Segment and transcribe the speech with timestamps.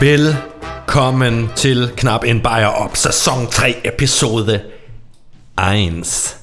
[0.00, 4.60] Velkommen til Knap en Bajer op, sæson 3, episode
[5.74, 6.36] 1.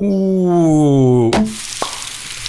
[0.00, 1.32] Uh.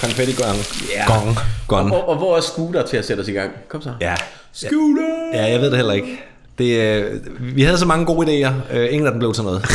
[0.01, 0.57] Konfetti gong.
[0.95, 1.13] Ja.
[1.13, 1.37] Gong.
[1.67, 1.93] Gong.
[1.93, 3.51] Og, og hvor er Scooter til at sætte os i gang?
[3.67, 3.93] Kom så.
[4.01, 4.15] Ja.
[4.53, 5.29] Scooter!
[5.33, 6.19] ja, jeg ved det heller ikke.
[6.57, 7.21] Det, øh,
[7.55, 8.75] vi havde så mange gode idéer.
[8.75, 9.61] Øh, ingen af dem blev til noget.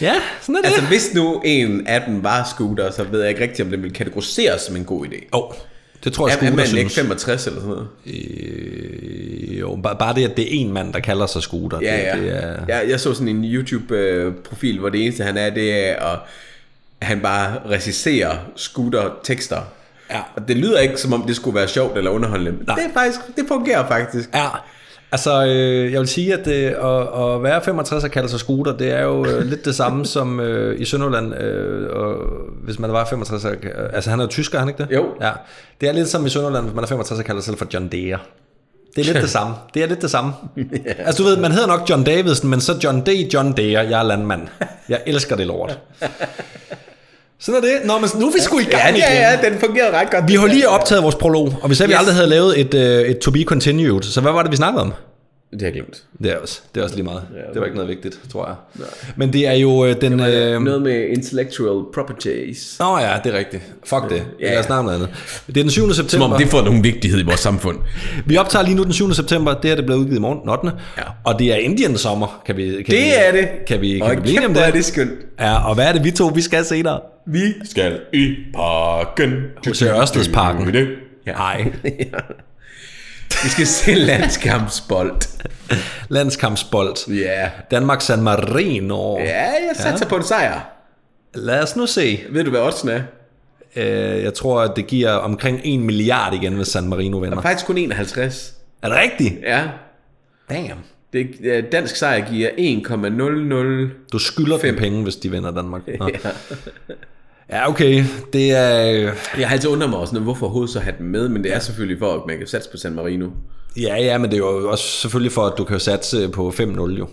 [0.00, 0.66] ja, sådan er det.
[0.66, 3.82] Altså, hvis nu en af dem var Scooter, så ved jeg ikke rigtigt, om den
[3.82, 5.28] ville kategoriseres som en god idé.
[5.32, 5.52] oh,
[6.08, 6.94] det tror jeg, Er, er man ikke synes.
[6.94, 7.88] 65 eller sådan noget?
[8.06, 11.78] Øh, jo, bare, bare det, at det er en mand, der kalder sig Scooter.
[11.82, 12.16] Ja, ja.
[12.16, 15.88] Det, det er, Jeg, jeg så sådan en YouTube-profil, hvor det eneste han er, det
[15.88, 16.18] er at
[17.02, 19.60] han bare regisserer Scooter-tekster.
[20.10, 20.20] Ja.
[20.36, 22.64] Og det lyder ikke, som om det skulle være sjovt eller underholdende.
[22.66, 22.76] Nej.
[22.76, 24.28] det, er faktisk, det fungerer faktisk.
[24.34, 24.48] Ja,
[25.12, 28.76] altså øh, jeg vil sige, at det, at, at være 65 og kalde sig scooter,
[28.76, 32.16] det er jo øh, lidt det samme som øh, i Sønderland, øh, og
[32.64, 33.52] hvis man var 65, og,
[33.92, 34.94] altså han er jo tysker, er han ikke det?
[34.94, 35.06] Jo.
[35.20, 35.30] Ja,
[35.80, 37.66] det er lidt som i Sønderland, hvis man er 65 og kalder sig selv for
[37.74, 38.18] John Deere.
[38.96, 39.54] Det er lidt det samme.
[39.74, 40.32] Det er lidt det samme.
[40.98, 43.08] Altså du ved, man hedder nok John Davidson, men så John D.
[43.34, 44.42] John Deere, jeg er landmand.
[44.88, 45.78] Jeg elsker det lort.
[47.40, 47.76] Sådan er det.
[47.84, 49.00] Nå, men nu er vi sgu i gang Ja, igen.
[49.00, 50.28] ja, ja, den fungerede ret godt.
[50.28, 51.88] Vi har lige optaget vores prolog, og hvis yes.
[51.88, 51.98] vi Yes.
[51.98, 54.82] aldrig havde lavet et, øh, et to be continued, så hvad var det, vi snakkede
[54.82, 54.92] om?
[55.52, 56.02] Det har jeg glemt.
[56.22, 57.22] Det er også, det er også lige meget.
[57.52, 58.56] Det var ikke noget vigtigt, tror jeg.
[59.16, 60.20] Men det er jo øh, den...
[60.20, 62.76] Øh, Noget med intellectual properties.
[62.80, 63.62] Nå ja, det er rigtigt.
[63.84, 64.16] Fuck det.
[64.40, 64.50] Ja, ja.
[64.50, 65.10] Lad os snakke om noget andet.
[65.46, 65.82] Det er den 7.
[65.82, 66.26] Som september.
[66.26, 67.78] om det får nogen vigtighed i vores samfund.
[68.26, 69.12] Vi optager lige nu den 7.
[69.12, 69.54] september.
[69.54, 70.70] Det her det bliver udgivet i morgen, den 8.
[70.98, 71.02] Ja.
[71.24, 73.48] Og det er Indian sommer, kan vi kan vi, Det er det.
[73.66, 74.66] Kan vi, kan og vi blive om det?
[74.66, 75.10] er det skønt.
[75.40, 77.00] Ja, og hvad er det, vi to vi skal senere?
[77.26, 79.32] Vi skal i parken.
[79.74, 80.74] Til Ørstedsparken.
[81.26, 81.32] Ja.
[81.32, 81.72] Nej.
[83.42, 85.16] Vi skal se landskampsbold.
[86.08, 87.12] Landskampsbold.
[87.14, 87.50] Ja.
[87.70, 89.18] Danmark San Marino.
[89.18, 90.08] Ja, jeg satser ja.
[90.08, 90.60] på en sejr.
[91.34, 92.20] Lad os nu se.
[92.30, 93.00] Ved du, hvad oddsen er?
[93.76, 97.40] Øh, jeg tror, at det giver omkring 1 milliard igen, hvis San Marino vinder.
[97.40, 98.54] Faktisk kun 51.
[98.82, 99.34] Er det rigtigt?
[99.42, 99.62] Ja.
[100.50, 100.78] Damn.
[101.12, 101.28] Det,
[101.72, 104.08] dansk sejr giver 1,00.
[104.12, 105.82] Du skylder dem penge, hvis de vinder Danmark.
[105.98, 106.10] Nå.
[106.24, 106.94] Ja,
[107.68, 108.04] okay.
[108.32, 108.80] Det er...
[109.38, 111.54] Jeg har altid undret mig også, når- hvorfor overhovedet så have dem med, men det
[111.54, 113.28] er selvfølgelig for, at man kan satse på San Marino.
[113.80, 116.62] Ja, ja, men det er jo også selvfølgelig for, at du kan satse på 5-0
[116.98, 117.08] jo.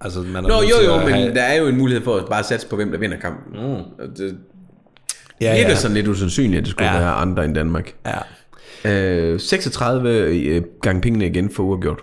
[0.00, 2.24] Altså, man er Nå, jo jo, men have- der er jo en mulighed for at
[2.30, 3.60] bare satse på, hvem der vinder kampen.
[3.62, 4.06] Mm.
[4.16, 4.36] Det
[5.40, 5.74] ja, virker ja.
[5.76, 6.94] sådan lidt usandsynligt, at det skulle Ja.
[6.96, 7.00] ja.
[7.02, 7.94] være andre end Danmark.
[8.84, 8.90] Ja.
[8.90, 12.00] Øh, 36 øh, gange pengene igen for uafgjort.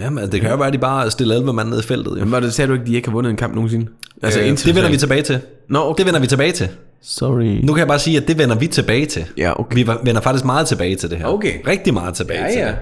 [0.00, 2.10] ja, men det kan jo være, at de bare stiller 11 mand ned i feltet.
[2.18, 2.24] Jo.
[2.24, 3.86] Men var det, sagde du ikke, at de ikke har vundet en kamp nogensinde?
[4.22, 5.40] Altså, Øh, det vender vi tilbage til.
[5.72, 5.98] Nå, okay.
[5.98, 6.68] Det vender vi tilbage til.
[7.04, 7.44] Sorry.
[7.44, 9.24] Nu kan jeg bare sige, at det vender vi tilbage til.
[9.38, 9.76] Ja, okay.
[9.76, 11.26] Vi vender faktisk meget tilbage til det her.
[11.26, 11.52] Okay.
[11.66, 12.66] Rigtig meget tilbage Ja, til ja.
[12.66, 12.76] det.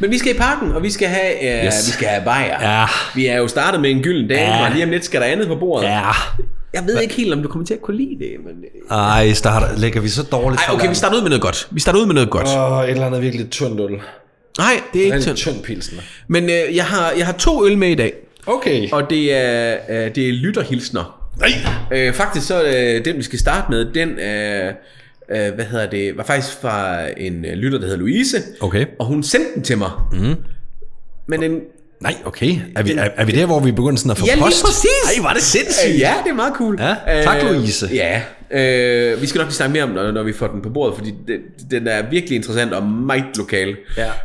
[0.00, 1.86] Men vi skal i parken, og vi skal have, øh, Yes.
[1.86, 2.78] vi skal have bajer.
[2.80, 2.86] Ja.
[3.14, 4.64] Vi er jo startet med en gylden dag, Ja.
[4.66, 5.86] og lige om lidt skal der andet på bordet.
[5.88, 6.00] Ja.
[6.74, 8.64] Jeg ved ikke helt, om du kommer til at kunne lide det, men...
[8.90, 8.96] øh.
[8.98, 11.68] Ej, starter, lægger vi så dårligt Ej, okay, vi starter ud med noget godt.
[11.70, 12.46] Vi starter ud med noget godt.
[12.48, 13.90] Åh, oh, et eller andet virkelig tyndt øl.
[14.58, 15.36] Nej, det er ikke tyndt.
[15.38, 15.98] tynd pilsen.
[16.28, 18.12] Men øh, jeg, har, jeg har to øl med i dag,
[18.46, 18.90] Okay.
[18.92, 21.19] og det er, øh, det er lytterhilsner.
[21.38, 21.50] Nej.
[21.92, 24.72] Øh, faktisk så øh, den, vi skal starte med, den er,
[25.30, 28.36] øh, hvad hedder det, var faktisk fra en øh, lytter, der hedder Louise.
[28.60, 28.86] Okay.
[28.98, 29.90] Og hun sendte den til mig.
[30.12, 30.34] Mm.
[31.26, 31.60] Men den,
[32.00, 32.56] Nej, okay.
[32.76, 34.64] Er vi, er, er vi der, hvor vi begynder sådan at få Ja, lige post?
[34.64, 35.16] præcis.
[35.18, 35.94] Ej, var det sindssygt.
[35.94, 36.78] Øh, ja, det er meget cool.
[36.80, 37.86] Ja, tak, Louise.
[37.92, 40.68] Ja, øh, vi skal nok lige snakke mere om, når, når vi får den på
[40.70, 43.76] bordet, fordi det, den er virkelig interessant og meget lokal.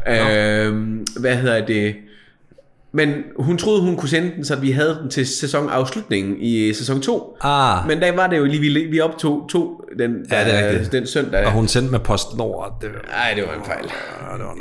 [0.07, 0.65] Ja.
[0.65, 0.73] Øh,
[1.19, 1.95] hvad hedder det?
[2.95, 7.01] Men hun troede, hun kunne sende den, så vi havde den til sæsonafslutningen i sæson
[7.01, 7.37] 2.
[7.41, 7.87] Ah.
[7.87, 10.69] Men der var det jo lige, vi, vi optog to den, Ja, det er der-
[10.69, 10.91] rigtigt.
[10.91, 11.45] den søndag.
[11.45, 12.77] Og hun sendte med PostNord.
[12.81, 13.85] Det, Nej, det var en fejl.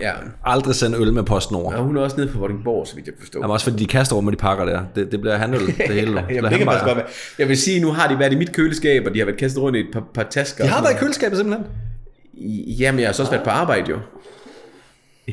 [0.03, 0.13] Ja.
[0.45, 1.75] aldrig sende øl med PostNord.
[1.75, 3.41] Og hun er også nede på Vordingborg, så vidt jeg forstår.
[3.41, 4.81] Jamen også fordi de kaster over med de pakker der.
[4.95, 6.15] Det, det bliver handøl, det hele.
[6.17, 7.07] Det bliver det kan godt være.
[7.39, 9.63] Jeg vil sige, nu har de været i mit køleskab, og de har været kastet
[9.63, 10.65] rundt i et par, par tasker.
[10.65, 11.67] De har været i køleskabet simpelthen.
[12.79, 13.97] Jamen, jeg har så også været på arbejde, jo.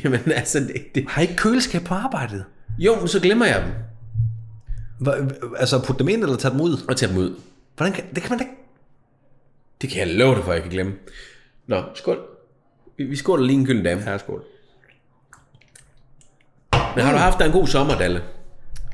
[0.04, 1.04] Jamen, altså, det, det.
[1.08, 2.44] Har I ikke køleskab på arbejdet?
[2.78, 3.72] Jo, men så glemmer jeg dem.
[5.00, 5.12] Hva,
[5.58, 6.86] altså putte dem ind eller tage dem ud?
[6.90, 7.40] Og tage dem ud.
[7.76, 8.56] Hvordan kan, det kan man da ikke.
[9.82, 10.94] Det kan jeg love dig for, jeg kan glemme.
[11.68, 12.20] Nå, skål.
[12.98, 14.02] Vi, vi skåler lige en gylden dame.
[14.12, 14.44] Ja, skål.
[16.96, 18.24] Men har du haft en god sommer, Dalle?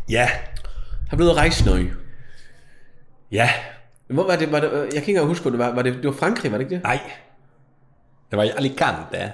[0.10, 0.30] Ja.
[1.10, 1.94] Har du at rejse noget?
[3.32, 3.50] Ja.
[4.08, 4.52] Hvor var det?
[4.52, 5.72] Var det jeg kan ikke engang huske, hvor det var.
[5.76, 6.84] Var det, det var Frankrig, var det ikke det?
[6.84, 7.00] Nej.
[8.32, 9.32] Det var i Alicante.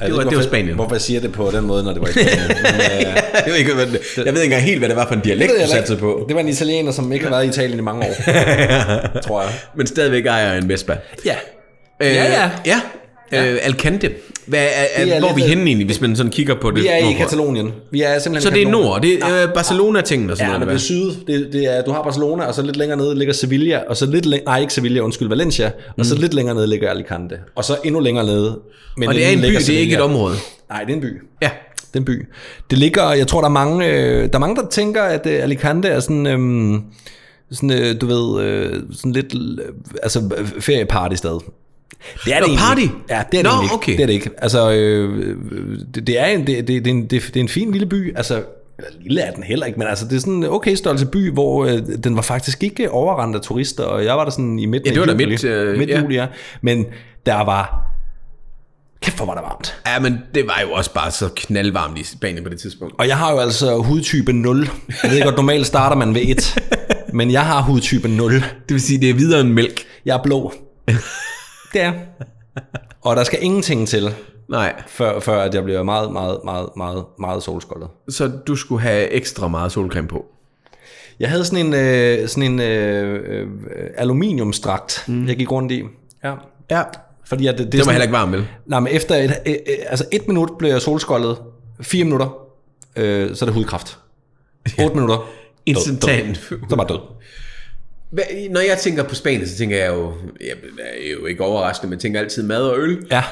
[0.00, 0.74] Jeg var- ikke, det var Spanien.
[0.74, 2.48] Hvorfor jeg siger det på den måde, når det var i Spanien.
[2.48, 3.02] Men, øh,
[3.34, 5.20] jeg, ved ikke, hvad det, jeg ved ikke engang helt, hvad det var for en
[5.20, 6.00] dialekt, det, du satte ikke.
[6.00, 6.24] på.
[6.28, 8.14] det var en italiener, som ikke har været i Italien i mange år.
[9.26, 9.50] tror jeg.
[9.76, 10.96] Men stadigvæk ejer en Vespa.
[11.24, 11.34] Ja.
[12.02, 12.50] Øh, Ja, ja.
[12.66, 12.80] ja.
[13.32, 13.52] Ja.
[13.52, 14.10] Øh, Alcante.
[14.46, 14.64] Hvad er,
[14.94, 16.82] er, er hvor er vi lidt- henne egentlig, hvis man sådan kigger på det?
[16.82, 17.18] Vi er i nordpå?
[17.18, 17.72] Katalonien.
[17.90, 20.58] Vi er simpelthen Så i det er nord, det er øh, Barcelona-tingen og sådan Ja,
[20.58, 20.60] noget.
[20.60, 21.10] men det er syd.
[21.26, 24.06] Det, det er, du har Barcelona, og så lidt længere nede ligger Sevilla, og så
[24.06, 27.64] lidt læ- nej, ikke Sevilla, undskyld, Valencia, og så lidt længere nede ligger Alicante, og
[27.64, 28.58] så endnu længere nede.
[28.96, 29.08] Men?
[29.08, 30.34] Og det er en by, det er ikke et område.
[30.70, 31.22] Nej, det er en by.
[31.42, 31.50] Ja.
[31.80, 32.26] Det er en by.
[32.70, 35.42] Det ligger, jeg tror, der er mange, øh, der, er mange, der tænker, at øh,
[35.42, 36.80] Alicante er sådan, øh,
[37.52, 39.64] sådan øh, du ved, øh, sådan lidt, øh,
[40.02, 41.40] altså øh, ferieparty-sted.
[42.24, 43.10] Det er Nå, det egentlig party?
[43.10, 43.74] Ja, det er Nå, det egentlig ikke.
[43.74, 43.92] okay.
[43.92, 44.30] Det er det ikke.
[44.38, 45.36] Altså, øh,
[45.94, 47.86] det, det, er en, det, det, det, er en, det, det er en fin lille
[47.86, 48.16] by.
[48.16, 48.42] Altså,
[48.78, 51.32] eller lille er den heller ikke, men altså, det er sådan en okay størrelse by,
[51.32, 54.66] hvor øh, den var faktisk ikke overrendt af turister, og jeg var der sådan i
[54.66, 55.26] midten Ja, det var af juli.
[55.26, 56.00] midt, øh, midt ja.
[56.00, 56.26] juli, ja.
[56.60, 56.86] Men
[57.26, 57.82] der var,
[59.02, 59.76] kæft hvor var der varmt.
[59.86, 62.94] Ja, men det var jo også bare så knaldvarmt i Spanien på det tidspunkt.
[62.98, 64.68] Og jeg har jo altså hudtype 0.
[65.02, 66.58] Jeg ved godt, normalt starter man ved 1.
[67.12, 68.32] Men jeg har hudtype 0.
[68.32, 69.84] Det vil sige, det er videre end mælk.
[70.04, 70.52] Jeg er blå.
[71.72, 71.92] Det er.
[73.02, 74.14] Og der skal ingenting til,
[74.48, 77.88] Nej, før, før at jeg bliver meget, meget, meget, meget, meget solskoldet.
[78.08, 80.26] så du skulle have ekstra meget solcreme på.
[81.20, 83.46] Jeg havde sådan en, øh, sådan en øh, øh,
[83.96, 85.26] aluminiumstrakt, mm.
[85.28, 85.82] jeg gik rundt i.
[86.24, 86.34] Ja.
[86.70, 86.82] Ja.
[87.24, 88.46] Fordi at det, det, Det var heller ikke varmt, vel?
[88.66, 91.38] Nej, men efter et, øh, øh, altså et minut blev jeg solskoldet.
[91.80, 92.38] Fire minutter,
[92.96, 93.98] øh, så er det hudkræft.
[94.80, 95.16] 8 minutter.
[95.16, 95.24] død,
[95.66, 96.26] Instantan.
[96.26, 96.58] død.
[96.70, 96.98] Så bare død.
[98.50, 101.98] Når jeg tænker på Spanien, så tænker jeg jo, jeg er jo ikke overraskende, men
[101.98, 102.98] tænker altid mad og øl.
[103.10, 103.22] Ja.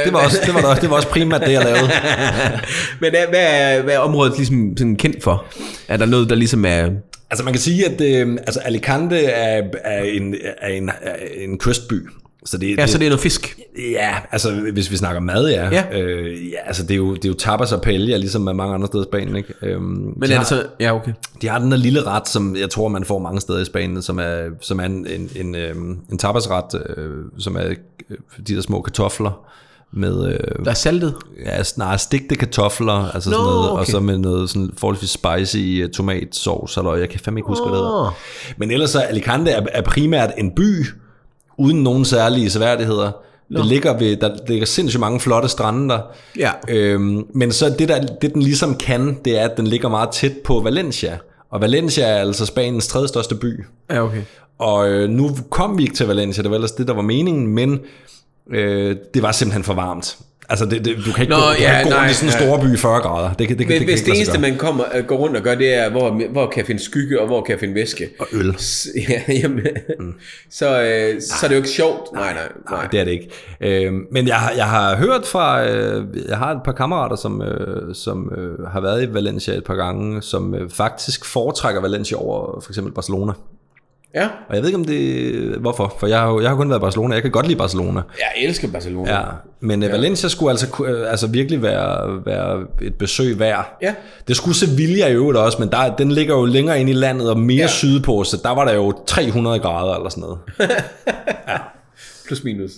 [0.00, 1.82] Øh, Det var, også, det, var også, det var også primært det, jeg lavede.
[3.00, 5.46] men hvad hvad er, hvad er området ligesom sådan kendt for?
[5.88, 6.88] Er der noget, der ligesom er...
[7.30, 11.58] Altså man kan sige, at øh, altså Alicante er, er, en, er, en, er en
[11.58, 12.08] kystby.
[12.44, 13.58] Så det, Ja, det, så det er noget fisk.
[13.92, 15.68] Ja, altså hvis vi snakker mad, ja.
[15.70, 15.98] Ja.
[16.00, 18.74] Øh, ja altså det er, jo, det er jo tapas og paella, ligesom med mange
[18.74, 19.54] andre steder i Spanien, ikke?
[19.62, 20.62] Øhm, Men de, er har.
[20.80, 21.12] Ja, okay.
[21.42, 24.02] de har den der lille ret, som jeg tror, man får mange steder i Spanien,
[24.02, 27.64] som er, som er en, en, en, øhm, en tapasret, øh, som er
[28.10, 28.16] øh,
[28.48, 29.46] de der små kartofler
[29.92, 30.28] med...
[30.28, 31.14] Øh, Der er saltet.
[31.44, 33.90] Ja, snarere stigte kartofler, altså Nå, sådan noget, og okay.
[33.90, 37.78] så med noget sådan forholdsvis spicy uh, tomatsauce, eller jeg kan fandme ikke huske, hvad
[37.78, 38.16] det hedder.
[38.56, 40.86] Men ellers så Alicante er, er primært en by,
[41.60, 43.12] uden nogen særlige seværdigheder.
[43.56, 46.00] Det ligger ved, der ligger sindssygt mange flotte strande der.
[46.38, 46.50] Ja.
[46.68, 50.10] Øhm, men så det, der, det den ligesom kan, det er, at den ligger meget
[50.10, 51.18] tæt på Valencia.
[51.50, 53.64] Og Valencia er altså Spaniens tredje største by.
[53.90, 54.22] Ja, okay.
[54.58, 57.46] Og øh, nu kom vi ikke til Valencia, det var ellers det, der var meningen,
[57.46, 57.80] men
[58.50, 60.18] øh, det var simpelthen for varmt.
[60.50, 62.10] Altså, det, det, du kan ikke Nå, gå, du kan ja, ikke gå nej, rundt
[62.10, 62.46] i sådan en ja.
[62.46, 63.32] stor by i 40 grader.
[63.32, 65.54] Det, det, det, Hvis, det, hvis det eneste, man kommer, øh, går rundt og gør,
[65.54, 68.08] det er, hvor, hvor kan jeg finde skygge, og hvor kan jeg finde væske?
[68.18, 68.54] Og øl.
[68.58, 69.66] S- Ja, jamen,
[70.00, 70.14] mm.
[70.50, 72.12] så, øh, så er det jo ikke sjovt.
[72.12, 72.78] Nej, nej, nej.
[72.80, 73.28] Nej, det er det ikke.
[73.86, 77.94] Øh, men jeg, jeg har hørt fra, øh, jeg har et par kammerater, som, øh,
[77.94, 82.60] som øh, har været i Valencia et par gange, som øh, faktisk foretrækker Valencia over
[82.60, 83.32] for eksempel Barcelona.
[84.14, 86.68] Ja, Og jeg ved ikke om det, hvorfor, for jeg har, jo- jeg har kun
[86.70, 88.00] været i Barcelona, jeg kan godt lide Barcelona.
[88.18, 89.14] jeg elsker Barcelona.
[89.18, 89.22] Ja,
[89.60, 89.90] men ja.
[89.90, 93.76] Valencia skulle altså, øh, altså virkelig være, være et besøg værd.
[93.82, 93.94] Ja.
[94.28, 97.30] Det skulle Sevilla i øvrigt også, men der, den ligger jo længere ind i landet
[97.30, 97.62] og mere ja.
[97.62, 97.68] Ja.
[97.68, 100.38] sydpå, så der var der jo 300 grader eller sådan noget.
[102.26, 102.70] Plus minus.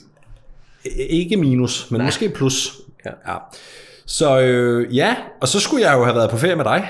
[1.11, 2.07] Ikke minus, men Nej.
[2.07, 2.73] måske plus.
[3.05, 3.11] Ja.
[3.33, 3.37] ja.
[4.07, 6.89] Så øh, ja, og så skulle jeg jo have været på ferie med dig.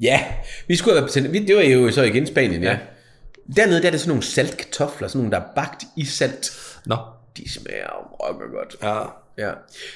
[0.00, 0.20] Ja,
[0.68, 2.70] vi skulle have været på Det var jo så igen Spanien, ja.
[2.70, 2.76] Ja.
[3.56, 6.52] Dernede der er det sådan nogle saltkartofler, sådan nogle, der er bagt i salt.
[6.86, 6.96] Nå.
[7.36, 8.76] De smager rocker godt.
[8.82, 9.04] Ja,
[9.38, 9.50] Ja,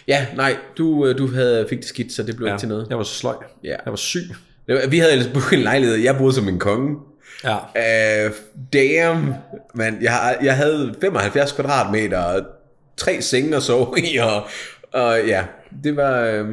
[0.08, 2.52] ja nej, du, øh, du havde, fik det skidt, så det blev ja.
[2.52, 2.86] ikke til noget.
[2.88, 3.36] jeg var så sløj.
[3.64, 3.68] Ja.
[3.68, 4.34] Jeg var syg.
[4.88, 6.96] Vi havde ellers booket en lejlighed, jeg boede som en konge.
[7.44, 8.26] Ja.
[8.26, 8.32] Uh,
[8.72, 9.34] damn,
[9.74, 12.40] man, jeg, jeg havde 75 kvadratmeter, og
[12.96, 14.42] tre senge at sove i, og,
[14.92, 15.44] og ja,
[15.84, 16.48] det var, øh,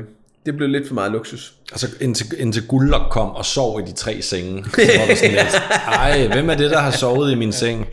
[0.47, 1.53] det blev lidt for meget luksus.
[1.71, 4.63] Altså indtil, indtil Gullok kom og sov i de tre senge.
[4.75, 7.87] Så var der sådan lidt, Ej, hvem er det, der har sovet i min seng?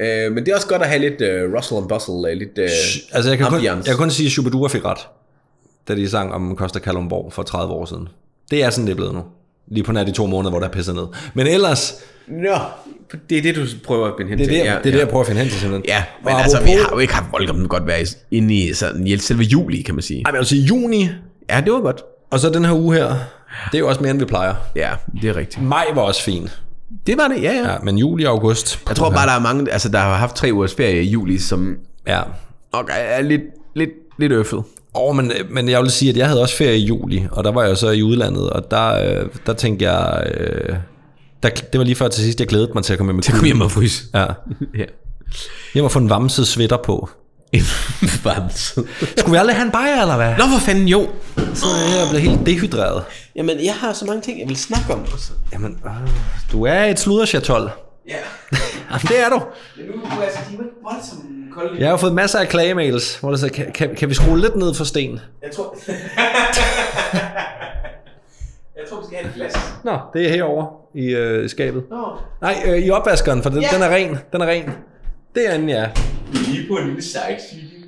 [0.00, 2.58] Øh, men det er også godt at have lidt uh, rustle and bustle, uh, lidt
[2.58, 2.64] uh,
[3.12, 3.88] Altså, jeg kan, kun, ambiance.
[3.88, 4.98] jeg kan kun sige, at Shubidua fik ret,
[5.88, 8.08] da de sang om Costa Kalundborg for 30 år siden.
[8.50, 9.22] Det er sådan, det er blevet nu.
[9.70, 11.04] Lige på nær de to måneder, hvor der er pisset ned.
[11.34, 11.94] Men ellers,
[12.28, 12.54] Nå,
[13.30, 14.58] Det er det, du prøver at binde hen Det er til.
[14.58, 14.98] det, ja, det, er det ja.
[14.98, 15.84] jeg prøver at finde hen til simpelthen.
[15.88, 19.06] Ja, men Og altså, vi har jo ikke haft voldkommen godt været inde i sådan,
[19.06, 20.22] i selve juli, kan man sige.
[20.26, 21.08] Ej, men altså juni,
[21.50, 22.02] Ja, det var godt.
[22.30, 24.54] og så den her uge her, det er jo også mere, end vi plejer.
[24.76, 24.90] Ja,
[25.22, 25.64] det er rigtigt.
[25.64, 26.48] Maj var også fin.
[27.06, 27.72] Det var det, ja, ja.
[27.72, 28.80] Ja, men juli og august.
[28.88, 31.38] Jeg tror bare, der er mange, altså, der har haft tre ugers ferie i juli,
[31.38, 31.76] som
[32.06, 32.20] Ja.
[32.72, 33.42] nok er lidt,
[33.76, 34.62] lidt, lidt øffet.
[34.94, 37.52] Oh, men, men jeg vil sige, at jeg havde også ferie i juli, og der
[37.52, 40.26] var jeg så i udlandet, og der, øh, der tænkte jeg...
[40.36, 40.76] Øh,
[41.42, 43.22] der, det var lige før til sidst, jeg glædede mig til at komme hjem med
[43.38, 44.04] Kom hjem og fryse.
[44.14, 44.26] Ja.
[44.78, 44.84] Ja.
[45.74, 47.08] Jeg må få en vamset sweater på.
[48.02, 48.58] En varmt.
[49.16, 50.30] Skulle vi aldrig have en bajer, eller hvad?
[50.38, 51.08] Nå, for fanden, jo.
[51.54, 51.66] Så
[51.98, 53.04] jeg blev helt dehydreret.
[53.36, 55.30] Jamen, jeg har så mange ting, jeg vil snakke om også.
[55.52, 55.92] Jamen, øh,
[56.52, 57.70] du er et sluderchatol.
[58.08, 58.14] Ja.
[58.90, 59.42] Jamen, det er du.
[59.76, 61.24] Men nu er altså, de er ikke voldsomt.
[61.78, 64.56] Jeg har fået masser af klagemails, hvor der så kan, kan, kan vi skrue lidt
[64.56, 65.20] ned for sten?
[65.42, 65.76] Jeg tror...
[68.78, 69.54] jeg tror, vi skal have et glas.
[69.84, 71.82] Nå, det er herovre i øh, skabet.
[71.90, 72.06] Nå.
[72.42, 73.68] Nej, øh, i opvaskeren, for den, Ja.
[73.72, 74.18] den er ren.
[74.32, 74.70] Den er ren.
[75.34, 75.86] Derinde, ja.
[76.32, 77.84] Vi er lige på en lille sightseeing.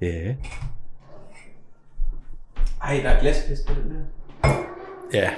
[0.00, 0.34] Ja.
[2.84, 4.50] Ej, der er glaspest på den der.
[5.12, 5.30] Ja.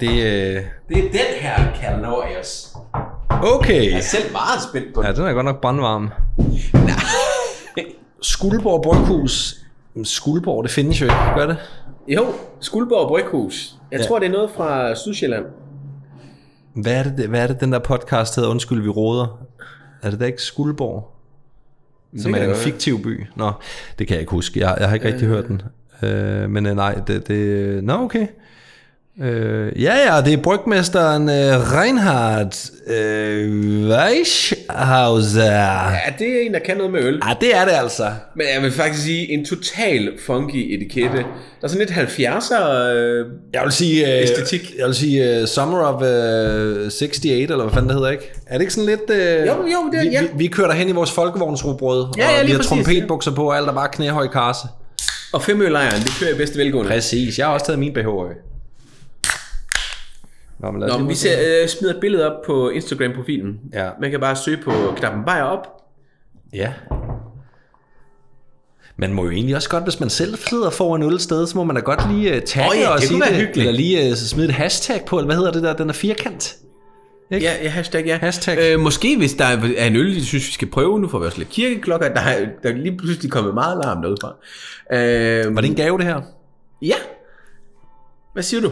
[0.00, 0.64] Det, øh...
[0.88, 2.76] Det er den her Calorius.
[3.30, 3.90] Okay.
[3.90, 5.10] Jeg er selv meget spændt på den.
[5.10, 6.10] Ja, den er godt nok brandvarm.
[6.74, 7.84] Nej.
[8.22, 9.54] Skuldborg Bryghus.
[10.04, 11.56] Skuldborg, det findes jo ikke, gør det?
[12.08, 12.26] Jo,
[12.60, 13.74] Skuldborg Bryghus.
[13.92, 14.06] Jeg Ja.
[14.06, 15.44] tror, det er noget fra Sydsjælland.
[16.74, 18.50] Hvad er det, hvad er det den der podcast hedder?
[18.50, 19.46] Undskyld, vi råder.
[20.02, 21.15] Er det da ikke Skuldborg?
[22.18, 23.26] Som er en fiktiv by?
[23.36, 23.52] Nå,
[23.98, 24.60] det kan jeg ikke huske.
[24.60, 25.62] Jeg, jeg har ikke rigtig hørt den.
[26.02, 27.28] Øh, men øh, nej, det...
[27.28, 28.26] det Nå, okay.
[29.22, 32.54] Øh, ja, ja, det er brygmesteren øh, Reinhard
[32.86, 35.42] øh, Weishauser.
[35.44, 36.12] Ja.
[36.18, 37.20] Det er en, der kan noget med øl.
[37.28, 38.06] ja, det er det altså.
[38.36, 41.16] Men jeg vil faktisk sige, en total funky etikette.
[41.16, 41.24] Der
[41.62, 42.70] er sådan lidt 70'er...
[42.70, 44.16] Øh, Jeg vil sige...
[44.16, 44.74] Øh, Æstetik.
[44.78, 48.32] Jeg vil sige uh, Summer of uh, 68, eller hvad fanden det hedder, ikke?
[48.46, 49.10] Er det ikke sådan lidt...
[49.10, 50.22] Uh, Jo, jo, det er- vi, ja.
[50.22, 53.56] vi, vi kører derhen i vores folkevognsrobrød, Ja, ja, og vi har trompetbukser på, og
[53.56, 54.66] alt er bare knæhøj karse.
[55.32, 56.90] og femølejren, det kører i bedste velgående.
[56.90, 58.06] Præcis, jeg har også taget min BH.
[60.66, 63.60] Nå, men Nå, men vi ser, øh, smider et billede op på Instagram-profilen.
[63.72, 63.90] Ja.
[64.00, 65.66] Man kan bare søge på knappen bajer op.
[66.52, 66.72] Ja.
[68.98, 71.64] Man må jo egentlig også godt, hvis man selv sidder foran øl sted, så må
[71.64, 73.56] man da godt lige uh, tagge Åh ja, og sige det, hyggeligt.
[73.56, 76.56] eller lige uh, smide et hashtag på, eller hvad hedder det der, den er firkant.
[77.30, 77.46] Ikke?
[77.46, 78.16] Ja, ja, hashtag, ja.
[78.18, 78.58] Hashtag.
[78.72, 81.00] Øh, måske hvis der er en øl, jeg synes, vi skal prøve.
[81.00, 82.14] Nu får vi også lidt kirkeklokker.
[82.14, 84.34] Der er, der er lige pludselig kommet meget larm derudfra.
[84.92, 86.20] Øh, Var det en gave, det her?
[86.82, 86.94] Ja.
[88.32, 88.70] Hvad siger du?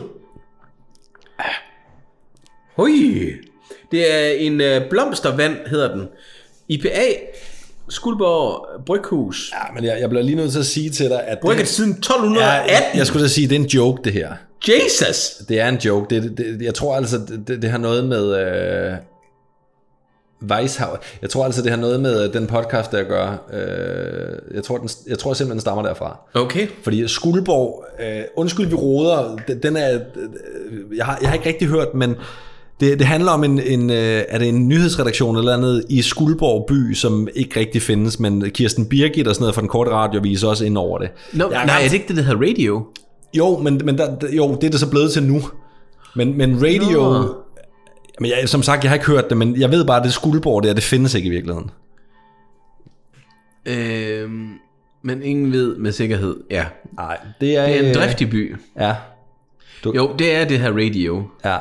[2.77, 3.33] Hui.
[3.91, 6.09] Det er en øh, blomstervand, hedder den.
[6.69, 7.05] IPA,
[7.89, 9.53] Skuldborg Bryghus.
[9.53, 11.39] Ja, men jeg, jeg bliver lige nødt til at sige til dig, at...
[11.39, 12.73] Brygget det, siden ja, 1218.
[12.73, 14.33] jeg, jeg skulle da sige, det er en joke, det her.
[14.69, 15.47] Jesus!
[15.49, 16.15] Det er en joke.
[16.15, 18.37] Det, det, jeg tror altså, det, det, det har noget med...
[18.37, 18.97] Øh,
[20.51, 20.97] Weishauer.
[21.23, 23.45] Jeg tror altså, det har noget med øh, den podcast, der gør.
[23.53, 26.19] Øh, jeg, tror, den, jeg tror simpelthen, den stammer derfra.
[26.35, 26.69] Okay.
[26.83, 31.49] Fordi Skuldborg, øh, undskyld vi råder, den, den er, øh, jeg, har, jeg har ikke
[31.49, 32.17] rigtig hørt, men
[32.81, 36.67] det, det handler om en, en øh, er det en nyhedsredaktion eller andet i Skuldborg
[36.69, 40.43] by, som ikke rigtig findes, men Kirsten Birgit og sådan noget fra den korte radiovis
[40.43, 41.11] er også ind over det.
[41.33, 42.87] No, Jeg nej, er det ikke det, der hedder radio?
[43.37, 45.43] Jo, men, men der, jo, det er det så blevet til nu.
[46.17, 47.01] Men, men radio...
[47.03, 47.35] Nå.
[48.21, 50.13] Men jeg, som sagt, jeg har ikke hørt det, men jeg ved bare, at det
[50.13, 51.71] Skuldborg der, det findes ikke i virkeligheden.
[53.67, 54.49] Øhm,
[55.03, 56.37] men ingen ved med sikkerhed.
[56.51, 56.65] Ja.
[56.97, 57.67] Nej, det er...
[57.67, 58.57] Det er en øh, driftig by.
[58.81, 58.95] Ja,
[59.87, 61.23] Jo, det er det her radio.
[61.45, 61.57] ja.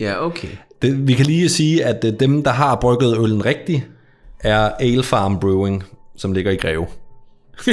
[0.00, 0.48] Ja, okay.
[0.82, 3.82] Det, vi kan lige sige, at øh, dem, der har brygget øllen rigtigt,
[4.40, 5.84] er Ale Farm Brewing,
[6.16, 6.86] som ligger i Greve.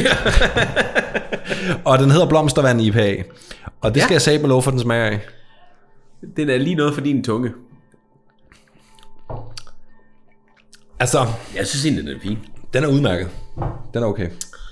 [1.85, 3.23] og den hedder Blomstervand IPA.
[3.81, 4.15] Og det skal Ja.
[4.15, 5.19] jeg sige på lov for, den smager af.
[6.37, 7.51] Den er lige noget for din tunge.
[10.99, 12.37] Altså, Jeg synes egentlig, den er fin.
[12.73, 13.29] den er udmærket.
[13.93, 14.27] Den er okay.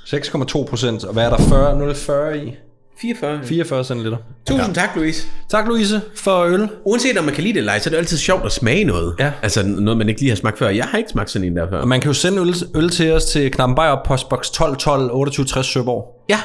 [0.05, 2.55] 6,2 procent, og hvad er der 40, 0,40 i?
[3.01, 3.39] 44.
[3.43, 4.17] 44 centiliter.
[4.47, 5.27] Tusind tak, Louise.
[5.50, 6.69] Tak, Louise, for øl.
[6.85, 8.83] Uanset om man kan lide det eller ej, så er det altid sjovt at smage
[8.83, 9.15] noget.
[9.19, 9.31] Ja.
[9.41, 10.69] Altså noget, man ikke lige har smagt før.
[10.69, 11.81] Jeg har ikke smagt sådan en der før.
[11.81, 16.25] Og man kan jo sende øl, øl til os til Knappenbeier postbox 1212 2860 Søborg.
[16.29, 16.39] Ja.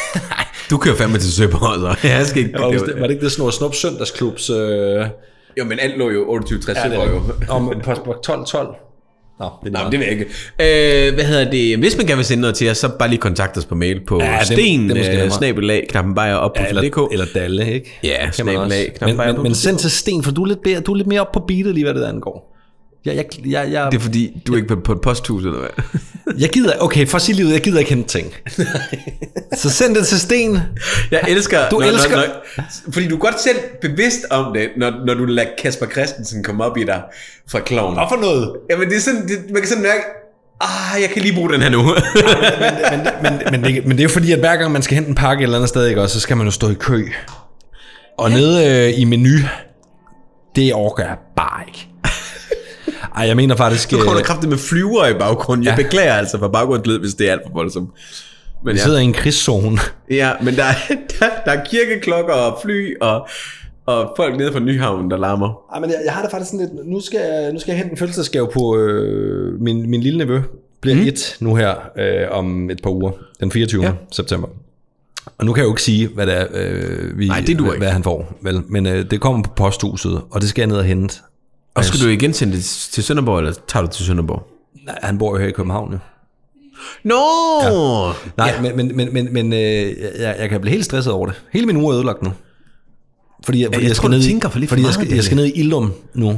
[0.70, 2.08] du kører fandme til Søborg, så.
[2.08, 4.50] Jeg skal ikke Var det, var det ikke det Snor Snup Søndagsklubs...
[4.50, 5.06] Øh,
[5.58, 7.22] Jo, men alt lå jo 28 ja, Søborg jo.
[7.54, 8.76] om postbox 1212.
[9.42, 10.12] Nå, det Nå, men det ved jeg
[10.58, 11.08] ikke.
[11.08, 11.78] Øh, hvad hedder det?
[11.78, 14.00] Hvis man gerne vil sende noget til os, så bare lige kontakt os på mail
[14.06, 17.12] på Ja, det- sten, det måske øh, snabelag, knappenbejer op på Ja, eller, DK.
[17.12, 17.98] eller Dalle, ikke?
[18.04, 20.92] Ja, snabelag, men, knappenbeier men, men send til Sten, for du er lidt, mere, du
[20.92, 22.51] er lidt mere op på beatet lige, hvad det der angår.
[23.04, 25.58] Jeg, jeg, jeg, jeg, Det er fordi, du er ikke på, på et posthus, eller
[25.58, 25.68] hvad?
[26.38, 28.34] Jeg gider, okay, for at sige livet, jeg gider ikke hente ting.
[29.56, 30.58] så send det til Sten.
[31.10, 31.68] Jeg elsker...
[31.68, 35.48] Du elsker- Når, fordi du er godt selv bevidst om det, når, når du lader
[35.62, 37.02] Kasper Christensen komme op i dig
[37.50, 37.94] fra kloven.
[37.94, 38.56] for noget?
[38.70, 40.02] Jamen, det er sådan, det, man kan sådan mærke,
[40.60, 41.82] ah, jeg kan lige bruge den her nu.
[41.82, 45.08] men, men, men, det, men det er jo fordi, at hver gang man skal hente
[45.08, 47.04] en pakke et eller andet sted, ikke, også, så skal man jo stå i kø.
[48.18, 48.36] Og ja.
[48.36, 49.38] nede øh, i menu,
[50.56, 51.88] det orker jeg bare ikke.
[53.16, 53.90] Ej, jeg mener faktisk...
[53.90, 55.64] Du kommer øh, der kraftigt med flyver i baggrunden.
[55.66, 55.82] Jeg Ja.
[55.82, 57.90] beklager altså for baggrundslyd, hvis det er alt for voldsomt.
[58.64, 59.78] Men vi ja, sidder i en krigszone.
[60.10, 60.74] ja, men der, er-
[61.20, 63.28] der, der er kirkeklokker og fly og,
[63.86, 65.58] og folk nede fra Nyhavn, der larmer.
[65.74, 66.86] Ej, men jeg, jeg har det faktisk sådan lidt...
[66.88, 70.40] Nu skal jeg, nu skal jeg hente en fødselsdagsgave på øh, min, min lille nevø.
[70.80, 71.02] Bliver mm.
[71.02, 73.10] et nu her øh, om et par uger.
[73.40, 73.84] Den 24.
[73.84, 73.92] Ja.
[74.12, 74.48] September.
[75.38, 77.66] Og nu kan jeg jo ikke sige, hvad det er, øh, vi, Nej, det hvad,
[77.66, 77.78] ikke.
[77.78, 78.32] hvad han får.
[78.42, 78.62] Vel?
[78.68, 81.14] Men øh, det kommer på posthuset, og det skal jeg ned og hente.
[81.74, 84.46] Og skal du igen sende det til Sønderborg, eller tager du til Sønderborg?
[84.86, 85.98] Nej, han bor jo her i København, jo.
[87.04, 87.14] Nå!
[87.70, 88.12] No!
[88.36, 88.72] Nej, ja.
[88.74, 91.42] men, men, men, men, øh, jeg, jeg kan blive helt stresset over det.
[91.52, 92.32] Hele min uge er ødelagt nu.
[93.44, 94.86] Fordi, jeg, fordi jeg jeg, tror, skal ned, i- tænker for lidt for fordi jeg,
[94.86, 96.28] meget, skal, jeg skal ned i Ilum nu.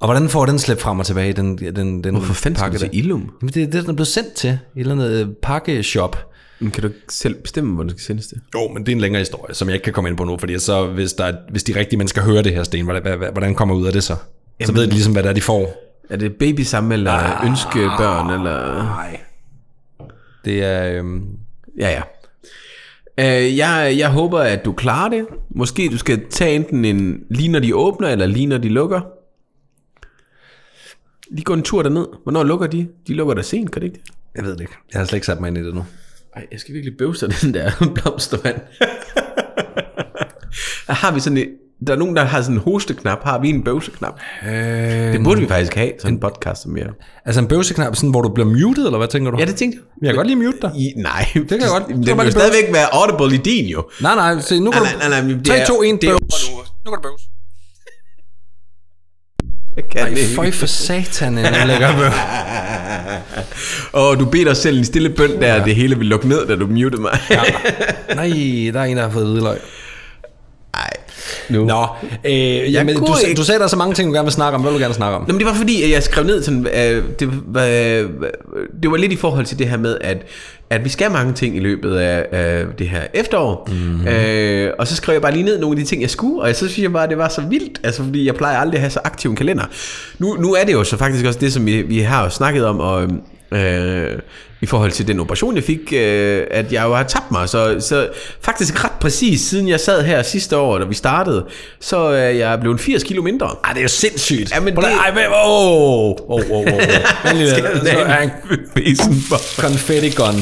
[0.00, 2.78] Og hvordan får den slæbt frem og tilbage, den, den, den Hvorfor fanden skal du
[2.78, 3.30] til Ilum?
[3.42, 4.50] Jamen, det er det, den er blevet sendt til.
[4.50, 6.30] Et eller andet øh, pakkeshop.
[6.60, 8.38] Men kan du ikke selv bestemme, hvor det skal sendes det?
[8.54, 10.36] Jo, men det er en længere historie, som jeg ikke kan komme ind på nu,
[10.38, 13.54] fordi så, hvis, der, er- hvis de rigtige mennesker hører det her, Sten, hvordan, hvordan
[13.54, 14.16] kommer ud af det så?
[14.60, 15.82] Så Jamen- ved de ligesom, hvad det er, de får.
[16.10, 18.82] Er det baby sammen, eller ah, ønskebørn, eller...
[18.82, 19.20] Nej.
[20.44, 20.92] Det er...
[20.92, 21.38] Øhm,
[21.78, 22.02] Ja, ja.
[23.20, 25.26] Uh, jeg, jeg håber, at du klarer det.
[25.50, 29.00] Måske du skal tage enten en lige når de åbner, eller lige når de lukker.
[31.30, 32.06] Lige gå en tur derned.
[32.22, 32.88] Hvornår lukker de?
[33.06, 34.02] De lukker da sent, kan det ikke
[34.34, 34.72] jeg ved det ikke.
[34.92, 35.84] Jeg har slet ikke sat mig ind i det nu.
[36.36, 38.60] Ej, jeg skal virkelig bøvse den der blomstervand.
[41.02, 41.48] har vi sådan et,
[41.86, 43.18] der er nogen, der har sådan en hosteknap.
[43.24, 44.14] Har vi en bøvseknap?
[44.46, 46.86] Øh, Det burde vi faktisk have, sådan en podcast som mere.
[47.24, 49.38] altså en bøvseknap, sådan, hvor du bliver muted, eller hvad tænker du?
[49.38, 49.84] Ja, det tænkte jeg.
[50.02, 50.70] Jeg kan godt lige mute dig.
[50.76, 51.88] I, nej, det kan jeg godt.
[51.88, 53.84] Vil jo lige stadigvæk være audible i din jo.
[54.00, 54.98] Nej, nej, se, nu kan Nej, du...
[54.98, 56.50] nej, nej, nej, det 3, er- 2, 1, det er- bøvs.
[56.84, 57.22] Nu kan du bøvs.
[59.76, 62.10] Jeg kan Ej, føj for satan, en lækker bøv.
[64.02, 65.64] Og du beder dig selv en stille bøn der, ja.
[65.64, 67.18] det hele vil lukke ned, da du mutede mig.
[67.30, 67.40] Ja.
[68.14, 68.26] Nej,
[68.72, 69.58] der er en, der har fået hvidløg.
[70.74, 70.90] Ej,
[71.48, 71.64] nu.
[71.64, 71.86] Nå,
[72.24, 72.32] øh,
[72.72, 74.60] jamen, du, ikke- du sagde, der er så mange ting, du gerne vil snakke om.
[74.62, 75.22] Hvad vil du gerne snakke om?
[75.22, 78.10] Nå, men det var fordi, at jeg skrev ned sådan, øh, det, var, øh,
[78.82, 80.16] det var lidt i forhold til det her med, at,
[80.70, 83.68] at vi skal mange ting i løbet af, af det her efterår.
[83.72, 84.08] Mm-hmm.
[84.08, 86.54] Øh, og så skrev jeg bare lige ned nogle af de ting, jeg skulle, og
[86.54, 88.80] så synes jeg bare, at det var så vildt, altså fordi jeg plejer aldrig at
[88.80, 89.64] have så aktiv en kalender.
[90.18, 92.66] Nu, nu er det jo så faktisk også det, som vi, vi har jo snakket
[92.66, 93.02] om, og
[93.52, 94.10] øh,
[94.60, 97.48] i forhold til den operation, jeg fik, øh, at jeg jo har tabt mig.
[97.48, 98.08] Så, så
[98.40, 101.44] faktisk ret præcis, siden jeg sad her sidste år, da vi startede,
[101.80, 103.46] så er jeg blevet 80 kilo mindre.
[103.64, 104.50] Ej, det er jo sindssygt.
[104.54, 105.22] Ja, men det- Ej, hvad?
[105.26, 106.66] Åh, åh, åh, åh.
[107.24, 109.60] Så er en en besen for?
[109.60, 110.34] confetti gun.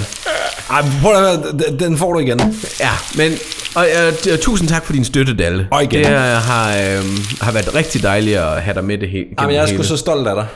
[0.70, 1.42] Ej, prøv at høre,
[1.78, 2.40] den- får du igen.
[2.80, 3.32] Ja, men
[3.74, 3.86] og,
[4.32, 5.68] øh, tusind tak for din støtte, Dalle.
[5.70, 6.04] Og igen.
[6.04, 7.04] Det øh, har, øh,
[7.40, 9.24] har været rigtig dejligt at have dig med det hele.
[9.40, 10.46] Jamen, jeg er sgu så stolt af dig.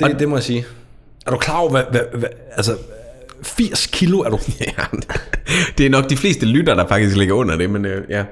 [0.00, 0.64] Det, det må jeg sige.
[1.26, 2.76] Er du klar over, hvad, hvad, hvad altså,
[3.42, 4.38] 80 kilo er du...
[4.60, 4.84] Ja,
[5.78, 8.24] det er nok de fleste lytter, der faktisk ligger under det, men øh, ja.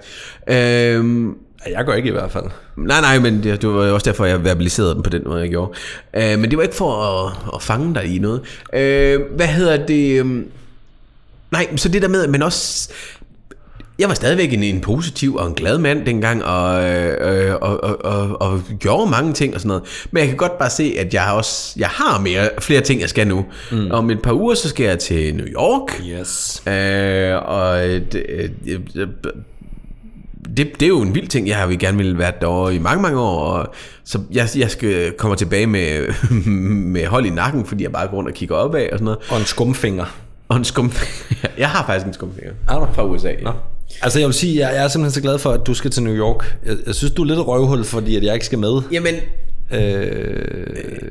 [0.96, 1.36] Øhm,
[1.70, 2.44] Jeg går ikke i hvert fald.
[2.76, 5.48] nej, nej, men det, det var også derfor, jeg verbaliserede dem på den måde, jeg
[5.50, 5.72] gjorde.
[6.16, 8.40] Øh, men det var ikke for at, at fange dig i noget.
[8.72, 10.20] Øh, hvad hedder det?
[10.20, 10.46] øhm,
[11.50, 12.90] Nej, så det der med, man også...
[13.98, 18.04] Jeg var stadigvæk en, en positiv og en glad mand dengang, og, øh, og, og,
[18.04, 19.82] og, og gjorde mange ting og sådan noget.
[20.10, 23.08] Men jeg kan godt bare se, at jeg også jeg har mere, flere ting, jeg
[23.08, 23.44] skal nu.
[23.72, 23.90] Mm.
[23.90, 26.02] Om et par uger, så skal jeg til New York.
[26.20, 26.62] Yes.
[26.66, 27.78] Øh, og
[28.12, 29.08] det, øh,
[30.56, 31.48] det, det er jo en vild ting.
[31.48, 33.40] Jeg har jo gerne ville være derovre i mange, mange år.
[33.40, 36.06] Og så jeg, jeg skal komme tilbage med,
[36.94, 39.18] med hold i nakken, fordi jeg bare går rundt og kigger opad og sådan noget.
[39.30, 40.04] Og en skumfinger.
[40.48, 40.92] Og en skum...
[41.58, 42.52] jeg har faktisk en skumfinger.
[42.68, 42.86] Har du?
[42.92, 43.28] Fra USA.
[43.28, 43.50] Ja.
[44.02, 46.02] Altså jeg vil sige, jeg, jeg er simpelthen så glad for, at du skal til
[46.02, 46.56] New York.
[46.66, 48.82] Jeg, jeg synes, du er lidt røvhul, fordi at jeg ikke skal med.
[48.92, 49.14] Jamen,
[49.70, 49.78] Øh,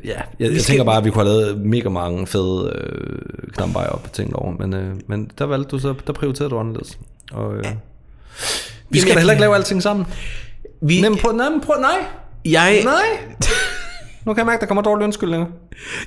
[0.06, 3.54] ja, jeg, jeg skal- tænker bare, at vi kunne have lavet mega mange fede øh,
[3.54, 4.54] knapper op tænkt over.
[4.60, 6.98] Men, øh, men der valgte du så, der prioriterede du anderledes.
[7.32, 7.64] Og, øh,
[8.90, 10.06] vi skal da heller ikke lave alting sammen.
[10.82, 11.04] vi...
[11.22, 11.98] Prøv, nej, men prøv, nej.
[12.46, 12.82] jeg...
[12.84, 13.04] Nej.
[14.26, 15.46] Nu kan jeg mærke, at der kommer dårlige undskyldninger.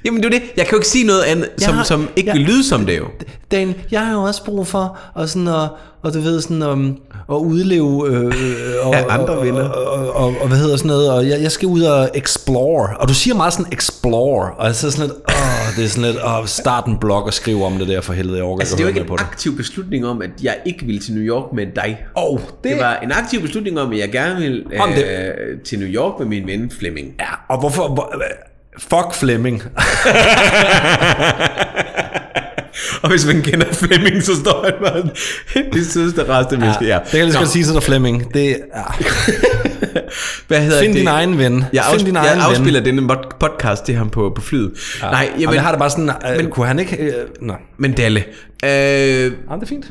[0.04, 0.42] Jamen det er det.
[0.56, 2.86] Jeg kan jo ikke sige noget andet, som, har- som ikke jeg- vil lyde som
[2.86, 3.04] det jo.
[3.50, 5.68] Dan, jeg har jo også brug for at, sådan at,
[6.02, 6.96] og du ved, sådan, um,
[7.30, 8.24] at udleve øh,
[8.86, 9.68] og, Ja, andre og, venner.
[9.68, 12.88] Og, og, og, og, hvad hedder sådan noget, og jeg, jeg skal ud og explore,
[13.00, 16.10] og du siger meget sådan explore, og jeg så sådan lidt, åh, det er sådan
[16.12, 18.76] lidt, åh, start en blog og skrive om det der for helvede, jeg orker Altså,
[18.76, 21.22] det er at høre ikke en aktiv beslutning om, at jeg ikke vil til New
[21.24, 21.98] York med dig.
[22.14, 25.60] Oh, det, Det var en aktiv beslutning om, at jeg gerne vil Om det- øh,
[25.60, 27.14] til New York med min ven Flemming.
[27.20, 28.12] Ja, og hvorfor, hvor,
[28.78, 29.62] fuck Flemming.
[33.02, 35.08] Og hvis man kender Flemming, så står han bare
[35.72, 36.84] det sødeste rareste menneske.
[36.84, 36.98] Ja.
[37.02, 38.34] Det kan jeg lige godt sige til dig, Flemming.
[38.34, 38.96] Det er,
[40.48, 40.98] Hvad hedder find det?
[40.98, 41.64] din egen ven.
[41.72, 42.46] Jeg, Find afsp- din jeg egen ven.
[42.50, 44.72] afspiller denne mod- podcast til ham på, på flyet.
[45.02, 45.10] Ja.
[45.10, 46.96] Nej, Jamen, jamen, jeg har det bare sådan, øh, men, kunne han ikke...
[46.96, 48.24] Øh, nå, men Dalle,
[48.64, 49.84] øh, Jamen, det er fint.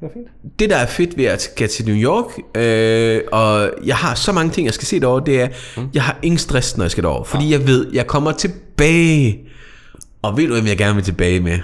[0.00, 0.58] Det er fint.
[0.58, 2.24] det der er fedt ved at skal til New York,
[2.62, 5.82] øh, og jeg har så mange ting, jeg skal se derovre, det er, mm.
[5.94, 9.38] jeg har ingen stress, når jeg skal derover, fordi jeg ved, jeg kommer tilbage.
[10.24, 11.58] Og ved du, hvem jeg gerne vil tilbage med?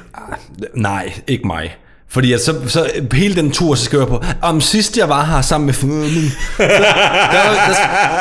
[0.74, 1.76] Nej, ikke mig.
[2.12, 5.24] Fordi at så, så hele den tur, så skal jeg på, om sidst jeg var
[5.24, 7.74] her sammen med Flemming, der, der, der,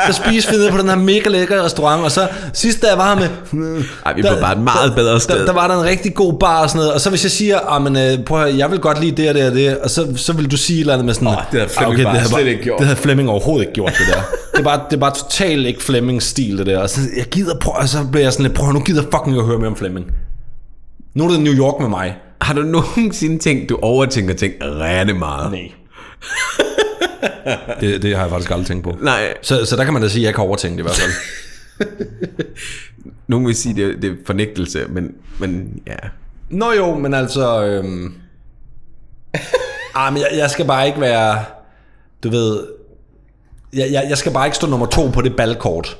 [0.06, 2.98] der spiste vi nede på den her mega lækre restaurant, og så sidst da jeg
[2.98, 5.38] var her med, Ej, vi på bare et meget bedre sted.
[5.38, 7.30] Der, der var der en rigtig god bar og sådan noget, og så hvis jeg
[7.30, 9.54] siger, ah, men, øh, prøv at høre, jeg vil godt lide det og det og
[9.54, 11.68] det, og så, så vil du sige et eller andet med sådan, Åh, det havde
[11.68, 14.14] Flemming "Ah, bare det havde slet ikke gjort." Det havde Flemming overhovedet ikke gjort, det
[14.14, 14.20] der.
[14.52, 16.78] det, er bare, det er bare totalt ikke Flemmings stil, det der.
[16.78, 19.38] Og så, jeg gider, prøv, og så bliver jeg sådan lidt, prøv nu gider fucking
[19.38, 20.06] at høre mere om Flemming.
[21.14, 22.16] Nu er det New York med mig.
[22.40, 25.52] Har du nogensinde tænkt, du overtænker ting rene meget?
[25.52, 25.72] Nej.
[27.80, 28.96] det, det har jeg faktisk aldrig tænkt på.
[29.00, 31.00] Nej, Så, så der kan man da sige, at jeg kan overtænke det i hvert
[31.00, 31.12] fald.
[33.28, 35.96] nogen vil sige, det, det er fornægtelse, men, men ja.
[36.50, 37.64] Nå jo, men altså...
[37.64, 38.14] Øhm...
[39.94, 41.44] ah, men jeg, jeg skal bare ikke være...
[42.22, 42.66] Du ved...
[43.72, 45.98] Jeg, jeg, jeg skal bare ikke stå nummer to på det ballkort.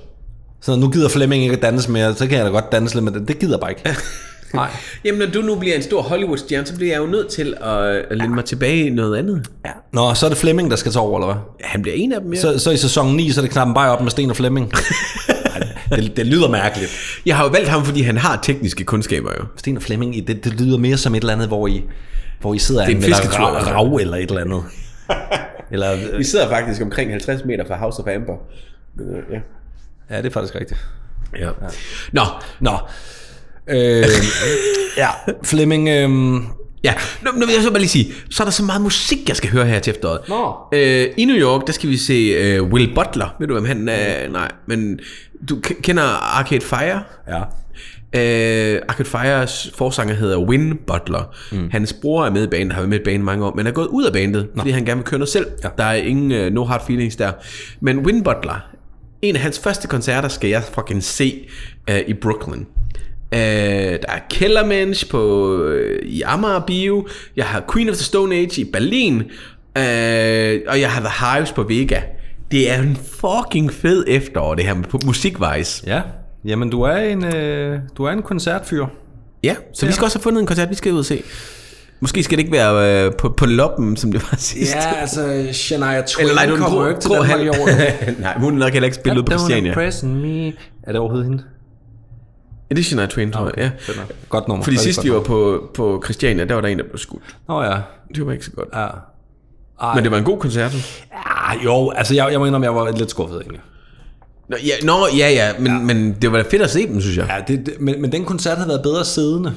[0.61, 3.05] Så nu gider Flemming ikke at danse mere, så kan jeg da godt danse lidt,
[3.05, 3.83] men det, det gider jeg bare ikke.
[4.55, 4.71] Nej.
[5.05, 7.85] Jamen, når du nu bliver en stor Hollywood-stjerne, så bliver jeg jo nødt til at,
[8.11, 9.47] at lade mig tilbage i noget andet.
[9.67, 9.71] Ja.
[9.93, 11.43] Nå, så er det Flemming, der skal tage over, eller hvad?
[11.65, 12.41] Han bliver en af dem, ja.
[12.41, 14.73] Så, så i sæson 9, så er det knappen bare op med Sten og Flemming.
[15.97, 17.21] Det, det lyder mærkeligt.
[17.27, 19.45] Jeg har jo valgt ham, fordi han har tekniske kundskaber jo.
[19.57, 21.85] Sten og Flemming, det, det lyder mere som et eller andet, hvor I,
[22.41, 23.73] hvor I sidder Det er en fisketur, rav, altså.
[23.73, 24.63] rav eller et eller andet.
[25.73, 28.37] Eller, øh, Vi sidder faktisk omkring 50 meter fra House of Amber.
[29.33, 29.39] Ja.
[30.11, 30.87] ja, det er faktisk rigtigt.
[31.39, 31.51] ja.
[32.13, 32.23] Nå,
[32.61, 32.71] Nå.
[33.71, 34.05] Øh,
[34.97, 35.09] ja,
[35.45, 35.89] Flemming...
[35.89, 36.41] Øh,
[36.85, 39.29] Ja, nu, nu vil jeg så bare lige sige, så er der så meget musik,
[39.29, 40.21] jeg skal høre her til efteråret.
[40.29, 40.57] Nå.
[40.73, 43.35] Øh, I New York, der skal vi se uh, Will Butler.
[43.41, 44.29] Ved du, hvem han er?
[44.29, 45.01] Nej, men
[45.49, 46.03] du k- kender
[46.39, 47.03] Arcade Fire?
[47.29, 47.41] ja.
[48.17, 51.35] Uh, Arcade Fires forsanger hedder Win Butler.
[51.53, 51.69] Mm.
[51.71, 53.71] Hans bror er med i bandet, har været med i bandet mange år, men er
[53.71, 54.61] gået ud af bandet, Nå.
[54.61, 55.47] fordi han gerne vil køre noget selv.
[55.65, 55.69] Ja.
[55.79, 57.33] Der er ingen uh, no hard feelings der.
[57.81, 58.61] Men Win Butler,
[59.23, 61.47] en af hans første koncerter skal jeg fucking se
[61.91, 62.65] uh, i Brooklyn.
[63.33, 67.09] Uh, der er Kellermensch på, uh, i Amager Bio.
[67.37, 69.17] Jeg har Queen of the Stone Age i Berlin.
[69.17, 69.23] Uh,
[70.69, 72.01] og jeg har The Hives på Vega.
[72.51, 75.85] Det er en fucking fed efterår, det her med musikvejs.
[75.87, 76.01] Ja,
[76.45, 78.87] jamen du er en, øh, du er en koncertfyr.
[79.43, 81.23] Ja, så vi skal også have fundet en koncert, vi skal ud og se.
[82.01, 84.75] Måske skal det ikke være øh, på, på loppen, som det var sidst.
[84.75, 87.69] Ja, altså Shania Twain Eller nej, er en kommer jo ikke til Danmark i år.
[88.23, 89.71] Nej, hun er nok heller ikke spillet på Christiania.
[89.71, 90.47] impressing me.
[90.47, 90.53] Er
[90.87, 91.43] det overhovedet hende?
[92.71, 93.73] Er det Shania Twain, tror jeg?
[93.89, 93.93] Ja.
[94.29, 94.65] Godt nummer.
[94.65, 97.23] Fordi sidst vi var på, på Christiania, der var der en, der blev skudt.
[97.49, 97.77] Nå ja.
[98.15, 98.69] Det var ikke så godt.
[98.75, 98.87] ja.
[99.83, 99.95] Ej.
[99.95, 100.73] Men det var en god koncert.
[101.13, 103.61] Ja, jo, altså jeg, jeg må indrømme, jeg var lidt skuffet egentlig.
[104.49, 105.79] Nå, ja, nå, ja, ja, men, ja.
[105.79, 107.27] men det var da fedt at se dem, synes jeg.
[107.29, 109.53] Ja, det, det, men, men den koncert havde været bedre siddende.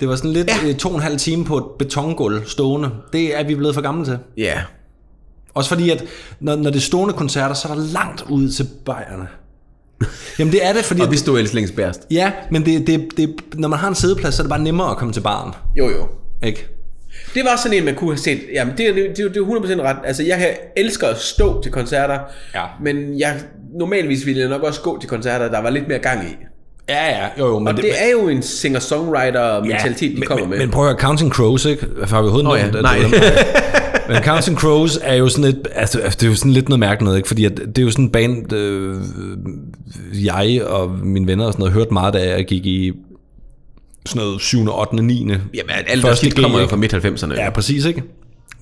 [0.00, 0.66] Det var sådan lidt Ja.
[0.66, 0.72] ja.
[0.72, 2.90] to og en halv time på et betongulv stående.
[3.12, 4.18] Det er vi blevet for gamle til.
[4.36, 4.62] Ja.
[5.54, 6.04] Også fordi, at
[6.40, 9.26] når, når det er stående koncerter, så er der langt ud til bajerne.
[10.38, 11.00] Jamen det er det, fordi...
[11.00, 12.06] Og vi stod ellers længst bærest.
[12.10, 14.90] Ja, men det, det, det, når man har en sædeplads, så er det bare nemmere
[14.90, 15.52] at komme til baren.
[15.78, 16.08] Jo, jo.
[16.42, 16.68] Ikke?
[17.34, 18.40] Det var sådan en, man kunne have set.
[18.52, 19.96] Jamen, det er, det, er- det er 100% ret.
[20.04, 22.18] Altså, jeg elsker at stå til koncerter.
[22.54, 22.62] Ja.
[22.82, 23.40] Men jeg,
[23.78, 26.36] normalvis ville jeg nok også gå til koncerter, der var lidt mere gang i.
[26.88, 27.58] Ja, ja, jo, jo.
[27.58, 30.58] Men Og det, det er jo en singer-songwriter-mentalitet, de men, kommer men, med.
[30.58, 31.86] Men prøv at høre, Counting Crows, ikke?
[32.04, 32.82] Har vi overhovedet Nå ja, nævnt?
[32.82, 32.98] nej.
[32.98, 33.10] Dem.
[34.08, 37.04] Men Counting Crows er jo sådan et, altså, det er jo sådan lidt noget mærkeligt
[37.04, 37.28] noget, ikke?
[37.28, 38.96] Fordi at det er jo sådan en band, øh,
[40.24, 42.92] jeg og mine venner og sådan noget, hørte meget, da jeg gik i
[44.06, 45.22] sådan noget 7., 8., 9.
[45.22, 45.40] Jamen,
[45.86, 47.34] alt der kommer jo fra midt-90'erne.
[47.34, 48.02] Ja, præcis, ikke?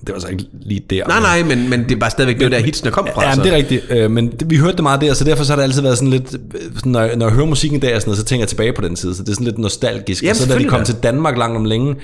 [0.07, 1.07] Det var så ikke lige der.
[1.07, 3.23] Nej, nej, men, men det er bare stadigvæk det, der hitsene kom fra.
[3.27, 3.43] Ja, så.
[3.43, 3.85] det er rigtigt.
[3.89, 5.97] Øh, Men det, vi hørte det meget der, så derfor så har det altid været
[5.97, 6.33] sådan lidt...
[6.33, 8.73] øh, Sådan, når, jeg, når jeg hører musikken og sådan noget, så tænker jeg tilbage
[8.73, 9.13] på den tid.
[9.13, 10.23] Så det er sådan lidt nostalgisk.
[10.23, 10.85] Jamen, og så da de kom da.
[10.85, 11.95] til Danmark langt om længe,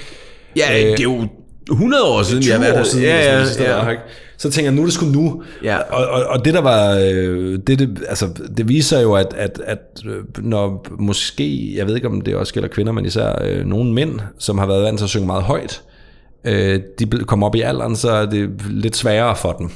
[0.56, 1.28] Ja, det er jo
[1.72, 3.90] 100 år siden, 20 jeg har været år siden, Ja, ja, sådan ja.
[3.90, 4.02] Ikke?
[4.38, 5.44] Så tænker jeg, nu er det sgu nu.
[5.64, 5.78] Ja.
[5.78, 9.62] Og, og, og det der var, øh, det, det, altså, det viser jo, at, at,
[9.66, 13.66] at øh, når måske, jeg ved ikke om det også gælder kvinder, men især øh,
[13.66, 15.82] nogle mænd, som har været vant til at synge meget højt,
[16.46, 19.70] øh, de kommer op i alderen, så er det lidt sværere for dem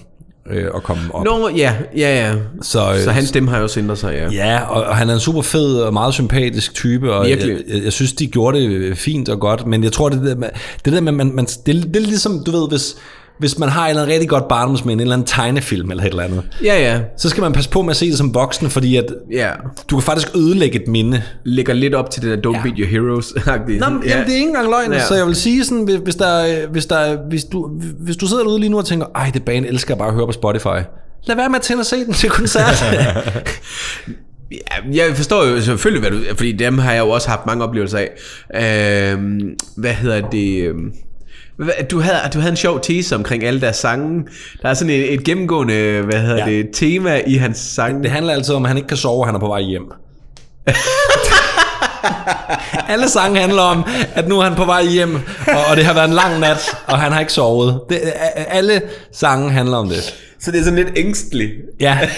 [0.50, 1.26] øh, at komme op.
[1.26, 2.36] Nå, ja, ja, ja.
[2.62, 4.30] Så, øh, Så hans stemme har jo også ændret sig, ja.
[4.32, 7.84] Ja, og, og han er en super fed og meget sympatisk type, og jeg, jeg,
[7.84, 10.50] jeg synes, de gjorde det fint og godt, men jeg tror, det der med,
[10.86, 12.96] det der med man, man, det, det er ligesom, du ved, hvis,
[13.40, 16.10] hvis man har et eller andet rigtig godt barndomsminde, en eller anden tegnefilm eller et
[16.10, 17.00] eller andet, Ja, ja.
[17.18, 19.50] så skal man passe på med at se det som voksen, fordi at Ja.
[19.90, 21.22] du kan faktisk ødelægge et minde.
[21.44, 22.62] Lægger lidt op til det der Don't Ja.
[22.64, 23.34] Beat Your Heroes.
[23.46, 23.86] Nå, men, ja.
[23.86, 24.98] jamen, det er ikke engang løgn, Ja.
[24.98, 25.06] ja.
[25.06, 27.70] så jeg vil sige sådan, hvis, hvis, der, hvis, der, hvis, du,
[28.00, 30.14] hvis du sidder derude lige nu og tænker, ej, det band elsker jeg bare at
[30.14, 30.80] høre på Spotify.
[31.28, 32.84] Lad være med at tænde og se den til koncert.
[34.52, 36.36] Ja, jeg forstår jo selvfølgelig, hvad du...
[36.36, 39.12] Fordi dem har jeg jo også haft mange oplevelser af.
[39.14, 39.40] Øhm,
[39.78, 40.64] hvad hedder det...
[40.64, 40.92] øhm,
[41.92, 44.24] Du havde, du havde en sjov tese omkring alle deres sange.
[44.62, 46.52] Der er sådan et, et gennemgående, hvad hedder ja.
[46.52, 48.04] Det, tema i hans sange.
[48.04, 49.84] det handler altid om, at han ikke kan sove, og han er på vej hjem.
[52.90, 53.84] Alle sange handler om,
[54.16, 55.16] at nu er han på vej hjem,
[55.48, 57.80] og, og det har været en lang nat, og han har ikke sovet.
[57.90, 58.00] Det,
[58.36, 58.82] alle
[59.14, 60.16] sange handler om det.
[60.40, 61.52] Så det er sådan lidt ængstligt.
[61.80, 62.00] Ja.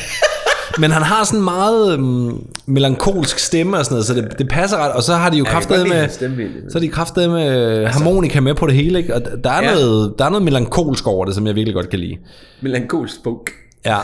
[0.80, 4.78] Men han har sådan meget øhm, melankolsk stemme og sådan noget, så det, det passer
[4.78, 4.92] ret.
[4.92, 6.10] Og så har de jo kan kraftet med,
[6.70, 9.16] så har de kraftet med harmonika med på det hele, ikke?
[9.16, 9.70] Og der er, Ja.
[9.70, 9.76] ja.
[9.76, 12.18] noget, der er noget melankolsk over det, som jeg virkelig godt kan lide.
[12.62, 13.46] Melankolsk bog.
[13.86, 13.98] Ja.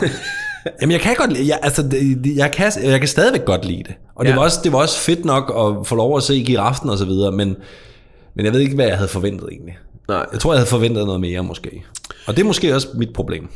[0.80, 3.64] Jamen jeg kan godt lide, jeg, altså, det- det- jeg, kan, jeg kan stadigvæk godt
[3.64, 3.94] lide det.
[4.16, 4.36] Og det, Ja.
[4.36, 7.04] var også, det var også fedt nok at få lov at se giraffen og så
[7.04, 7.56] videre, men,
[8.36, 9.76] men jeg ved ikke, hvad jeg havde forventet egentlig.
[10.08, 10.26] Nej.
[10.32, 11.84] Jeg tror, jeg havde forventet noget mere måske.
[12.26, 13.48] Og det er måske også mit problem.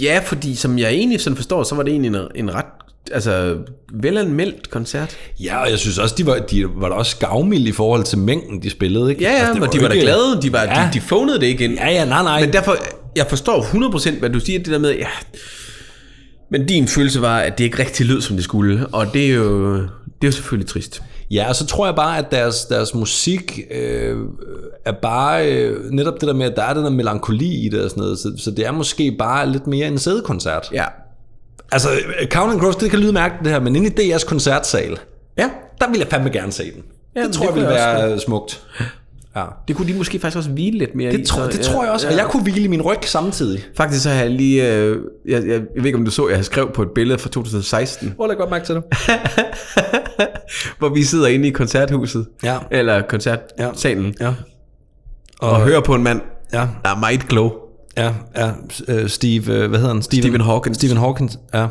[0.00, 2.64] Ja, fordi som jeg egentlig sådan forstår, så var det egentlig en, en ret
[3.12, 3.56] altså,
[3.92, 5.16] velanmeldt koncert.
[5.40, 8.18] Ja, og jeg synes også, de var, de var da også gavmilde i forhold til
[8.18, 9.10] mængden, de spillede.
[9.10, 9.22] Ikke?
[9.22, 10.42] Ja, ja, altså, det og de var da glade.
[10.42, 10.80] De, var, ja.
[10.80, 10.86] Ja.
[10.86, 11.74] de, de phonede det ikke ind.
[11.74, 12.40] Ja, ja, nej, nej.
[12.40, 12.76] Men derfor,
[13.16, 15.08] jeg forstår 100% hvad du siger, det der med, ja,
[16.50, 19.34] men din følelse var, at det ikke rigtig lød, som det skulle, og det er
[19.34, 21.02] jo, det er jo selvfølgelig trist.
[21.30, 24.16] Ja, og så tror jeg bare, at deres, deres musik øh,
[24.84, 27.84] er bare øh, netop det der med, at der er den der melankoli i det
[27.84, 30.68] og sådan noget, så, så det er måske bare lidt mere en sædekoncert.
[30.72, 30.84] Ja.
[31.72, 31.88] Altså,
[32.30, 34.98] Counting Crows, det kan lyde mærkeligt det her, men inde i DR's koncertsal,
[35.38, 36.82] Ja, der vil jeg fandme gerne se den.
[37.16, 38.62] Ja, det tror det jeg ville være smukt.
[39.36, 39.44] Ja.
[39.68, 41.16] det kunne de måske faktisk også hvile lidt mere i.
[41.16, 43.64] Det, tror, så, det tror jeg også, og jeg kunne hvile i min ryg samtidig.
[43.76, 46.36] Faktisk så har jeg lige, øh, jeg, jeg, jeg ved ikke om du så, jeg
[46.38, 48.84] har skrevet på et billede fra 2016, Hvor jeg godt mærke til det.
[50.78, 52.58] hvor vi sidder inde i koncerthuset, Ja.
[52.70, 54.28] eller koncertsalen, Ja.
[55.40, 56.20] og, og hører på en mand,
[56.52, 57.54] Ja, der er meget klog.
[57.96, 58.50] ja, ja.
[58.88, 60.02] øh, Steve, øh, hvad hedder han?
[60.02, 60.76] Steven, Stephen Hawkins.
[60.76, 61.66] Stephen Hawkins, ja.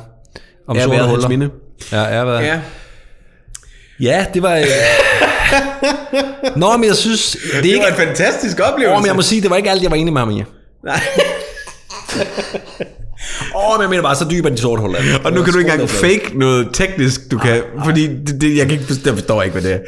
[0.67, 1.49] Om Ja, sorte huller.
[1.91, 2.39] Ja, ja, hvad?
[2.39, 2.61] Ja.
[3.99, 4.63] Ja, det var...
[6.59, 7.37] Nå, men jeg synes...
[7.51, 7.79] Det er Det ikke...
[7.79, 8.95] var en fantastisk oplevelse.
[8.95, 10.43] Åh, men jeg må sige, det var ikke alt, jeg var enig med ham i.
[10.85, 10.99] Nej.
[13.55, 14.99] Åh, men jeg mener bare, så dyb er de sorte huller.
[15.25, 18.65] Og nu kan du ikke engang fake noget teknisk, du kan, fordi det, det, jeg
[18.67, 19.79] kan ikke jeg forstår ikke, hvad det er.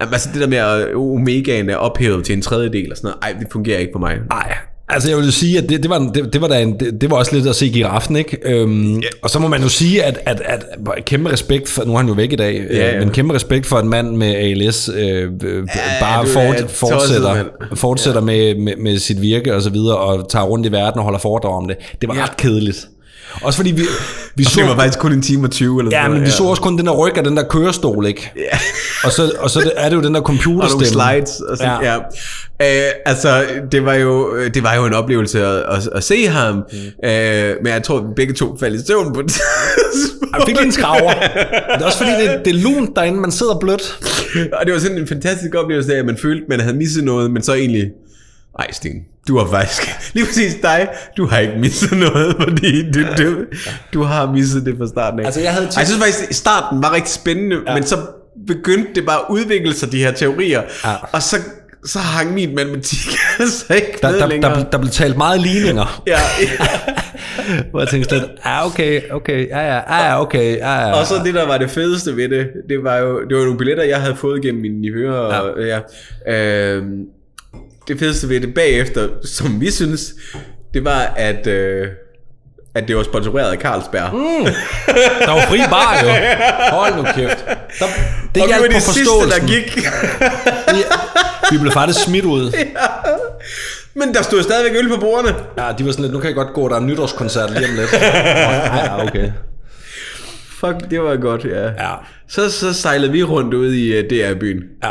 [0.00, 3.34] Jamen, altså det der med, at omegaen er ophævet til en tredjedel og sådan noget,
[3.34, 4.16] ej, det fungerer ikke på mig.
[4.30, 4.56] Nej,
[4.92, 7.10] altså jeg vil sige, at det, det, var, det, det, var, da en, det, det
[7.10, 8.38] var også lidt at se giraffen, ikke?
[8.44, 9.02] Øhm, yeah.
[9.22, 10.64] Og så må man jo sige, at, at, at,
[10.96, 12.98] at kæmpe respekt for, nu er han jo væk i dag, Ja, ja, ja.
[12.98, 15.66] men kæmpe respekt for en mand med ALS, øh, øh,
[16.00, 17.46] bare du er fort, tosset, fortsætter, mand.
[17.74, 21.04] fortsætter med, med, med sit virke og så videre, og tager rundt i verden og
[21.04, 21.76] holder foredrag om det.
[22.00, 22.20] Det var Ja.
[22.20, 22.26] ja.
[22.26, 22.88] ret kedeligt.
[23.42, 23.82] Også fordi vi,
[24.34, 26.44] vi Så det var faktisk kun en time og 20 eller Ja, men vi så
[26.44, 28.32] også kun den der ryg af den der kørestol, ikke?
[28.36, 28.58] Ja.
[29.04, 30.86] Og så, og så er det jo den der og nogle computerstemme.
[30.86, 31.92] slides og sådan, ja.
[31.92, 32.86] ja.
[32.86, 36.54] Øh, altså, det var, jo, det var jo en oplevelse at, at, at se ham,
[36.54, 37.08] mm.
[37.08, 39.40] øh, men jeg tror, vi begge to faldt i søvn på det.
[40.32, 41.12] Jeg fik lige en skraver.
[41.74, 43.98] Det er også fordi, det, det er lunt derinde, man sidder blødt.
[44.60, 47.04] og det var sådan en fantastisk oplevelse af, at man følte, at man havde misset
[47.04, 47.90] noget, men så egentlig,
[48.58, 48.92] ej Sten,
[49.28, 49.82] du har faktisk,
[50.14, 53.44] lige præcis dig, du har ikke misset noget, fordi du, du,
[53.94, 55.24] du har misset det fra starten af.
[55.24, 57.74] Altså, jeg havde Ej, jeg synes faktisk, starten var rigtig spændende, ja.
[57.74, 57.96] men så
[58.46, 60.94] begyndte det bare at udvikle sig, de her teorier, Ja.
[61.12, 61.36] og så,
[61.84, 62.98] så hang min matematik
[63.40, 64.54] altså ikke Der, med der, længere.
[64.58, 66.02] der, der blev talt meget ligninger.
[66.06, 66.12] ja,
[66.60, 66.66] ja.
[67.70, 70.92] Hvor jeg tænkte slet, ja okay, okay, ja ja, ja ja, okay, ja ja.
[71.00, 73.58] Og så det, der var det fedeste ved det, det var jo det var nogle
[73.58, 75.12] billetter, jeg havde fået gennem mine nivøer.
[75.12, 75.78] Og, ja.
[76.32, 76.92] Øhm,
[77.92, 80.14] det fedeste ved det bagefter, som vi synes,
[80.74, 81.86] det var, at, øh,
[82.74, 84.14] at det var sponsoreret af Carlsberg.
[84.14, 84.44] Mm.
[85.26, 86.08] Der var fri bar jo.
[86.76, 87.44] Hold nu kæft.
[87.46, 89.76] Der, det og det hjalp var på de sidste, der gik.
[91.50, 92.52] Vi blev faktisk smidt ud.
[93.94, 95.34] Men der stod stadigvæk øl på bordene.
[95.58, 97.68] Ja, de var sådan lidt, nu kan jeg godt gå, der er en nytårskoncert lige
[97.68, 97.92] om lidt.
[98.02, 99.32] Ja, ja, okay.
[100.60, 101.62] Fuck, det var godt, ja.
[101.64, 101.94] Ja,
[102.28, 104.62] Så, så sejlede vi rundt ud i uh, DR-byen.
[104.84, 104.90] ja.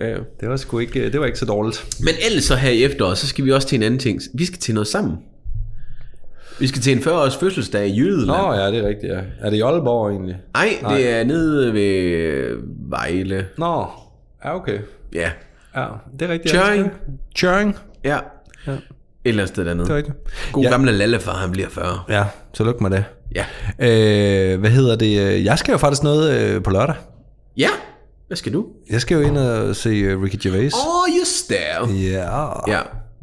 [0.00, 0.14] Ja.
[0.40, 1.86] Det var sgu ikke, det var ikke så dårligt.
[2.00, 4.20] Men ellers så her i efteråret, så skal vi også til en anden ting.
[4.34, 5.16] Vi skal til noget sammen.
[6.60, 8.26] Vi skal til en 40-års fødselsdag i Jydeland.
[8.42, 9.20] Nå ja, det er rigtigt, ja.
[9.40, 10.36] Er det i Aalborg egentlig?
[10.54, 12.56] Nej, det er nede ved
[12.88, 13.46] Vejle.
[13.58, 13.86] Nå,
[14.44, 14.78] ja okay.
[15.14, 15.30] Ja.
[15.76, 15.86] Ja,
[16.18, 16.54] det er rigtigt.
[16.54, 16.90] Tjøring.
[17.36, 17.76] Tjøring.
[18.04, 18.18] Ja.
[18.66, 18.72] Ja.
[18.72, 18.78] Et
[19.24, 19.84] eller andet sted dernede.
[19.86, 20.16] Det er rigtigt.
[20.52, 20.70] God Ja.
[20.70, 21.86] gamle lallefar, han bliver 40.
[22.08, 22.24] Ja,
[22.54, 23.04] tillykke med det.
[23.34, 23.44] Ja.
[24.52, 25.44] Øh, hvad hedder det?
[25.44, 26.94] Jeg skal jo faktisk noget øh, på lørdag.
[27.56, 27.68] Ja.
[28.28, 28.64] Hvad skal du?
[28.90, 30.74] Jeg skal jo ind og se øh, Ricky Gervais.
[30.74, 32.02] Åh, oh, just det.
[32.12, 32.46] Ja.
[32.72, 32.80] Ja.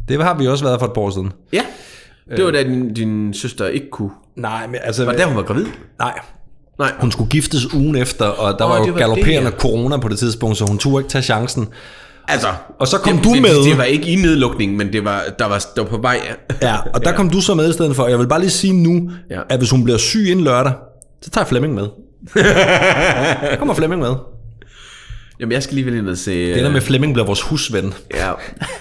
[0.08, 1.32] Det har vi også været for et par år siden.
[1.54, 1.62] Ja.
[2.38, 4.10] Det var da din, din søster ikke kunne.
[4.36, 5.06] Nej, men altså...
[5.06, 5.66] Var det der, hun var gravid?
[6.00, 6.20] Nej,
[6.80, 6.92] Nej.
[7.00, 10.08] hun skulle giftes ugen efter, og der Åh, var jo var galopperende det, corona på
[10.08, 11.68] det tidspunkt, så hun turde ikke tage chancen.
[12.28, 12.48] Altså,
[12.80, 13.64] Og så kom det, du det, med.
[13.70, 16.20] Det var ikke i nedlukningen, men det var, der var, der var på vej.
[16.62, 18.08] Ja, og der kom du så med i stedet for.
[18.08, 19.36] Jeg vil bare lige sige nu, Ja.
[19.36, 19.42] ja.
[19.50, 20.74] at hvis hun bliver syg inden lørdag,
[21.22, 21.88] så tager jeg Flemming med.
[23.52, 24.12] Der kommer Flemming med.
[25.40, 26.54] Jamen, jeg skal lige vel ind og se...
[26.54, 27.94] Det der med Flemming bliver vores husven.
[28.14, 28.32] Ja,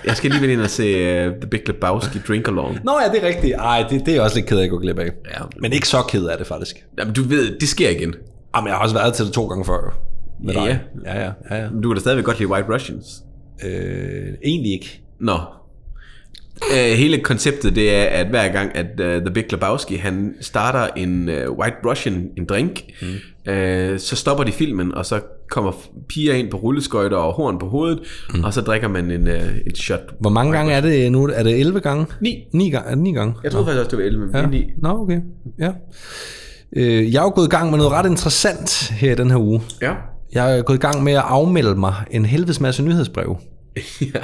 [0.04, 2.78] jeg skal lige vel ind og se uh, The Big Lebowski Drink Along.
[2.84, 3.54] Nå ja, det er rigtigt.
[3.54, 5.04] Ej, det, det er jeg også lidt ked af at gå glip af.
[5.30, 5.40] Ja.
[5.60, 6.76] Men ikke så ked af det, faktisk.
[6.98, 8.14] Jamen, du ved, det sker igen.
[8.56, 9.98] Jamen, jeg har også været til det to gange før.
[10.44, 10.80] Med Ja, dig.
[11.04, 11.70] Ja, ja, ja, ja.
[11.70, 13.22] Men Du kan da stadigvæk godt lide White Russians.
[13.64, 15.00] Øh, egentlig ikke.
[15.20, 15.38] Nå.
[16.62, 20.88] Uh, hele konceptet det er, at hver gang, at uh, The Big Lebowski, han starter
[20.96, 23.06] en uh, White Russian, en drink, mm.
[23.08, 25.72] uh, så stopper de filmen, og så kommer
[26.08, 28.00] piger ind på rulleskøjter og horn på hovedet,
[28.34, 28.44] mm.
[28.44, 30.00] og så drikker man en, uh, et shot.
[30.20, 31.28] Hvor mange gange er det nu?
[31.34, 32.06] Er det 11 gange?
[32.20, 32.44] Ni.
[32.52, 32.86] 9 gange?
[32.86, 33.34] Er det 9 gange?
[33.44, 34.46] Jeg troede faktisk også, det var 11, men ja.
[34.46, 34.64] 9.
[34.82, 35.20] Nå, okay.
[35.58, 35.70] Ja.
[36.76, 39.38] Øh, jeg er jo gået i gang med noget ret interessant her i den her
[39.38, 39.62] uge.
[39.82, 39.92] Ja.
[40.32, 43.36] Jeg er gået i gang med at afmelde mig en helvedes masse nyhedsbrev.
[44.14, 44.20] ja.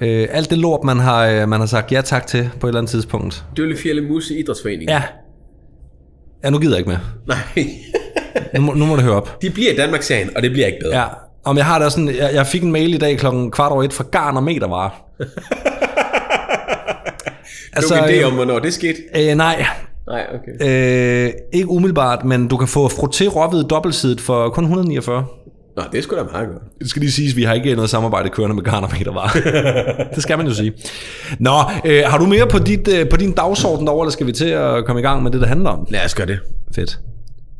[0.00, 2.70] Øh, alt det lort, man har, øh, man har sagt ja tak til på et
[2.70, 3.44] eller andet tidspunkt.
[3.56, 4.90] Dølle Fjelle Musse Idrætsforening.
[4.90, 5.02] Ja.
[6.44, 7.00] Ja, nu gider jeg ikke mere.
[7.26, 7.66] Nej.
[8.54, 9.42] Nu må, nu må det høre op.
[9.42, 10.98] De bliver i Danmark-serien, og det bliver ikke bedre.
[11.00, 11.06] Ja.
[11.44, 13.82] Om jeg har da sådan, jeg, jeg fik en mail i dag klokken kvart over
[13.82, 14.90] et fra Garn og Metervare.
[17.76, 18.98] Altså, du har en idé om, hvornår det skete?
[19.16, 19.66] øh, nej,
[20.06, 21.26] Nej, okay.
[21.26, 25.24] øh, ikke umiddelbart, men du kan få frotté råhvid dobbeltsidet for kun 149.
[25.76, 26.62] Nå, det er sgu da meget godt.
[26.78, 29.30] Det skal lige siges, at vi har ikke noget samarbejde kørende med Garn og Metervare.
[30.14, 30.72] det skal man jo sige.
[31.38, 31.50] Nå,
[31.84, 34.48] øh, har du mere på, dit, øh, på din dagsorden derovre, eller skal vi til
[34.48, 35.86] at komme i gang med det, der handler om?
[35.90, 36.38] Lad os gøre det.
[36.74, 37.00] Fedt.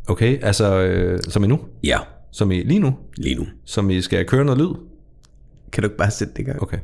[0.08, 1.60] Okay, altså øh, som i nu?
[1.84, 1.98] Ja,
[2.32, 2.94] Som i lige nu?
[3.16, 3.46] lige nu.
[3.64, 4.74] Som I skal køre noget lyd?
[5.72, 6.62] Kan du ikke bare sætte det i gang?
[6.62, 6.78] Okay.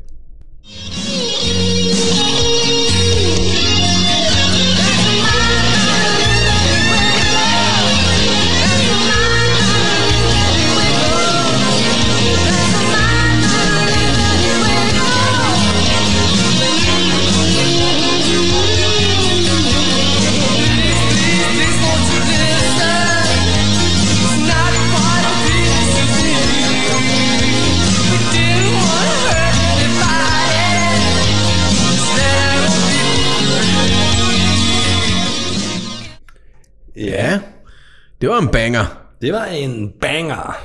[38.39, 39.05] Var en banger.
[39.23, 40.57] Det var en banger.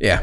[0.00, 0.18] Ja.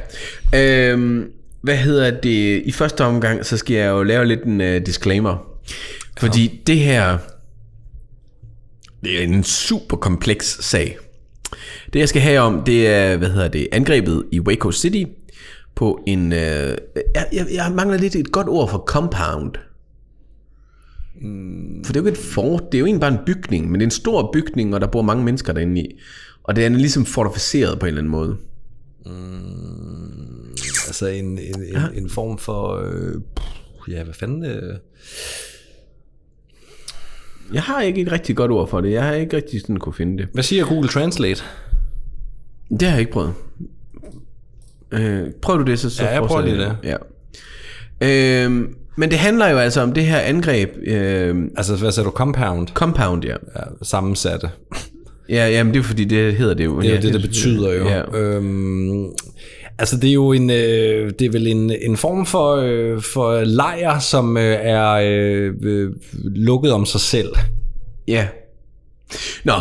[0.56, 2.62] Øhm, hvad hedder det?
[2.66, 5.38] I første omgang, så skal jeg jo lave lidt en uh, disclaimer.
[6.20, 7.18] Fordi det her,
[9.04, 10.98] det er en super kompleks sag.
[11.94, 15.04] Det jeg skal have om, det er, hvad hedder det, angrebet i Waco City
[15.76, 16.78] på en, øh,
[17.16, 19.52] jeg, jeg, jeg mangler lidt et godt ord for compound.
[21.86, 23.74] For det er jo ikke et fort, det er jo egentlig bare en bygning, men
[23.74, 26.00] det er en stor bygning, og der bor mange mennesker derinde i.
[26.44, 28.38] Og det er ligesom fortificeret på en eller anden måde.
[30.88, 32.76] Altså en, en, en, en form for...
[32.84, 33.14] Øh,
[33.90, 34.46] ja, hvad fanden...
[34.46, 34.76] Øh,
[37.54, 38.92] Jeg har ikke et rigtig godt ord for det.
[38.92, 40.28] Jeg har ikke rigtig sådan kunne finde det.
[40.34, 41.44] hvad siger Google Translate?
[42.70, 43.34] Det har jeg ikke prøvet.
[44.92, 46.96] Øh, prøv du det, så, så Ja, jeg prøver lige Ja.
[48.48, 48.52] Øh,
[48.96, 50.70] men det handler jo altså om det her angreb.
[50.84, 52.12] Øh, Altså, hvad siger du?
[52.12, 52.68] Compound?
[52.68, 53.36] compound, ja.
[53.56, 54.50] Ja, sammensatte.
[55.30, 56.82] Ja, jamen det er fordi, det hedder det jo.
[56.82, 57.88] Det er ja, det, det betyder jo.
[57.88, 58.18] Ja.
[58.18, 59.06] Øhm,
[59.80, 63.42] altså det er jo en, øh, det er vel en, en form for, øh, for
[63.44, 65.92] lejr, som øh, er øh, øh,
[66.24, 67.30] lukket om sig selv.
[68.08, 68.28] Ja.
[69.44, 69.54] Nå,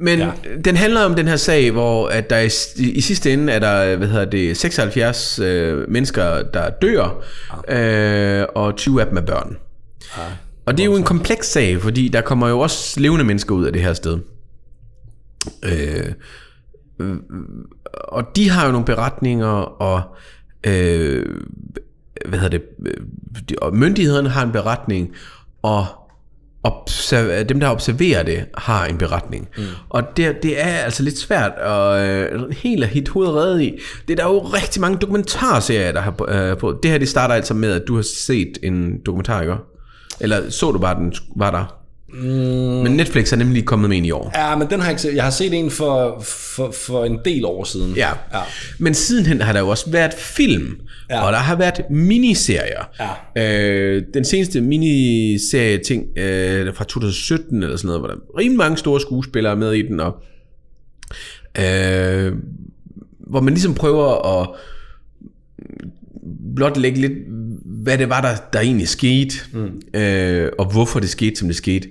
[0.00, 0.26] men ja.
[0.26, 0.32] Ja.
[0.64, 3.96] den handler om den her sag, hvor at der i, i sidste ende er der,
[3.96, 7.24] hvad hedder det, 76 øh, mennesker, der dør,
[7.68, 9.56] øh, og 20 af dem er børn.
[10.18, 10.22] Ja.
[10.66, 13.64] Og det er jo en kompleks sag, fordi der kommer jo også levende mennesker ud
[13.64, 14.18] af det her sted.
[15.64, 16.12] Øh,
[17.00, 17.16] øh,
[17.94, 19.46] og de har jo nogle beretninger,
[19.82, 20.02] og
[20.66, 21.26] øh,
[22.26, 22.94] hvad hedder det, øh,
[23.48, 25.10] de- og myndighederne har en beretning,
[25.62, 25.86] og
[26.68, 29.48] observ- dem, der observerer det, har en beretning.
[29.56, 29.62] Mm.
[29.88, 33.78] Og det, det er altså lidt svært at øh, helt at hit hovedet redde i.
[34.08, 36.78] Det er der jo rigtig mange dokumentarserier, der har øh, på.
[36.82, 39.54] Det her, det starter altså med, at du har set en dokumentar, ikke?
[40.20, 41.81] Eller så du bare, den var der?
[42.12, 42.82] Mm.
[42.82, 44.32] Men Netflix er nemlig kommet med en i år.
[44.34, 45.14] Ja, men den har jeg ikke set.
[45.14, 47.94] Jeg har set en for, for, for en del år siden.
[47.96, 48.08] Ja.
[48.32, 48.40] ja.
[48.78, 51.26] Men sidenhen har der jo også været film, ja.
[51.26, 53.08] Og der har været miniserier.
[53.36, 53.42] Ja.
[53.42, 58.58] Øh, den seneste miniserie ting øh, fra 2017 eller sådan noget, hvor der er rimelig
[58.58, 60.14] mange store skuespillere med i den, og
[61.58, 62.32] øh,
[63.18, 64.48] hvor man ligesom prøver at
[66.56, 67.12] blot lægge lidt,
[67.82, 70.00] hvad det var, der, der egentlig skete, mm.
[70.00, 71.88] øh, og hvorfor det skete, som det skete.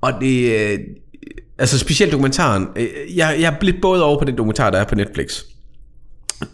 [0.00, 0.78] Og det, øh,
[1.58, 4.84] altså specielt dokumentaren, øh, jeg, jeg er blevet både over på den dokumentar, der er
[4.84, 5.42] på Netflix,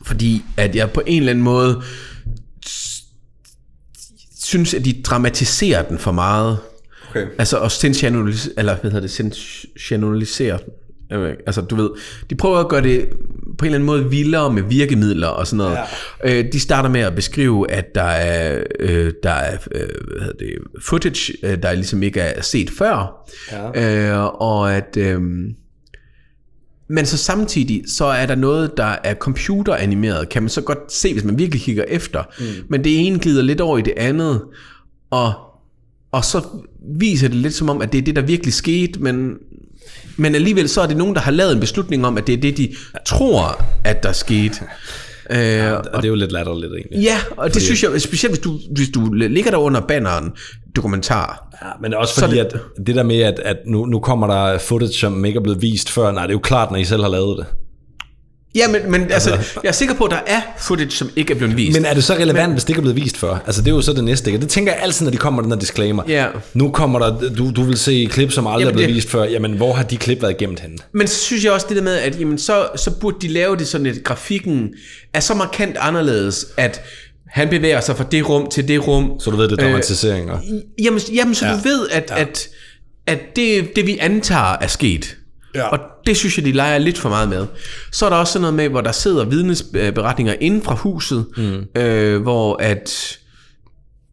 [0.02, 1.82] fordi at jeg på en eller anden måde
[4.42, 6.58] synes, at de dramatiserer den for meget.
[7.10, 7.26] Okay.
[7.38, 10.58] Altså at sensationalisere, eller hvad hedder det, sensationalisere
[11.10, 11.18] den.
[11.18, 11.90] Øh, Altså du ved,
[12.30, 13.08] de prøver at gøre det
[13.62, 15.78] på en eller anden måde vildere med virkemidler og sådan noget.
[16.24, 16.38] Ja.
[16.38, 20.38] Øh, de starter med at beskrive, at der er, øh, der er øh, hvad hedder
[20.38, 20.52] det,
[20.82, 23.28] footage, øh, der ligesom ikke er set før.
[23.52, 24.18] Ja.
[24.18, 24.96] Øh, og at...
[24.96, 25.20] Øh,
[26.88, 31.12] men så samtidig, så er der noget, der er computeranimeret, kan man så godt se,
[31.12, 32.22] hvis man virkelig kigger efter.
[32.38, 32.44] Mm.
[32.68, 34.42] Men det ene glider lidt over i det andet,
[35.10, 35.32] og,
[36.12, 36.42] og så
[36.98, 39.34] viser det lidt som om, at det er det, der virkelig skete, men,
[40.16, 42.40] men alligevel så er det nogen, der har lavet en beslutning om, at det er
[42.40, 42.74] det, de
[43.06, 44.54] tror, at der skete.
[45.30, 47.02] Øh, Og det er jo lidt latterligt egentlig.
[47.02, 50.30] ja, og det synes jeg, specielt hvis du, hvis du ligger der under banneren
[50.76, 51.48] dokumentar.
[51.62, 54.26] Ja, men også Så fordi, det, at det der med, at, at nu, nu kommer
[54.26, 56.10] der footage, som ikke er blevet vist før.
[56.12, 57.46] Nej, det er jo klart, når I selv har lavet det.
[58.55, 59.30] Ja, men, men altså,
[59.62, 61.78] jeg er sikker på, at der er footage, som ikke er blevet vist.
[61.78, 63.38] Men er det så relevant, men, hvis det ikke er blevet vist før?
[63.46, 64.30] Altså, det er jo så det næste.
[64.30, 64.40] Ikke?
[64.42, 66.03] Det tænker jeg altid, når de kommer med den her disclaimer.
[66.09, 66.26] Ja.
[66.55, 69.11] Nu kommer der, du, du vil se klip, som aldrig Jamen, er blevet det- vist
[69.11, 69.24] før.
[69.24, 70.76] Jamen, hvor har de klip været gemt henne?
[70.94, 73.57] Men så synes jeg også det der med, at jamen, så, så burde de lave
[73.57, 74.68] det sådan, at grafikken
[75.14, 76.80] er så markant anderledes, at
[77.26, 79.12] han bevæger sig fra det rum til det rum.
[79.20, 80.34] Så du ved, det er dramatiseringer.
[80.36, 81.53] Øh, jamen, jamen så ja.
[81.53, 82.20] du ved, at, ja.
[82.20, 82.48] at,
[83.07, 85.16] at det, det vi antager er sket.
[85.55, 85.68] Ja.
[85.68, 87.46] Og det synes jeg, de leger lidt for meget med.
[87.92, 91.80] Så er der også sådan noget med, hvor der sidder vidnesberetninger inden fra huset, mm.
[91.80, 93.18] øh, hvor at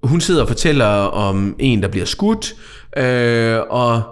[0.04, 2.56] hun sidder og fortæller om en, der bliver skudt,
[2.98, 4.04] øh, og,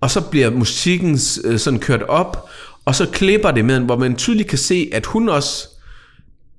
[0.00, 2.48] og så bliver musikken øh, sådan kørt op,
[2.84, 5.68] og så klipper det med, hvor man tydeligt kan se, at hun også,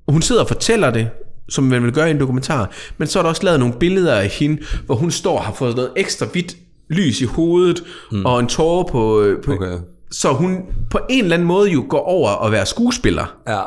[0.07, 1.09] hun sidder og fortæller det,
[1.49, 4.15] som man vil gøre i en dokumentar, men så er der også lavet nogle billeder
[4.15, 6.55] af hende, hvor hun står og har fået noget ekstra hvidt
[6.89, 8.25] lys i hovedet, mm.
[8.25, 9.77] og en tårer på, øh, på Okay.
[10.11, 10.57] så hun
[10.91, 13.35] på en eller anden måde jo går over at være skuespiller.
[13.47, 13.61] Ja.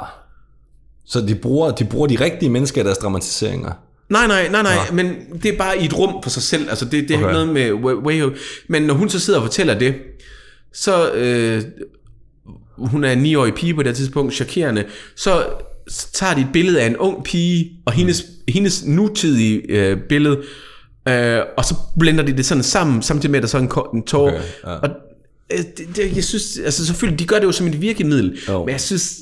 [1.07, 3.73] Så de bruger, de bruger de rigtige mennesker i deres dramatiseringer.
[4.09, 4.93] Nej, nej, nej, nej, ja.
[4.93, 6.69] men det er bare i et rum for sig selv.
[6.71, 7.25] Altså det, det er Okay.
[7.25, 7.33] okay.
[7.33, 8.37] noget med way, way
[8.69, 9.95] Men når hun så sidder og fortæller det,
[10.73, 11.63] så øh,
[12.79, 14.85] hun er en 9-årig pige på det tidspunkt, chokerende,
[15.17, 15.45] så
[16.13, 20.43] tager de et billede af en ung pige, og hendes, hendes nutidige øh, billede,
[21.09, 23.71] øh, og så blender de det sådan sammen, samtidig med, at der så er en,
[23.95, 24.29] en tår.
[24.29, 24.71] Okay, ja.
[24.71, 24.77] ja.
[24.77, 24.89] Og
[25.53, 28.65] øh, det, det, jeg synes, altså selvfølgelig, de gør det jo som et virkemiddel, Jo.
[28.65, 29.15] men jeg synes,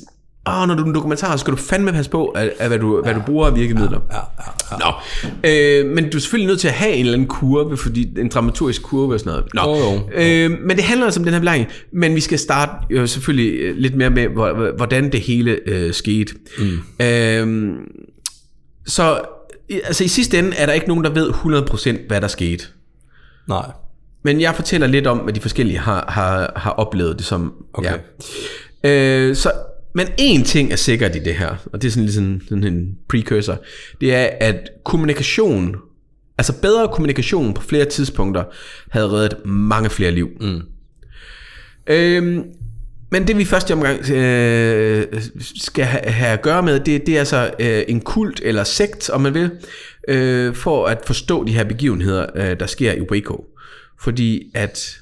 [0.49, 3.01] åh, når du er en dokumentar, skal du fandme passe på, at, at hvad, du,
[3.03, 3.99] hvad du bruger af virkemidler.
[4.11, 4.77] Ja, ja, ja.
[4.77, 8.19] Nå, øh, men du er selvfølgelig nødt til at have en eller anden kurve, fordi
[8.19, 9.45] en dramaturgisk kurve og sådan noget.
[9.53, 10.21] Nå, Jo, jo.
[10.21, 13.53] Øh, men det handler altså om den her belejring, men vi skal starte jo selvfølgelig
[13.59, 16.33] øh, lidt mere med, hvor- hvordan det hele øh, skete.
[16.59, 17.05] Mm.
[17.05, 17.75] Øh,
[18.85, 19.21] så
[19.69, 22.65] altså i sidste ende er der ikke nogen, der ved 100% hvad der skete.
[23.47, 23.71] Nej.
[24.23, 27.53] Men jeg fortæller lidt om, hvad de forskellige har, har, har oplevet det som.
[27.73, 27.93] Okay.
[28.83, 28.89] Ja.
[28.89, 29.51] Øh, så,
[29.93, 32.97] men en ting er sikkert i det her, og det er sådan ligesom sådan en
[33.09, 33.57] precursor,
[34.01, 35.75] det er, at kommunikation,
[36.37, 38.43] altså bedre kommunikation på flere tidspunkter,
[38.89, 40.29] havde reddet mange flere liv.
[40.41, 40.61] Mm.
[41.87, 42.43] Øhm,
[43.09, 45.07] men det vi første omgang øh,
[45.55, 49.09] skal ha- have at gøre med, det, det er altså øh, en kult eller sekt,
[49.09, 49.51] om man vil,
[50.07, 53.45] øh, for at forstå de her begivenheder, øh, der sker i Waco.
[54.01, 54.97] Fordi at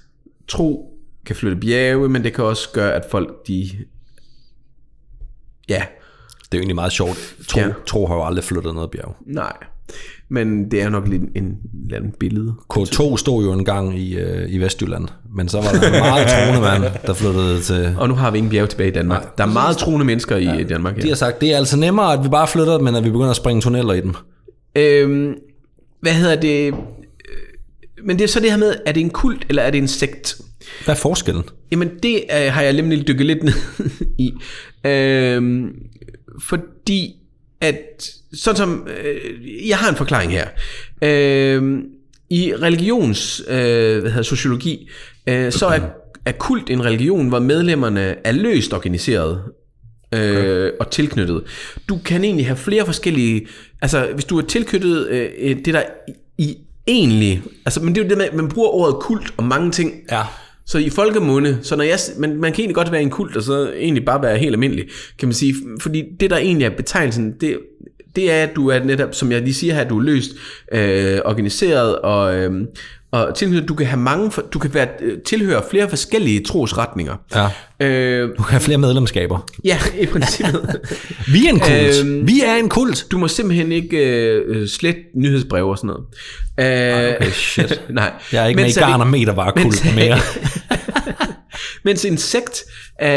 [0.48, 0.94] tro
[1.26, 3.70] kan flytte bjerge, men det kan også gøre, at folk de...
[5.70, 5.84] Ja,
[6.42, 7.36] Det er jo egentlig meget sjovt.
[7.48, 7.68] Tro, Ja.
[7.68, 7.74] ja.
[7.88, 9.16] tro har jo aldrig flyttet noget bjerg.
[9.26, 9.54] nej.
[10.30, 12.54] Men det er nok lidt en, en eller anden billede.
[12.74, 16.62] K2 stod jo engang i, øh, i Vestjylland, men så var der en meget troende
[16.62, 17.96] mand, der flyttede til...
[17.98, 19.22] Og nu har vi ingen bjerge tilbage i Danmark.
[19.24, 19.32] Nej.
[19.38, 20.64] Der er meget troende mennesker i ja.
[20.64, 20.96] Danmark.
[20.96, 21.08] De Ja.
[21.08, 23.36] har sagt, det er altså nemmere, at vi bare flytter, men at vi begynder at
[23.36, 24.14] springe tunneller i dem.
[24.76, 25.34] Øhm,
[26.02, 26.68] hvad hedder det?
[26.68, 26.74] Øh,
[28.04, 29.88] Men det er så det her med, er det en kult, eller er det en
[29.88, 30.38] sekt?
[30.86, 31.44] Hvad er forskellen?
[31.72, 33.54] Jamen det øh, har jeg nemlig dykket lidt ned
[34.18, 34.32] i.
[34.88, 35.70] Øhm,
[36.42, 37.16] fordi
[37.62, 40.48] at, sådan som, øh, jeg har en forklaring her.
[41.02, 41.84] Øhm,
[42.30, 43.56] I religions, øh,
[44.02, 44.90] hvad hedder sociologi,
[45.28, 45.80] øh, så er,
[46.26, 49.42] er kult en religion, hvor medlemmerne er løst organiseret
[50.14, 51.44] øh, og tilknyttet.
[51.90, 53.48] Du kan egentlig have flere forskellige,
[53.82, 55.84] altså hvis du er tilknyttet øh, øh, det der
[56.38, 56.58] i,
[56.88, 59.94] egentlig, altså men det er jo det med, man bruger ordet kult om mange ting.
[60.12, 60.22] Ja.
[60.66, 63.44] Så i folkemunde, så når jeg, man, man kan egentlig godt være en kult, og
[63.44, 64.86] så egentlig bare være helt almindelig,
[65.20, 65.56] kan man sige.
[65.82, 67.58] Fordi det, der egentlig er betegnelsen, det,
[68.16, 70.30] det er, at du er netop, som jeg lige siger her, du er løst
[70.74, 72.52] øh, organiseret, og, øh,
[73.12, 77.16] og tilknyttet, du kan have mange, du kan være, øh, tilhøre flere forskellige trosretninger.
[77.36, 77.48] Ja.
[77.88, 79.46] Øh, Du kan have flere medlemskaber.
[79.64, 80.80] ja, i princippet.
[81.34, 82.06] Vi er en kult.
[82.06, 83.06] Øhm, Vi er en kult.
[83.12, 86.04] Du må simpelthen ikke øh, slet nyhedsbreve og sådan noget.
[86.60, 87.82] Øh, Okay, shit.
[87.90, 88.12] nej.
[88.32, 90.18] Jeg er ikke med i Mens er det- Garner Metervar kult mens- mere.
[91.86, 92.64] Mens en sekt
[93.00, 93.10] er,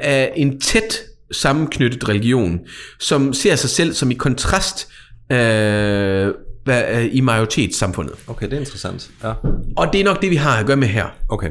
[0.00, 1.02] er en tæt
[1.32, 2.58] sammenknyttet religion,
[3.00, 4.88] som ser sig selv som i kontrast
[5.32, 8.14] øh, hvad, øh, i majoritetssamfundet.
[8.26, 9.10] Okay, det er interessant.
[9.24, 9.32] Ja.
[9.76, 11.06] Og det er nok det, vi har at gøre med her.
[11.28, 11.48] Okay.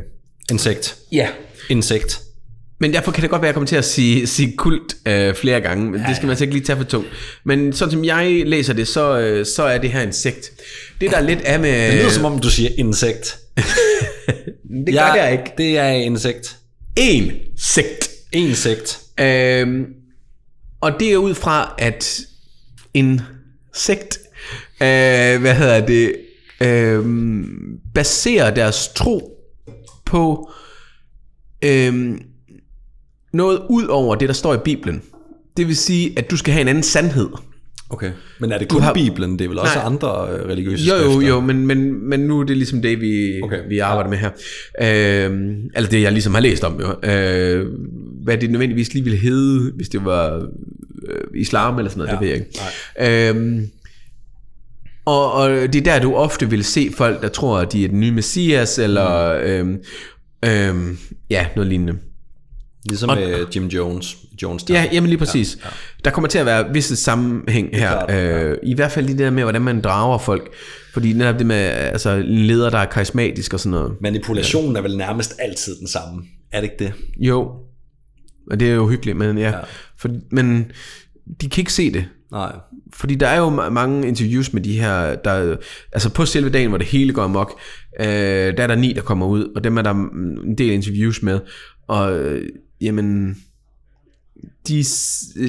[0.51, 0.95] Insekt.
[1.11, 1.27] Ja.
[1.69, 2.21] Insekt.
[2.79, 5.35] Men derfor kan det godt være, at jeg kommer til at sige, sige kult øh,
[5.35, 7.07] flere gange, men ja, det skal man altså ikke lige tage for tungt.
[7.45, 10.51] Men sådan som jeg læser det, så, øh, så er det her en sekt.
[11.01, 11.87] Det der lidt er med...
[11.91, 13.37] Det lyder som om, du siger insekt.
[14.85, 15.51] det gør jeg ikke.
[15.57, 16.57] Det er insekt.
[16.97, 18.09] En sekt.
[18.31, 18.99] Insekt.
[19.19, 19.85] Øhm,
[20.81, 22.21] og det er ud fra, at
[22.93, 23.21] en
[23.73, 24.17] sekt,
[24.81, 26.15] øh, hvad hedder det,
[26.61, 27.05] øh,
[27.93, 29.31] baserer deres tro
[30.05, 30.51] på
[31.61, 32.17] øh,
[33.33, 35.01] noget ud over det, der står i Bibelen.
[35.57, 37.29] Det vil sige, at du skal have en anden sandhed.
[37.95, 38.11] Okay.
[38.39, 38.93] Men er det kun har- har...
[38.93, 39.39] Bibelen?
[39.39, 39.85] Det er vel også Nej.
[39.85, 41.29] andre øh, religiøse Jo, jo, skrifter?
[41.29, 43.59] jo, men, men, men nu er det ligesom det, vi, okay.
[43.69, 44.29] Vi arbejder med her.
[44.81, 47.09] Øh, eller det, jeg ligesom har læst om, jo.
[47.09, 47.65] Øh,
[48.23, 50.35] hvad det nødvendigvis lige ville hedde, hvis det var
[51.09, 52.13] øh, islam eller sådan noget, ja.
[52.13, 52.45] det ved
[52.99, 53.39] jeg ikke.
[53.39, 53.61] Øh,
[55.05, 57.87] og, og det er der, du ofte vil se folk, der tror, at de er
[57.89, 59.67] den nye messias, eller øh,
[60.45, 60.75] øh,
[61.29, 61.97] ja, noget lignende.
[62.89, 64.17] Ligesom med Jim Jones.
[64.41, 65.57] Jones Ja, jamen lige præcis.
[65.61, 65.71] Ja, ja.
[66.05, 67.89] Der kommer til at være visse sammenhæng her.
[67.89, 68.43] klart, ja.
[68.43, 70.53] øh, I hvert fald lige det der med, hvordan man drager folk.
[70.93, 73.93] Fordi netop det med altså, en leder, der er karismatisk og sådan noget.
[74.01, 76.23] Manipulationen er vel nærmest altid den samme.
[76.51, 76.93] Er det ikke det?
[77.19, 77.51] Jo,
[78.51, 79.49] og det er jo hyggeligt, men ja.
[79.49, 79.59] ja.
[79.99, 80.71] For, men
[81.41, 82.05] de kan ikke se det.
[82.31, 82.55] Nej.
[82.93, 85.55] Fordi der er jo ma- mange interviews med de her, der,
[85.91, 87.59] altså på selve dagen, hvor det hele går amok,
[87.99, 90.71] øh, der er der ni, der kommer ud, og dem er der mm, en del
[90.71, 91.39] interviews med,
[91.87, 92.49] og øh,
[92.81, 93.37] jamen,
[94.67, 94.83] de,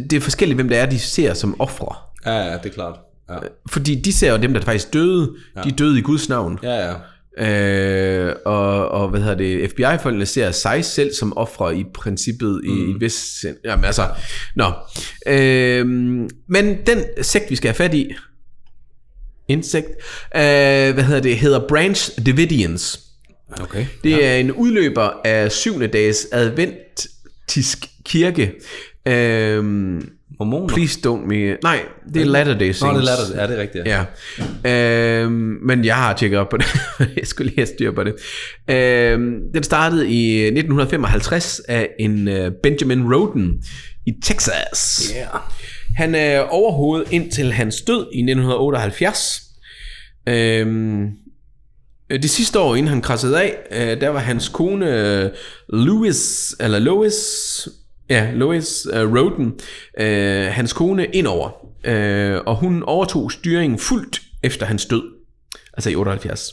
[0.00, 1.96] det er forskelligt, hvem det er, de ser som ofre.
[2.26, 2.98] Ja, ja, det er klart.
[3.30, 3.36] Ja,
[3.70, 5.62] Fordi de ser jo dem, der faktisk døde, ja.
[5.62, 6.58] de døde i Guds navn.
[6.62, 6.86] ja.
[6.86, 6.94] ja.
[7.38, 12.68] Øh, og, og hvad hedder det, FBI-folkene ser sig selv som ofre i princippet i,
[12.68, 12.90] mm.
[12.90, 13.56] i vis sind.
[13.64, 14.08] Jamen altså,
[14.54, 14.72] nå.
[15.26, 15.86] Øh,
[16.48, 18.14] men den sekt, vi skal have fat i,
[19.48, 19.88] insekt,
[20.36, 23.00] øh, hvad hedder det, hedder Branch Davidians.
[23.60, 23.86] Okay.
[24.04, 24.18] Det ja.
[24.18, 26.26] er en udløber af syvende dages
[27.46, 28.52] adventisk kirke.
[29.06, 29.64] Øh,
[30.38, 30.74] Mormoner.
[30.74, 31.56] please don't me...
[31.62, 31.82] Nej,
[32.14, 32.82] det er Latter Day Saints.
[32.82, 33.36] Nå, det lader det.
[33.36, 33.86] Ja, det er rigtigt.
[33.86, 34.04] Ja.
[34.64, 35.22] Ja.
[35.22, 36.66] Øhm, men jeg har tjekket op på det.
[37.18, 38.14] jeg skulle lige have styr på det.
[38.70, 43.62] Øhm, den startede i 1955 af en uh, Benjamin Roden
[44.06, 45.12] i Texas.
[45.16, 45.40] Yeah.
[45.96, 49.42] Han er øh, overhovedet indtil hans død i 1978.
[50.28, 51.08] Øhm, øh,
[52.10, 55.30] det sidste år, inden han krassede af, øh, der var hans kone øh,
[55.68, 57.68] Louis, eller Lois,
[58.10, 59.52] ja, Lois øh, Roden,
[60.00, 61.50] øh, hans kone indover.
[61.84, 65.02] Øh, og hun overtog styringen fuldt efter hans død,
[65.72, 66.52] altså i 78.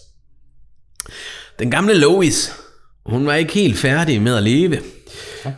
[1.60, 2.54] Den gamle Lois,
[3.06, 4.80] hun var ikke helt færdig med at leve.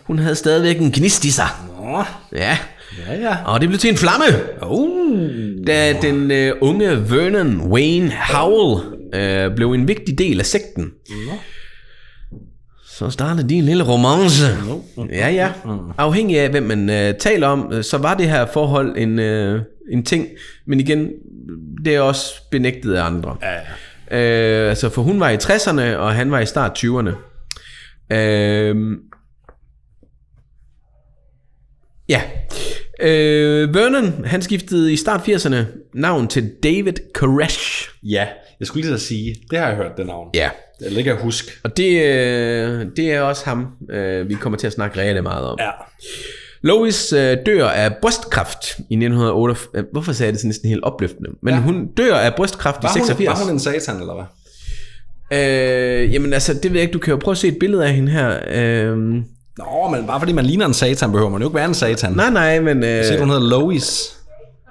[0.03, 1.47] Hun havde stadigvæk en gnist i sig.
[2.31, 2.57] Ja,
[3.07, 3.37] Ja, ja.
[3.45, 4.25] og det blev til en flamme.
[4.67, 5.29] Uh.
[5.67, 10.91] Da den øh, unge Vernon Wayne Howell øh, blev en vigtig del af sekten,
[12.97, 14.45] så startede de en lille romance.
[15.09, 15.51] Ja, ja.
[15.97, 19.61] Afhængig af, hvem man øh, taler om, øh, så var det her forhold en, øh,
[19.91, 20.27] en ting.
[20.67, 21.09] Men igen,
[21.85, 23.37] det er også benægtet af andre.
[23.41, 23.61] Ja, ja.
[24.11, 27.11] Øh, altså, for hun var i 60'erne, og han var i start 20'erne.
[28.15, 28.97] Øh,
[32.09, 32.21] ja.
[33.01, 35.55] Øh, Vernon, han skiftede i start 80'erne
[35.93, 37.89] navn til David Koresh.
[38.03, 38.27] Ja,
[38.59, 40.29] jeg skulle lige så sige, det har jeg hørt, det navn.
[40.33, 40.49] Ja.
[40.81, 41.51] Eller det kan jeg huske.
[41.63, 45.45] Og det, øh, det er også ham, øh, vi kommer til at snakke rigtig meget
[45.45, 45.57] om.
[45.59, 45.69] Ja.
[46.61, 49.55] Lois øh, dør af brystkræft i 1908.
[49.75, 51.29] Øh, Hvorfor sagde jeg det sådan næsten helt opløftende?
[51.43, 51.59] Men ja.
[51.59, 53.39] hun dør af brystkræft Var i hun, 86.
[53.39, 54.25] var hun en satan, eller hvad?
[55.39, 56.93] Øh, jamen altså, det ved jeg ikke.
[56.93, 58.39] Du kan jo prøve at se et billede af hende her.
[58.47, 58.97] Øh,
[59.57, 62.13] Nå, men bare fordi man ligner en satan, behøver man jo ikke være en satan.
[62.13, 62.83] nej, nej, men...
[62.83, 64.17] Øh, Se, hun hedder Lois.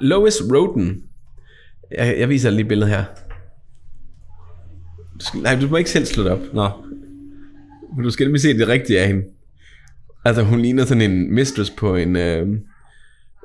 [0.01, 0.97] Lois Roden.
[1.99, 3.05] Jeg, jeg viser lige billedet her.
[5.21, 6.41] Du skal, nej, du må ikke selv slå det op.
[6.53, 6.71] Nå.
[7.97, 9.23] Men du skal nemlig se det rigtige af hende.
[10.25, 12.17] Altså, hun ligner sådan en mistress på en...
[12.17, 12.47] Øh,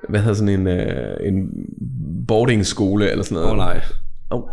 [0.10, 1.50] hvad hedder sådan en, øh, en
[2.28, 3.48] boarding skole eller sådan noget.
[3.48, 3.82] Åh oh, nej.
[4.30, 4.44] Oh.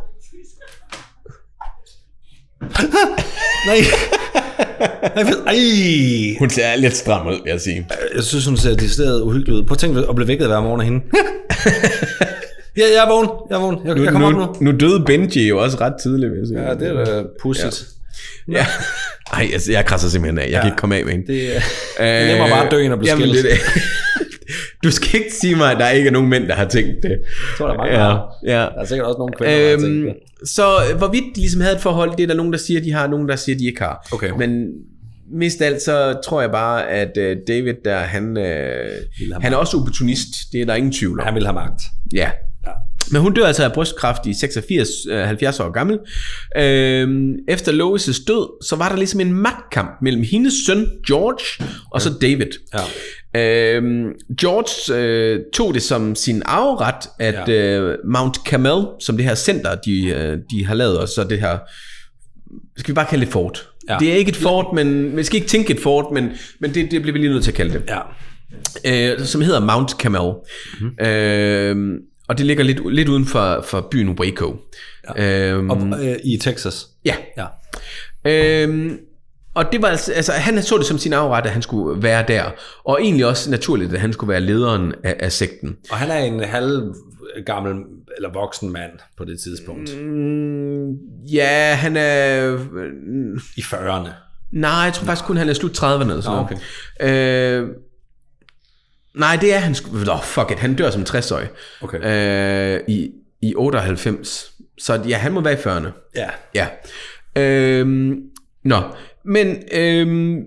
[3.67, 3.77] Nej.
[5.47, 6.37] Ej.
[6.39, 7.89] Hun ser lidt stram ud, vil jeg sige.
[8.15, 9.63] Jeg synes, hun ser decideret uhyggelig ud.
[9.63, 11.01] Prøv at tænke at blive vækket hver morgen af hende.
[12.77, 13.29] Ja, jeg er vågen.
[13.51, 13.79] Jeg er vågen.
[13.87, 14.73] Jeg, jeg kommer op nu.
[14.73, 16.63] nu døde Benji jo også ret tidligt, vil jeg sige.
[16.63, 17.85] Ja, det er da pudsigt.
[18.53, 18.67] Ja.
[19.33, 20.43] Ej, altså, jeg krasser simpelthen af.
[20.43, 20.61] Jeg ja.
[20.61, 21.27] kan ikke komme af med hende.
[21.33, 23.45] Det, er- det er nemmere bare at dø, end at blive jamen, skilt.
[23.47, 23.83] det det.
[24.85, 27.11] Du skal ikke sige mig, at der ikke er nogen mænd, der har tænkt det.
[27.11, 27.19] Jeg
[27.59, 28.35] tror, der er mange, der Ja, har.
[28.47, 28.51] ja.
[28.53, 30.49] Der er sikkert også nogle kvinder, der har tænkt Øhm, det.
[30.49, 30.65] så
[30.99, 33.29] hvorvidt de ligesom havde et forhold, det er der nogen, der siger, de har, nogen,
[33.29, 34.09] der siger, de ikke har.
[34.13, 34.31] Okay.
[34.39, 34.67] Men
[35.33, 39.77] mest alt, så tror jeg bare, at uh, David der, han, have han er også
[39.77, 40.29] opportunist.
[40.53, 41.27] Det er der ingen tvivl om.
[41.27, 41.81] Han vil have magt.
[42.15, 42.31] Ja.
[43.13, 45.99] Men hun dør altså af brystkræft i 86, øh, 70 år gammel.
[46.59, 52.03] Øhm, efter Lois' død, så var der ligesom en magtkamp mellem hendes søn George og
[52.03, 52.47] så David.
[52.75, 52.81] Ja.
[53.77, 54.05] Øhm,
[54.41, 57.79] George øh, tog det som sin arveret, at Ja.
[57.81, 61.41] øh, Mount Carmel, som det her center, de, øh, de har lavet, og så det
[61.41, 61.59] her,
[62.77, 63.69] skal vi bare kalde det fort.
[63.89, 63.97] Ja.
[64.01, 66.29] Det er ikke et fort, men vi skal ikke tænke et fort, men,
[66.61, 67.83] men det, det bliver vi lige nødt til at kalde det
[68.85, 69.13] Ja.
[69.15, 70.33] øh, som hedder Mount Carmel.
[70.81, 71.07] Mm-hmm.
[71.07, 74.57] Øh, og det ligger lidt, lidt uden for, for byen Waco.
[75.17, 75.53] Ja.
[75.53, 76.87] Øh, Og, øh, I Texas.
[77.05, 77.15] ja.
[77.37, 77.47] Ja.
[78.25, 78.91] Øh,
[79.55, 82.25] og det var altså, altså, han så det som sin afret, at han skulle være
[82.29, 82.45] der.
[82.85, 85.77] Og egentlig også naturligt, at han skulle være lederen af, af sekten.
[85.91, 86.95] Og han er en halv
[87.47, 87.75] gammel
[88.17, 90.01] eller voksen mand på det tidspunkt.
[90.03, 90.93] Mm,
[91.33, 92.53] ja, han er...
[92.55, 92.61] øh,
[93.57, 94.09] I 40'erne.
[94.53, 96.49] Nej, jeg tror faktisk kun, han er slut 30'erne eller sådan Nå,
[97.01, 97.63] noget.
[97.63, 97.69] Øh,
[99.17, 99.97] nej, det er han sgu...
[100.11, 101.49] Oh, fuck it, han dør som 60-årig.
[101.81, 102.77] Okay.
[102.77, 103.11] Øh, i,
[103.43, 104.53] I 98.
[104.79, 106.13] Så ja, han må være i 40'erne.
[106.17, 106.29] Ja.
[106.55, 106.67] Ja.
[107.43, 108.21] Øhm,
[108.65, 108.83] nå,
[109.25, 110.45] men øhm,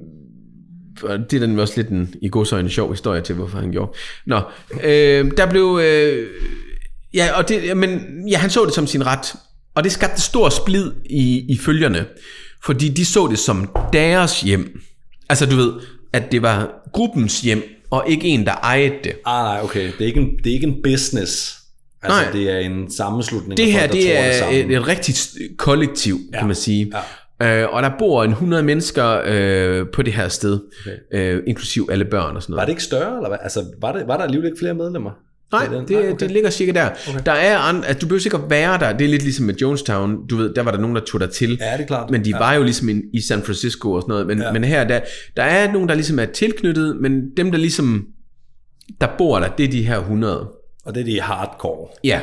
[1.01, 3.91] det er den også lidt en i godsøjne sjov historie til, hvorfor han gjorde.
[4.25, 4.41] Nå,
[4.83, 5.79] øhm, der blev...
[5.83, 6.27] Øh,
[7.13, 9.35] ja, og det, men, ja, han så det som sin ret.
[9.75, 12.05] Og det skabte stor splid i, i følgerne.
[12.63, 14.81] Fordi de så det som deres hjem.
[15.29, 15.73] Altså du ved,
[16.13, 19.13] at det var gruppens hjem, og ikke en, der ejede det.
[19.25, 19.85] Ah, nej, okay.
[19.85, 21.55] Det er ikke en, det er ikke en business.
[22.03, 22.31] Altså, Nej.
[22.31, 24.55] det er en sammenslutning Det her, folk, det er sammen.
[24.71, 26.37] et, et rigtigt kollektiv, ja.
[26.37, 26.93] Kan man sige.
[27.41, 27.61] Ja.
[27.63, 30.97] Øh, og der bor en 100 mennesker øh, på det her sted, Okay.
[31.35, 32.67] øh, inklusiv alle børn og sådan Var noget.
[32.67, 33.37] det ikke større, eller hvad?
[33.41, 35.11] Altså, var, det, var der alligevel ikke flere medlemmer?
[35.51, 36.15] Nej, det, okay.
[36.19, 36.89] det ligger cirka der.
[37.09, 37.19] Okay.
[37.25, 38.97] Der er andre, altså, du behøver sikkert være der.
[38.97, 40.27] Det er lidt ligesom med Jonestown.
[40.27, 41.57] Du ved, der var der nogen, der tog dig til.
[41.61, 42.09] Ja, det er klart.
[42.09, 42.37] Men de ja.
[42.37, 44.27] var jo ligesom i, i San Francisco og sådan noget.
[44.27, 44.45] Men, ja.
[44.45, 44.53] Ja.
[44.53, 44.99] men her, der,
[45.37, 48.05] der er nogen, der ligesom er tilknyttet, men dem, der ligesom,
[49.01, 50.49] der bor der, det er de her 100.
[50.85, 51.87] Og det er de hardcore.
[52.03, 52.21] Ja,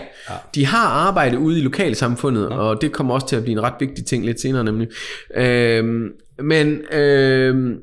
[0.55, 2.57] de har arbejde ude i lokalsamfundet, ja.
[2.57, 4.89] og det kommer også til at blive en ret vigtig ting lidt senere nemlig.
[5.37, 6.09] Øhm,
[6.43, 7.77] men øhm,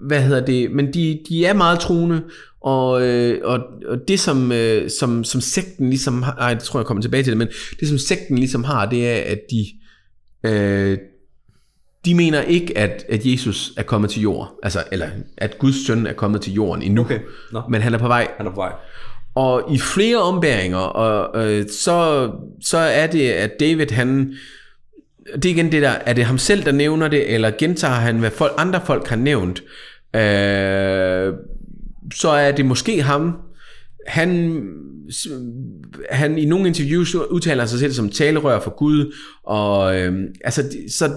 [0.00, 0.70] hvad hedder det?
[0.70, 2.22] Men de, de er meget truende,
[2.60, 6.80] og, øh, og, og det som, øh, som, som sekten ligesom har, ej, det tror
[6.80, 7.48] jeg kommer tilbage til det, men
[7.80, 9.66] det som sekten ligesom har, det er, at de,
[10.50, 10.98] øh,
[12.04, 16.06] de mener ikke, at, at Jesus er kommet til jord, altså, eller at Guds søn
[16.06, 17.18] er kommet til jorden endnu, Okay.
[17.52, 17.62] Nå.
[17.70, 18.28] men han er på vej.
[18.36, 18.72] Han er på vej.
[19.34, 22.30] Og i flere ombæringer, og øh, så,
[22.62, 24.34] så er det, at David han,
[25.34, 28.18] det er igen det der, er det ham selv, der nævner det, eller gentager han,
[28.18, 29.62] hvad folk, andre folk har nævnt,
[30.16, 31.34] øh,
[32.14, 33.36] så er det måske ham,
[34.06, 34.62] han,
[36.10, 39.14] han i nogle interviews udtaler sig selv som talerør for Gud,
[39.44, 40.12] og øh,
[40.44, 41.10] altså, så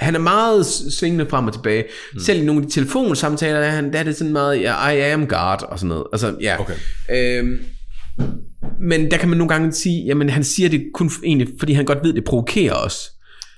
[0.00, 1.84] han er meget svingende frem og tilbage.
[2.12, 2.20] Mm.
[2.20, 4.88] Selv i nogle af de telefonsamtaler, der er, han, der er det sådan meget, ja,
[4.88, 6.04] I am God, og sådan noget.
[6.12, 6.60] Altså, ja.
[6.60, 6.74] Okay.
[7.10, 7.58] Øhm,
[8.80, 11.84] men der kan man nogle gange sige, jamen han siger det kun egentlig, fordi han
[11.84, 13.10] godt ved, det provokerer os.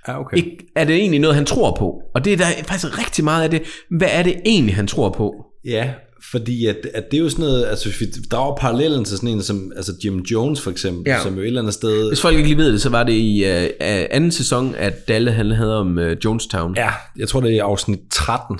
[0.08, 0.36] Ja, okay.
[0.36, 2.02] Ikke, er det egentlig noget, han tror på?
[2.14, 3.62] Og det er der faktisk rigtig meget af det.
[3.98, 5.34] Hvad er det egentlig, han tror på?
[5.64, 5.90] Ja,
[6.30, 9.28] fordi at, at det er jo sådan noget, altså hvis vi drager parallellen til sådan
[9.28, 11.22] en som altså Jim Jones for eksempel, ja.
[11.22, 12.08] som jo et eller andet sted...
[12.08, 13.66] Hvis folk ikke lige ved det, så var det i uh,
[14.10, 16.74] anden sæson, at Dalle han havde om uh, Jonestown.
[16.76, 18.58] Ja, jeg tror det er i afsnit 13.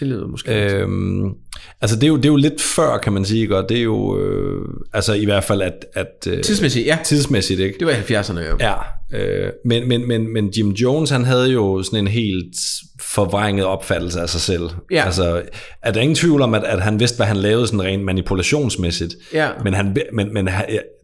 [0.00, 0.74] Det lyder måske.
[0.74, 1.34] Øh, Øhm,
[1.80, 3.56] altså det er, jo, det er jo lidt før, kan man sige, ikke?
[3.56, 5.84] og det er jo, øh, altså i hvert fald at...
[5.94, 6.98] at øh, Tidsmæssigt, ja.
[7.04, 7.78] tidsmæssigt, ikke?
[7.78, 8.56] Det var i 70'erne, jo.
[8.60, 8.74] Ja,
[9.12, 12.56] øh, men, men, men, men Jim Jones, han havde jo sådan en helt
[13.00, 14.70] forvrænget opfattelse af sig selv.
[14.90, 15.04] Ja.
[15.04, 15.42] Altså,
[15.82, 19.14] er der ingen tvivl om, at, at han vidste, hvad han lavede sådan rent manipulationsmæssigt.
[19.34, 19.48] Ja.
[19.64, 20.48] Men, han, men, men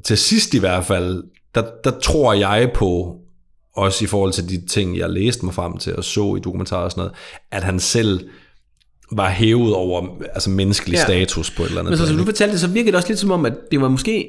[0.05, 1.23] til sidst i hvert fald,
[1.55, 3.17] der, der tror jeg på,
[3.77, 6.85] også i forhold til de ting, jeg læste mig frem til og så i dokumentarer
[6.85, 7.13] og sådan noget,
[7.53, 8.21] at han selv
[9.13, 11.05] var hævet over altså menneskelig Ja.
[11.05, 13.09] status på et eller andet Men så, som du fortalte det, så virkede det også
[13.09, 14.29] lidt som om, at det var måske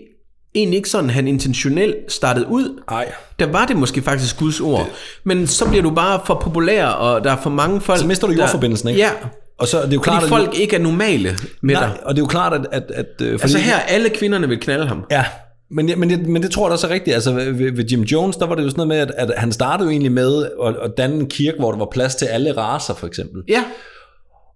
[0.56, 2.82] egentlig ikke sådan, han intentionelt startede ud.
[2.92, 3.12] Ej.
[3.40, 4.90] Der var det måske faktisk Guds ord.
[5.24, 8.00] Men så bliver du bare for populær, og der er for mange folk...
[8.00, 9.02] Så mister du jordforbindelsen, ikke?
[9.02, 9.10] Ja,
[9.58, 11.98] Og så er det jo fordi klart, at folk ikke er normale med Nej, dig.
[12.06, 12.68] og det er jo klart, at...
[12.72, 15.04] at, at øh, fordi, Altså her, alle kvinderne vil knalde ham.
[15.12, 15.26] Ja,
[15.72, 17.14] men, men, det, men det tror jeg da også er rigtigt.
[17.14, 19.52] Altså ved, ved Jim Jones, der var det jo sådan noget med, at, at han
[19.52, 22.58] startede jo egentlig med at, at danne en kirke, hvor der var plads til alle
[22.58, 23.42] raser, for eksempel.
[23.48, 23.64] Ja,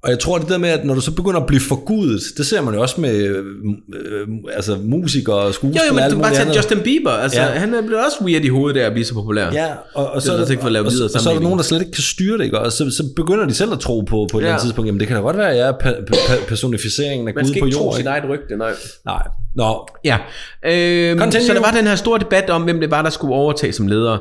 [0.04, 2.46] Og jeg tror, det der med, at når du så begynder at blive forgudet, det
[2.46, 6.22] ser man jo også med øh, altså, musikere og Jo, skuespillere jo, og men du
[6.24, 6.56] bare tage.
[6.56, 7.12] Justin Bieber.
[7.12, 7.46] Altså, Ja.
[7.48, 9.50] han er blevet også weird i hovedet af at blive så populær.
[9.54, 11.34] Ja, og, og, Det så, er altså ikke for at lave og, og, så er
[11.34, 12.60] der nogen, der slet ikke kan styre det, ikke?
[12.60, 14.46] og så, så begynder de selv at tro på, på et Ja.
[14.46, 16.48] eller andet tidspunkt, jamen det kan da godt være, at jeg er pe- pe- pe-
[16.48, 17.98] personificeringen af Man Gud skal på ikke tro jorden.
[17.98, 18.72] sit eget rygte, nej.
[19.06, 19.24] Nej,
[19.56, 20.18] nå, Ja.
[20.66, 21.46] Øhm, Continue.
[21.48, 23.88] så der var den her store debat om, hvem det var, der skulle overtage som
[23.88, 24.18] leder.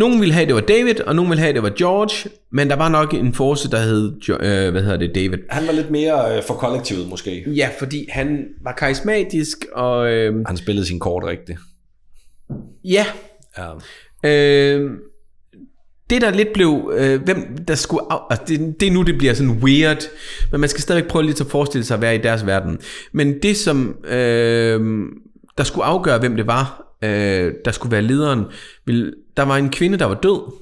[0.00, 2.76] Nogen ville have, det var David, og nogen ville have, det var George, men der
[2.76, 5.38] var nok en force, der hed, øh, hvad hedder det, David.
[5.50, 7.50] han var lidt mere øh, for kollektivet måske.
[7.50, 11.58] Ja, fordi han var karismatisk, og øh, Han spillede sin kort rigtigt.
[12.84, 13.06] ja,
[13.58, 13.72] Ja.
[14.30, 14.90] øh,
[16.10, 19.34] det der lidt blev, øh, hvem der skulle, altså det, det er nu, det bliver
[19.34, 20.02] sådan weird,
[20.52, 22.78] men man skal stadigvæk prøve lidt at forestille sig at være i deres verden.
[23.12, 24.80] Men det som, øh,
[25.58, 28.44] der skulle afgøre, hvem det var, øh, der skulle være lederen,
[28.86, 30.52] ville, der var en kvinde, der var død,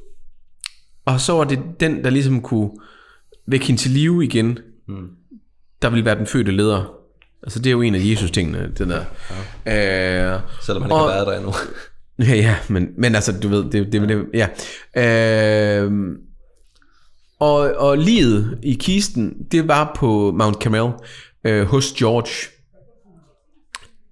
[1.05, 2.71] og så var det den, der ligesom kunne
[3.47, 4.59] vække hende til live igen,
[4.89, 5.09] mm.
[5.83, 6.93] der ville være den fødte leder.
[7.43, 9.05] Altså det er jo en af Jesus tingene, den der.
[9.67, 10.35] Ja.
[10.35, 11.53] Øh, Selvom han ikke Og- har været der endnu.
[12.29, 14.49] Ja, ja, men, men altså, du ved, det, det, det ja.
[15.83, 15.93] Øh,
[17.41, 20.93] og, og livet i kisten, det var på Mount Carmel
[21.45, 22.29] øh, hos George.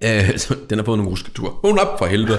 [0.04, 1.60] Øh, så den har fået nogle rusketur.
[1.64, 2.38] Hun op for helvede.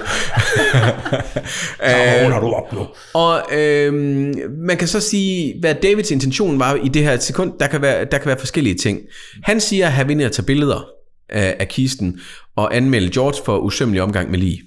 [1.84, 2.86] øh, har du op nu.
[3.14, 3.94] og øh,
[4.58, 7.52] man kan så sige, hvad Davids intention var i det her sekund.
[7.60, 9.00] Der kan være, der kan være forskellige ting.
[9.42, 10.88] Han siger, at han og tage billeder
[11.28, 12.20] af, af kisten
[12.56, 14.62] og anmelde George for usømmelig omgang med lige.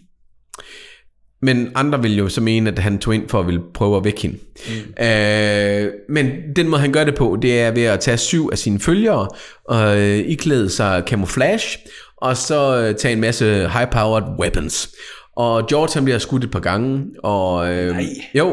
[1.41, 4.03] Men andre vil jo så mene, at han tog ind for at ville prøve at
[4.03, 4.37] vække hende.
[4.67, 5.05] Mm.
[5.05, 8.57] Øh, men den måde, han gør det på, det er ved at tage syv af
[8.57, 9.27] sine følgere
[9.65, 11.77] og øh, iklæde sig camouflage,
[12.22, 14.89] og så øh, tage en masse high-powered weapons.
[15.36, 18.03] Og George han bliver skudt et par gange, og øh, Nej.
[18.36, 18.47] jo,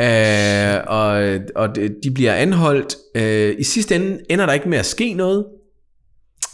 [0.00, 2.96] øh, og, og de- bliver anholdt.
[3.16, 5.44] Øh, I sidste ende ender der ikke med at ske noget.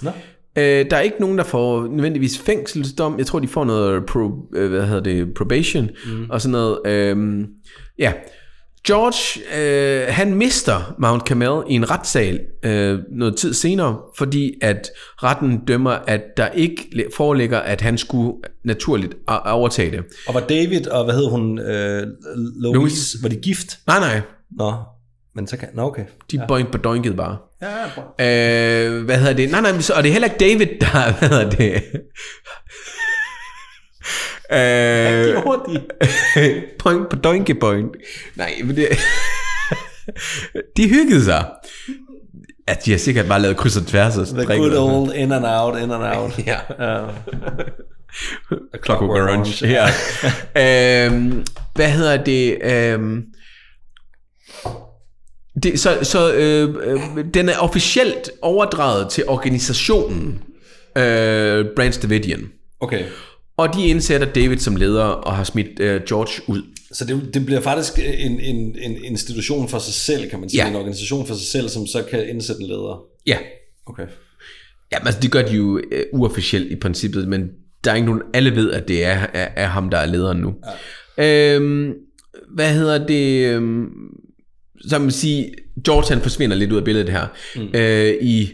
[0.03, 0.11] Nå.
[0.59, 3.19] Øh, der er ikke nogen, der får nødvendigvis fængselsdom.
[3.19, 6.31] Jeg tror, de får noget pro, øh, hvad hedder det, probation mm.
[6.31, 6.79] og sådan noget.
[6.87, 7.45] Øh,
[7.99, 8.13] ja.
[8.89, 14.91] George, øh, han mister Mount Carmel i en retssal øh, noget tid senere, fordi at
[15.23, 18.33] retten dømmer, at der ikke foreligger, at han skulle
[18.65, 19.15] naturligt
[19.45, 20.05] overtage det.
[20.29, 21.59] Og var David og hvad hed hun?
[21.59, 23.19] Øh, Louise, Louise.
[23.23, 23.79] Var de gift?
[23.87, 24.21] Nej, nej,
[24.59, 24.75] Nå,
[25.35, 25.69] men så kan...
[25.75, 26.05] Nå, okay.
[26.31, 26.47] de ja.
[26.47, 27.37] boink på doinkede bare.
[27.63, 27.69] Ja,
[28.19, 29.51] ja, Øh, hvad hedder det?
[29.51, 31.83] Nej, nej, og det er heller ikke David, der, hvad hedder det?
[34.53, 35.85] Øh, Hurtigt.
[36.83, 37.97] point på doinke point.
[38.37, 38.89] Nej, men det...
[40.77, 41.47] de hyggede sig.
[42.67, 45.45] At de har sikkert bare lavet kryds og tværs og The good old in and
[45.47, 46.39] out, in and out.
[46.47, 46.59] Ja.
[47.05, 47.15] Uh,
[48.85, 49.67] Clockwork Orange.
[49.67, 49.67] Orange.
[49.67, 51.07] Ja.
[51.07, 51.45] øhm,
[51.75, 52.59] hvad hedder det?
[52.63, 53.25] Øhm,
[55.63, 60.43] det så så øh, øh, den er officielt overdraget til organisationen
[60.99, 62.51] øh, Branch Davidian.
[62.81, 63.05] Okay.
[63.59, 66.63] Og de indsætter David som leder og har smidt øh, George ud.
[66.93, 70.63] Så det, det bliver faktisk en, en, en institution for sig selv, kan man sige.
[70.63, 70.71] Ja.
[70.71, 73.03] En organisation for sig selv, som så kan indsætte en leder.
[73.27, 73.39] Ja.
[73.87, 74.07] Okay.
[74.93, 77.49] Ja, altså, det gør de jo øh, uofficielt i princippet, men
[77.85, 80.39] der er ikke nogen, alle ved, at det er, er, er ham, der er lederen
[80.39, 80.55] nu.
[81.19, 81.55] Ja.
[81.55, 81.93] Øhm,
[82.55, 83.47] hvad hedder det?
[83.47, 83.87] Øhm,
[84.89, 85.51] så man sige,
[85.85, 87.27] George han forsvinder lidt ud af billedet her.
[87.57, 87.69] Mm.
[87.75, 88.51] Øh, I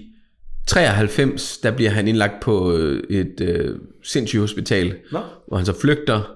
[0.67, 5.19] 93, der bliver han indlagt på øh, et øh, sindssygt hospital, Nå.
[5.49, 6.35] hvor han så flygter,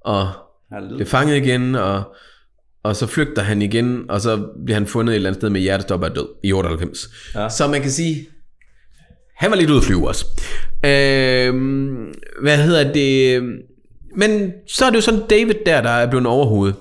[0.00, 0.28] og
[0.72, 0.96] Halleluja.
[0.96, 2.02] bliver fanget igen, og,
[2.82, 5.60] og så flygter han igen, og så bliver han fundet et eller andet sted med
[5.60, 7.08] hjertestop og død i 98.
[7.34, 7.48] Ja.
[7.48, 8.28] Så man kan sige,
[9.36, 10.26] han var lidt ude at flyve også.
[10.84, 13.42] Øhm, hvad hedder det?
[14.16, 16.76] Men så er det jo sådan David der, der er blevet overhovedet.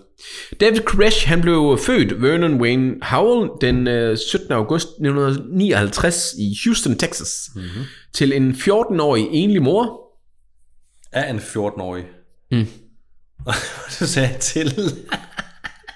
[0.60, 4.52] David Koresh, han blev født Vernon Wayne Howell den øh, 17.
[4.52, 7.50] august 1959 i Houston, Texas.
[7.56, 7.84] Mm-hmm.
[8.14, 10.00] Til en 14-årig enlig mor.
[11.12, 12.06] Er en 14-årig.
[12.52, 12.68] Mm.
[14.00, 14.74] du sagde til.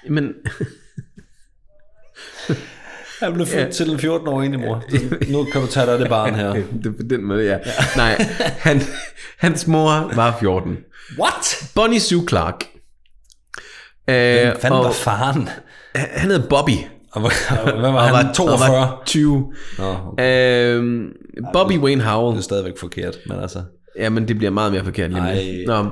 [0.08, 0.34] Men
[3.20, 3.70] Han blev født ja.
[3.70, 4.84] til en 14-årig egentlig mor.
[5.32, 6.52] Nu kan du tage dig af det barn her.
[6.82, 7.58] det er på den måde, ja.
[7.96, 8.26] Nej,
[8.58, 8.82] han,
[9.38, 10.78] hans mor var 14.
[11.18, 11.70] What?
[11.74, 12.71] Bonnie Sue Clark.
[14.10, 15.48] Øh, Hvem fanden og var faren?
[15.94, 16.70] han hed Bobby.
[17.12, 17.30] Og hvor-
[17.72, 18.26] og hvad var Og han?
[18.26, 18.68] var, 42?
[18.76, 19.52] og var 20.
[19.78, 20.76] Nå, okay.
[20.78, 21.04] Øh,
[21.52, 22.32] Bobby Wayne Howell.
[22.34, 23.58] det er stadigvæk forkert, men altså...
[23.98, 25.22] Jamen, det bliver meget mere forkert lige.
[25.22, 25.64] Ej.
[25.82, 25.84] Nå.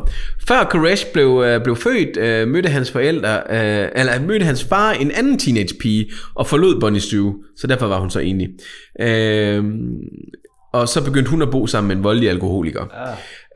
[0.48, 4.92] Før Koresh blev, øh, blev født, øh, mødte hans forældre, øh, eller mødte hans far
[4.92, 8.48] en anden teenage pige, og forlod Bonnie Sue, så derfor var hun så enig.
[9.00, 9.64] Øh,
[10.72, 12.82] og så begyndte hun at bo sammen med en voldelig alkoholiker.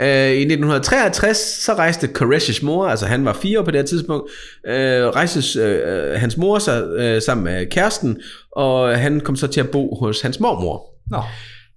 [0.01, 3.87] Øh, I 1963, så rejste Koresh's mor, altså han var fire år på det her
[3.87, 4.31] tidspunkt,
[4.67, 8.21] øh, rejste øh, hans mor sig øh, sammen med kæresten,
[8.53, 10.85] og han kom så til at bo hos hans mormor.
[11.11, 11.23] Nå.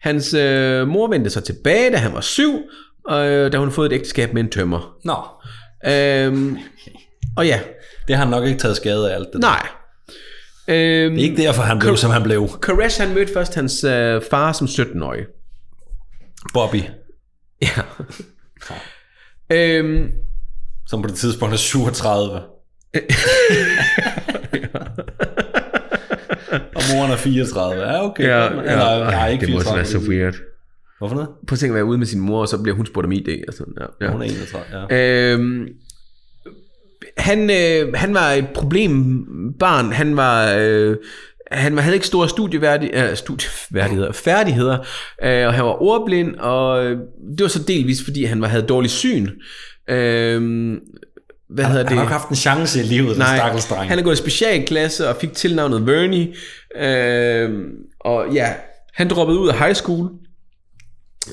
[0.01, 2.59] Hans øh, mor vendte så tilbage, da han var syv,
[3.05, 4.95] og øh, da hun fået et ægteskab med en tømmer.
[5.03, 5.15] Nå.
[5.91, 6.57] Øhm,
[7.37, 7.59] og ja,
[8.07, 9.41] Det har han nok ikke taget skade af alt det.
[9.41, 9.67] nej.
[10.69, 12.47] Øhm, Det er ikke derfor, han blev, som han blev.
[12.61, 15.25] Koresh, han mødte først hans øh, far som 17-årig.
[16.53, 16.81] Bobby,
[17.61, 17.81] Ja.
[19.51, 20.11] øhm,
[20.87, 22.41] som på det tidspunkt er 37.
[26.75, 27.81] Og moren er 34.
[27.81, 28.23] Ja, okay.
[28.23, 29.59] Eller, nej, ikke det må 34.
[29.59, 30.35] også være så weird.
[30.99, 31.29] Hvorfor noget?
[31.47, 33.11] Prøv at tænke at være ude med sin mor, og så bliver hun spurgt om
[33.11, 33.43] ID.
[33.47, 34.05] Og sådan, ja.
[34.05, 34.11] ja.
[34.11, 35.31] Hun er 31, ja.
[35.33, 35.67] Øhm,
[37.17, 39.91] han, øh, han var et problembarn.
[39.91, 40.55] Han var...
[40.57, 40.95] Øh,
[41.51, 44.77] han havde ikke store studieværdi, øh, studieværdigheder, færdigheder,
[45.23, 46.97] øh, og han var ordblind, og øh,
[47.37, 49.29] det var så delvis, fordi han var, havde dårlig syn.
[49.89, 50.77] Øh,
[51.49, 51.89] hvad hedder det?
[51.89, 53.89] Han har ikke haft en chance i livet, den stakkels dreng.
[53.89, 56.33] han er gået i specialklasse og fik tilnavnet Vernie.
[56.75, 57.49] Øh,
[57.99, 58.53] og ja,
[58.93, 60.09] han droppede ud af high school.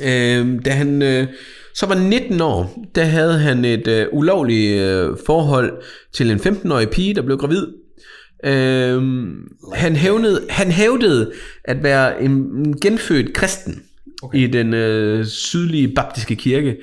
[0.03, 1.27] Øh, da han øh,
[1.75, 6.91] så var 19 år, der havde han et øh, ulovligt øh, forhold til en 15-årig
[6.91, 7.67] pige, der blev gravid.
[8.45, 9.03] Øh,
[9.75, 11.33] han, hævnede, han hævdede
[11.65, 13.83] at være en, en genfødt kristen
[14.23, 14.39] okay.
[14.39, 16.77] i den øh, sydlige baptiske kirke,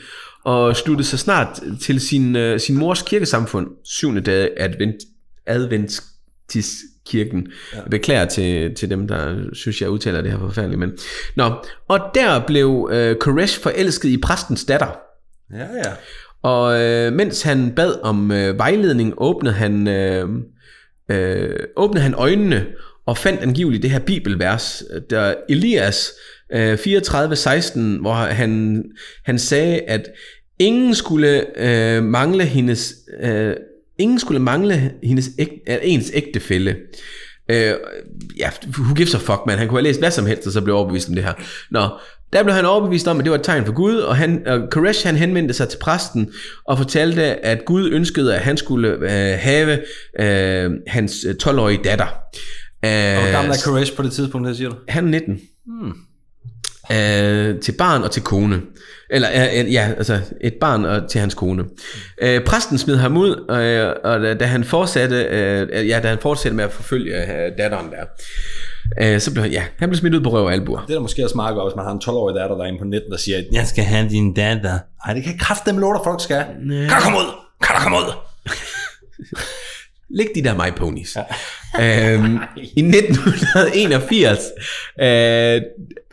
[0.44, 4.96] og sluttede sig snart til sin, øh, sin mors kirkesamfund, syvende dag advent,
[7.02, 7.47] adventistkirken.
[7.74, 7.78] Ja.
[7.78, 10.80] Jeg beklager til, til dem, der synes, jeg udtaler det her forfærdeligt.
[10.80, 10.97] Men.
[11.36, 11.52] Nå,
[11.88, 14.99] og der blev øh, Koresh forelsket i præstens datter.
[15.54, 15.91] Ja, ja.
[16.41, 20.30] Og øh, mens han bad om øh, vejledning, åbnede han, øh,
[21.12, 22.66] øh, åbnede han øjnene
[23.06, 26.12] og fandt angiveligt det her bibelvers, der Elias
[26.54, 28.84] øh, 34:16, hvor han,
[29.26, 30.08] han sagde, at
[30.60, 33.56] ingen skulle øh, mangle hendes øh,
[34.02, 36.76] ingen skulle mangle hendes æg, øh, ens ægtefælle.
[37.52, 37.74] Øh,
[38.38, 39.58] ja, who gives a fuck, man.
[39.58, 41.34] Han kunne have læst hvad som helst, og så blev overbevist om det her.
[41.72, 41.89] Nå,
[42.34, 44.60] der blev han overbevist om, at det var et tegn for Gud, og, han, og
[44.72, 46.32] Koresh han henvendte sig til præsten
[46.66, 49.80] og fortalte, at Gud ønskede, at han skulle øh, have
[50.20, 52.06] øh, hans øh, 12-årige datter.
[52.86, 54.76] Øh, Hvor gammel er Koresh på det tidspunkt, der siger du?
[54.88, 55.39] han er 19.
[55.66, 55.93] Hmm.
[56.92, 58.62] Øh, til barn og til kone.
[59.10, 61.64] Eller øh, ja, altså et barn og til hans kone.
[62.22, 66.18] Øh, præsten smed ham ud, øh, og da, da han fortsatte, øh, ja, da han
[66.22, 68.06] fortsatte med at forfølge øh, datteren der,
[69.02, 70.82] øh, så blev han, ja, han blev smidt ud på røv og albuer.
[70.82, 72.86] Det er da måske også meget godt, hvis man har en 12-årig datter derinde på
[72.86, 74.80] 19, der siger, jeg skal have din datter.
[75.06, 76.46] Nej, det kan kraft dem låter, folk skal.
[76.70, 77.34] Kan du komme ud?
[77.64, 78.14] Kan du komme ud?
[80.18, 81.18] Læg de der my ponies.
[81.80, 82.14] Ja.
[82.14, 84.39] øhm, I 1981,
[85.02, 85.62] øh,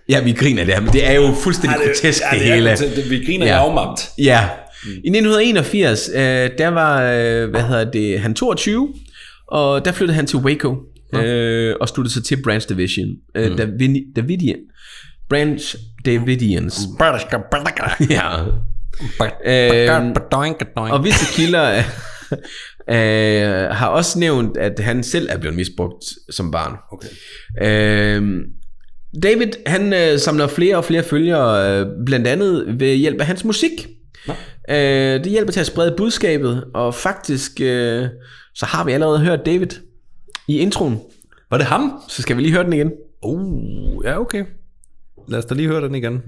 [0.08, 2.70] ja, vi griner det her, men det er jo fuldstændig grotesk det, det, hele.
[2.70, 3.52] er, det, vi griner Ja.
[3.54, 3.58] ja.
[3.60, 4.10] afmagt.
[4.18, 4.48] Ja.
[4.86, 6.20] I 1981, øh,
[6.58, 8.94] der var, øh, hvad hedder det, han 22,
[9.48, 10.76] og der flyttede han til Waco,
[11.14, 13.08] øh, og sluttede sig til Branch Division.
[13.34, 14.56] Øh, David, Davidian.
[15.28, 16.78] Branch Davidians.
[18.10, 18.30] ja.
[19.46, 20.12] Øhm,
[20.92, 21.82] Og visse kilder
[22.90, 26.72] øh, har også nævnt, at han selv er blevet misbrugt som barn.
[26.92, 27.08] Okay.
[27.62, 28.40] Øh,
[29.22, 33.44] David, han øh, samler flere og flere følgere, øh, blandt andet ved hjælp af hans
[33.44, 33.88] musik.
[34.26, 34.34] Nå.
[34.70, 38.06] Øh, det hjælper til at sprede budskabet, og faktisk, øh,
[38.54, 39.68] så har vi allerede hørt David
[40.48, 41.00] i introen.
[41.50, 42.02] Var det ham?
[42.08, 42.92] Så skal vi lige høre den igen.
[43.22, 44.44] Uh, ja, okay.
[45.28, 46.22] Lad os da lige høre den igen.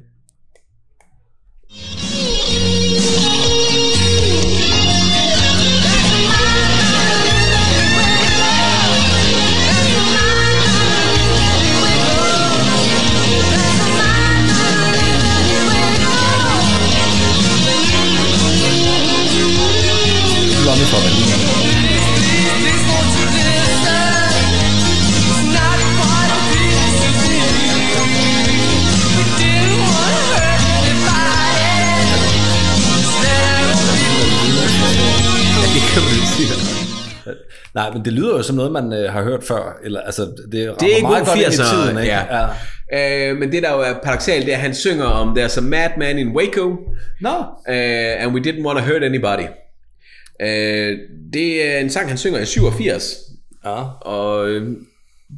[37.74, 39.78] Nej, men det lyder jo som noget, man øh, har hørt før.
[39.84, 42.12] Eller, altså, det, Det er meget god godt i 80'er, tiden, ikke?
[42.12, 43.30] ja.
[43.30, 45.60] Øh, men det der jo er paradoxalt, det er, at han synger om, there's a
[45.60, 46.76] madman in Waco,
[47.20, 49.46] Nå, uh, and we didn't want to hurt anybody.
[50.42, 50.98] Uh,
[51.32, 53.16] det er en sang, han synger i 87,
[53.64, 53.82] ja.
[54.00, 54.76] og øh,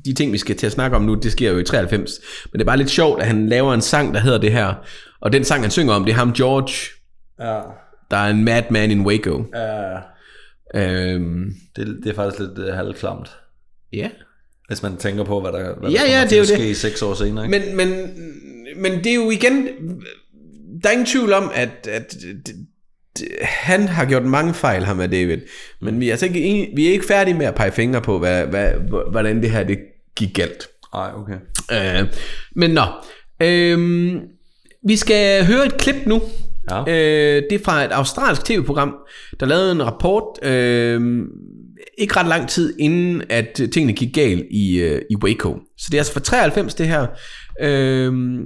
[0.05, 2.21] de ting, vi skal til at snakke om nu, det sker jo i 93.
[2.53, 4.75] Men det er bare lidt sjovt, at han laver en sang, der hedder det her.
[5.21, 6.73] Og den sang, han synger om, det er ham George,
[7.41, 7.61] ja.
[8.11, 9.45] der er en madman in Waco.
[9.55, 10.12] ja.
[10.75, 13.29] Øhm, Det, det er faktisk lidt uh, halvklamt.
[13.93, 14.11] ja.
[14.69, 16.75] Hvis man tænker på, hvad der, hvad Ja, der ja, kommer det er jo ske
[16.75, 17.45] seks år senere.
[17.47, 17.59] Ikke?
[17.59, 18.11] Men, men,
[18.77, 19.67] men det er jo igen,
[20.83, 22.53] der er ingen tvivl om, at, at d-
[23.19, 25.39] d- han har gjort mange fejl, ham med David.
[25.81, 28.47] Men vi er, altså ikke, vi er ikke færdige med at pege fingre på, hvad,
[28.47, 28.71] hvad,
[29.11, 29.79] hvordan det her det
[30.17, 30.69] gik galt.
[30.95, 31.37] Nej, okay.
[32.03, 32.09] Øh,
[32.57, 32.83] men nå,
[33.43, 34.15] øh,
[34.89, 36.23] vi skal høre et klip nu.
[36.71, 36.81] Ja.
[36.81, 38.97] Øh, det er fra et australsk tv-program,
[39.41, 41.29] der lavede en rapport, øh,
[41.99, 45.59] ikke ret lang tid inden, at tingene gik galt i, øh, i Waco.
[45.79, 47.07] Så det er altså fra 93 det her.
[47.61, 48.41] Øh,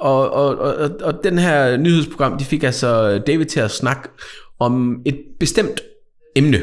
[0.00, 4.08] og, og, og, og den her nyhedsprogram, de fik altså David til at snakke
[4.58, 5.80] om et bestemt
[6.36, 6.58] emne.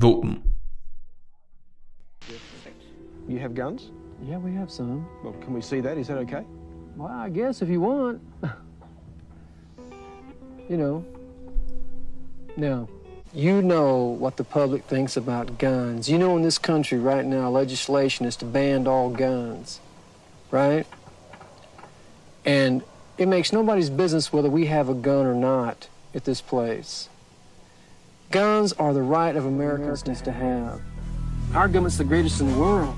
[0.00, 0.38] Våben.
[3.30, 3.92] You have guns?
[4.28, 5.04] Yeah, we have some.
[5.24, 5.98] Well, can we see that?
[5.98, 6.42] Is that okay?
[6.96, 8.20] Well, I guess if you want.
[10.68, 11.04] you know.
[12.56, 12.88] Now,
[13.32, 16.08] you know what the public thinks about guns.
[16.08, 19.80] You know, in this country right now, legislation is to ban all guns,
[20.50, 20.86] right?
[22.44, 22.82] And
[23.18, 27.08] it makes nobody's business whether we have a gun or not at this place.
[28.30, 30.80] Guns are the right of Americans to have.
[31.54, 32.96] Our government's the greatest in the world.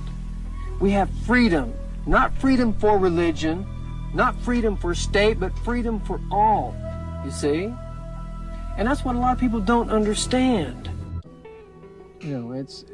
[0.80, 1.74] We have freedom,
[2.06, 3.66] not freedom for religion,
[4.14, 6.74] not freedom for state, but freedom for all.
[7.24, 7.74] You see?
[8.76, 10.88] And that's what a lot of people don't understand.
[12.20, 12.84] You know, it's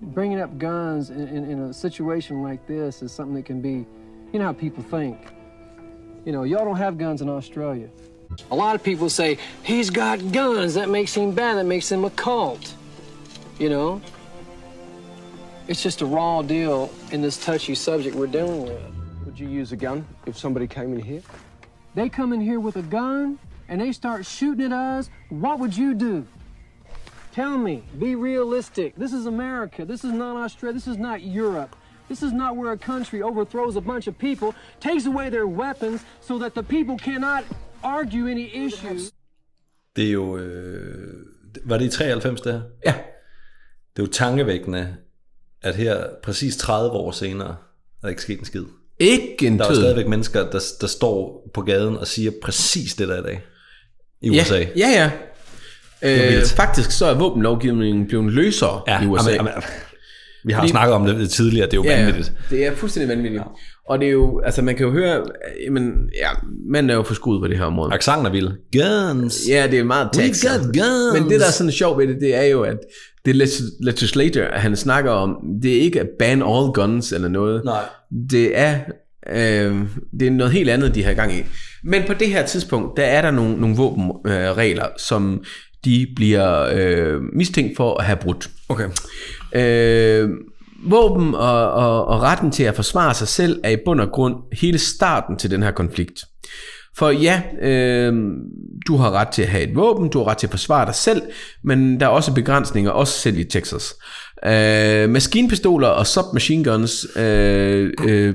[0.00, 3.86] bringing up guns in, in, in a situation like this is something that can be,
[4.32, 5.18] you know how people think.
[6.24, 7.88] You know, y'all don't have guns in Australia.
[8.50, 12.04] A lot of people say, he's got guns, that makes him bad, that makes him
[12.04, 12.74] a cult.
[13.58, 14.00] You know?
[15.68, 18.82] It's just a raw deal in this touchy subject we're dealing with.
[19.24, 21.22] Would you use a gun if somebody came in here?
[21.94, 23.38] They come in here with a gun
[23.70, 26.26] and they start shooting at us, what would you do?
[27.32, 28.96] Tell me, be realistic.
[28.96, 29.84] This is America.
[29.84, 30.74] This is not Australia.
[30.74, 31.76] This is not Europe.
[32.08, 36.00] This is not where a country overthrows a bunch of people, takes away their weapons
[36.20, 37.44] so that the people cannot
[37.84, 39.12] argue any issues.
[39.96, 40.38] Det er jo...
[40.38, 41.26] Øh,
[41.64, 42.60] var det i 93, det her?
[42.86, 42.94] Ja.
[43.96, 44.96] Det er jo tankevækkende,
[45.62, 48.64] at her præcis 30 år senere, er der ikke sket en skid.
[48.98, 53.08] Ikke en Der er stadigvæk mennesker, der, der står på gaden og siger præcis det
[53.08, 53.42] der i dag.
[54.22, 54.64] I Ja, USA.
[54.76, 55.10] ja, ja.
[56.02, 59.30] Øh, faktisk så er våbenlovgivningen blevet løsere i USA.
[59.30, 59.62] Amen, amen,
[60.44, 62.04] vi har Fordi- snakket om det tidligere, det er jo Ja, ja.
[62.04, 62.32] vanvittigt.
[62.50, 63.42] Det er fuldstændig vanvittigt.
[63.88, 65.22] Og det er jo, altså man kan jo høre,
[65.66, 66.28] jamen, ja,
[66.70, 67.94] manden er jo for skud på det her område.
[67.94, 68.48] Accenten er vild.
[68.72, 69.40] Guns.
[69.48, 70.52] Ja, det er meget We Texas.
[70.52, 71.20] got guns.
[71.20, 72.76] Men det, der er sådan sjovt ved det, det er jo, at
[73.24, 77.64] det legis- legislator, han snakker om, det er ikke at ban all guns eller noget.
[77.64, 77.82] Nej.
[78.30, 78.78] Det er,
[79.30, 79.76] øh,
[80.20, 81.42] det er noget helt andet, de har gang i.
[81.84, 85.44] Men på det her tidspunkt, der er der nogle, nogle våbenregler, øh, som
[85.84, 88.50] de bliver øh, mistænkt for at have brudt.
[88.68, 88.88] Okay.
[89.54, 90.30] Øh,
[90.84, 94.34] våben og, og, og retten til at forsvare sig selv er i bund og grund
[94.60, 96.24] hele starten til den her konflikt.
[96.96, 98.14] For ja, øh,
[98.86, 100.94] du har ret til at have et våben, du har ret til at forsvare dig
[100.94, 101.22] selv,
[101.64, 103.94] men der er også begrænsninger, også selv i Texas.
[104.46, 108.34] Øh, maskinpistoler og submachine guns, øh, øh,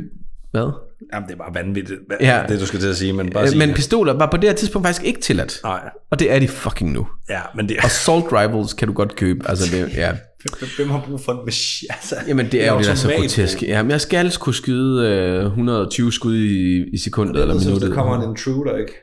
[0.52, 0.72] hvad?
[1.14, 2.44] Jamen, det er bare vanvittigt, hvad, Ja.
[2.50, 4.50] det du skal til at sige, men bare Øh, sige men pistoler var på det
[4.50, 5.60] her tidspunkt faktisk ikke tilladt.
[5.64, 5.80] Nej.
[6.12, 7.08] Og det er de fucking nu.
[7.30, 9.50] Ja, men det Assault rifles kan du godt købe.
[9.50, 10.12] Altså det, ja.
[10.78, 11.88] Hvem har brug for en machine?
[11.94, 13.62] Altså, Jamen det er jo det, der er så grotesk.
[13.64, 17.90] Jamen jeg skal altså kunne skyde øh, 120 skud i, i sekundet eller minuttet.
[17.90, 18.94] der kommer en intruder, ikke?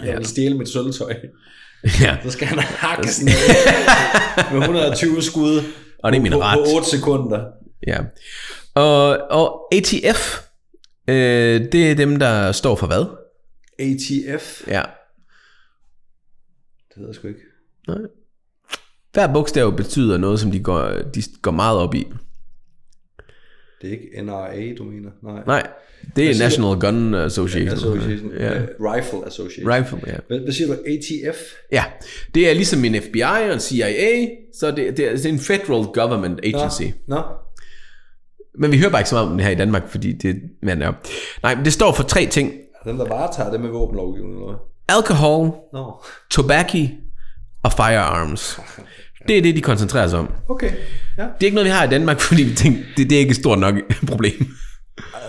[0.06, 1.14] Jeg vil stjæle mit sølvtøj.
[2.00, 2.16] Ja.
[2.24, 3.32] Så skal han hakke sådan
[4.52, 5.62] med 120 skud
[6.02, 6.58] Og det er min på, ret.
[6.58, 7.40] på 8 sekunder.
[7.86, 7.98] ja.
[8.74, 10.40] Og, og ATF,
[11.08, 13.06] øh, det er dem, der står for hvad?
[13.78, 14.68] ATF?
[14.68, 14.82] Ja.
[16.88, 17.40] Det ved jeg sgu ikke.
[17.88, 17.98] Nej.
[19.12, 22.06] Hver bogstav betyder noget, som de går, de går meget op i.
[23.82, 25.10] Det er ikke NRA, du mener?
[25.22, 25.42] Nej.
[25.46, 25.66] Nej,
[26.16, 27.68] det er National Gun Association.
[27.68, 28.32] Association.
[28.38, 28.62] Ja.
[28.80, 29.72] Rifle Association.
[29.72, 30.16] Rifle, ja.
[30.26, 30.72] Hvad, hvad siger du?
[30.72, 31.38] ATF?
[31.72, 31.84] Ja,
[32.34, 35.38] det er ligesom en FBI og en CIA, så det, det, er, det er en
[35.38, 36.82] federal government agency.
[37.06, 37.22] Nå.
[38.58, 40.36] Men vi hører bare ikke så meget om det her i Danmark, fordi det...
[40.62, 40.90] Men ja.
[41.42, 42.52] Nej, men det står for tre ting.
[42.84, 44.96] Dem, der varetager det med våbenlovgivning, eller hvad?
[44.96, 46.02] Alcohol, Nå.
[46.30, 46.78] tobacco
[47.62, 48.60] og firearms.
[49.28, 50.28] Det er det, de koncentrerer sig om.
[50.48, 50.70] Okay.
[51.18, 51.22] Ja.
[51.22, 53.30] Det er ikke noget, vi har i Danmark, fordi vi tænker, det, det er ikke
[53.30, 53.74] et stort nok
[54.12, 54.46] problem.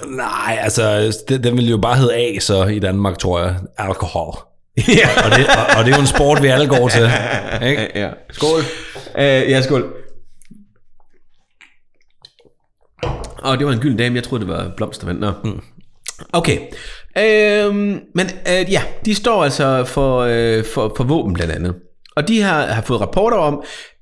[0.07, 3.55] Nej, altså, det, den vil jo bare hedde A, så i Danmark, tror jeg.
[3.78, 4.36] Alkohol.
[4.78, 5.09] ja.
[5.26, 7.09] Og det, og, og det er jo en sport, vi alle går til.
[7.67, 7.89] Ikke?
[7.95, 8.09] ja.
[8.32, 8.59] Skål.
[9.15, 9.93] Uh, ja, skål.
[13.46, 15.20] Og det var en gylden dame, jeg troede, det var blomstervand.
[15.20, 15.32] Nå.
[15.43, 15.62] Mm.
[16.34, 16.60] Okay.
[17.18, 21.76] Øhm, men øh, ja, de står altså for, øh, for, for våben blandt andet.
[22.16, 23.54] Og de har, har fået rapporter om,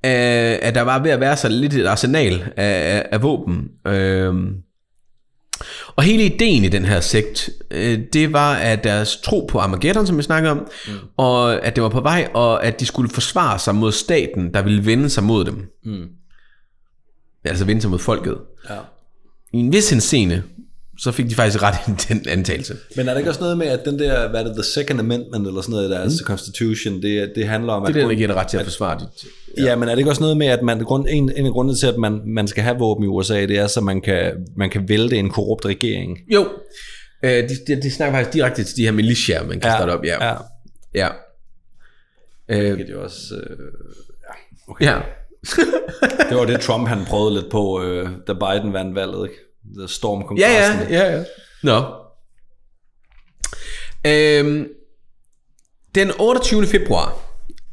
[0.04, 3.68] øh, at der var ved at være så lidt et arsenal af, af, af våben.
[3.86, 4.54] Øhm,
[5.96, 10.06] Og hele ideen i den her sekt, øh, det var, at deres tro på Armageddon,
[10.06, 10.92] som vi snakkede om, mm.
[11.16, 14.62] og at det var på vej, og at de skulle forsvare sig mod staten, der
[14.62, 15.70] ville vende sig mod dem.
[15.84, 16.06] Mm.
[17.44, 18.38] Altså vende sig mod folket.
[18.70, 18.76] Ja.
[19.54, 20.42] I en vis henseende,
[20.98, 22.76] så fik de faktisk ret i den antagelse.
[22.96, 25.00] Men er der ikke også noget med, at den der, hvad er det, the second
[25.00, 27.86] amendment, eller sådan noget, der er altså constitution, det, det handler om, Mm.
[27.86, 28.02] Det er at...
[28.02, 29.30] den, der giver dig ret til at forsvare dit...
[29.64, 31.76] Ja, men er det ikke også noget med, at man, grund, en, en af grundene
[31.78, 34.70] til, at man, man skal have våben i USA, det er, så man kan, man
[34.70, 36.18] kan vælte en korrupt regering?
[36.34, 36.48] Jo,
[37.22, 39.90] øh, de, de, de snakker faktisk direkte til de her militiaer, man kan ja, starte
[39.90, 40.04] op.
[40.04, 40.24] Ja.
[40.26, 40.34] ja.
[40.94, 41.08] ja.
[42.48, 43.34] Øh, Det er jo også...
[43.34, 43.56] Øh,
[44.28, 44.34] ja,
[44.72, 44.84] okay.
[44.84, 45.00] ja.
[46.28, 49.40] Det var det, Trump han prøvede lidt på, øh, da Biden vandt valget, ikke?
[49.78, 50.92] The storm Ja, kongressen.
[50.92, 51.24] ja, ja, ja.
[51.62, 51.84] Nå.
[54.06, 54.66] Øhm,
[55.94, 56.66] den 28.
[56.66, 57.16] februar,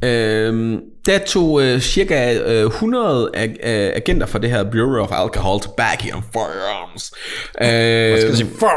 [0.03, 5.11] øhm, der tog øh, cirka øh, 100 ag- øh, agenter fra det her Bureau of
[5.11, 7.11] Alcohol, Tobacco and Firearms.
[7.61, 8.71] Øh, Skal jeg sige, "Fuck!"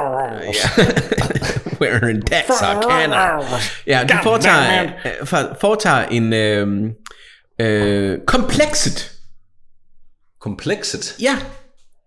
[1.83, 3.17] We're in Texarkana.
[3.87, 6.91] Ja, de foretager, øh, for- foretager en øh,
[7.59, 9.11] øh, komplekset.
[10.41, 11.17] Komplekset.
[11.21, 11.39] Ja,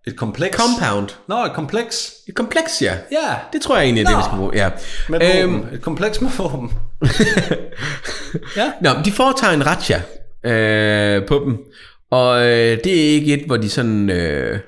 [0.06, 0.56] Et kompleks.
[0.56, 1.08] compound.
[1.28, 2.12] Nå, et kompleks.
[2.28, 2.94] Et kompleks, ja.
[3.12, 3.36] Ja.
[3.52, 4.52] Det tror jeg egentlig er det, vi skal bruge.
[4.54, 4.70] Ja.
[5.08, 5.74] Med Øhm, våben.
[5.74, 6.72] Et kompleks med våben.
[8.82, 10.00] Nå, de foretager en ratcha
[10.44, 11.58] øh, på dem,
[12.10, 14.10] og øh, det er ikke et, hvor de sådan...
[14.10, 14.60] Øh,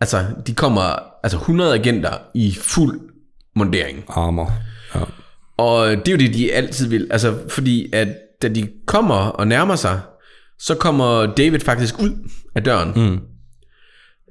[0.00, 0.96] altså, de kommer...
[1.24, 3.00] Altså, 100 agenter i fuld
[3.56, 4.04] mundering.
[4.08, 4.52] Armor.
[4.94, 5.00] Ja.
[5.56, 7.08] Og det er jo det, de altid vil.
[7.10, 8.08] Altså, fordi at
[8.42, 10.00] da de kommer og nærmer sig,
[10.58, 12.92] så kommer David faktisk ud af døren.
[12.96, 13.18] Mm.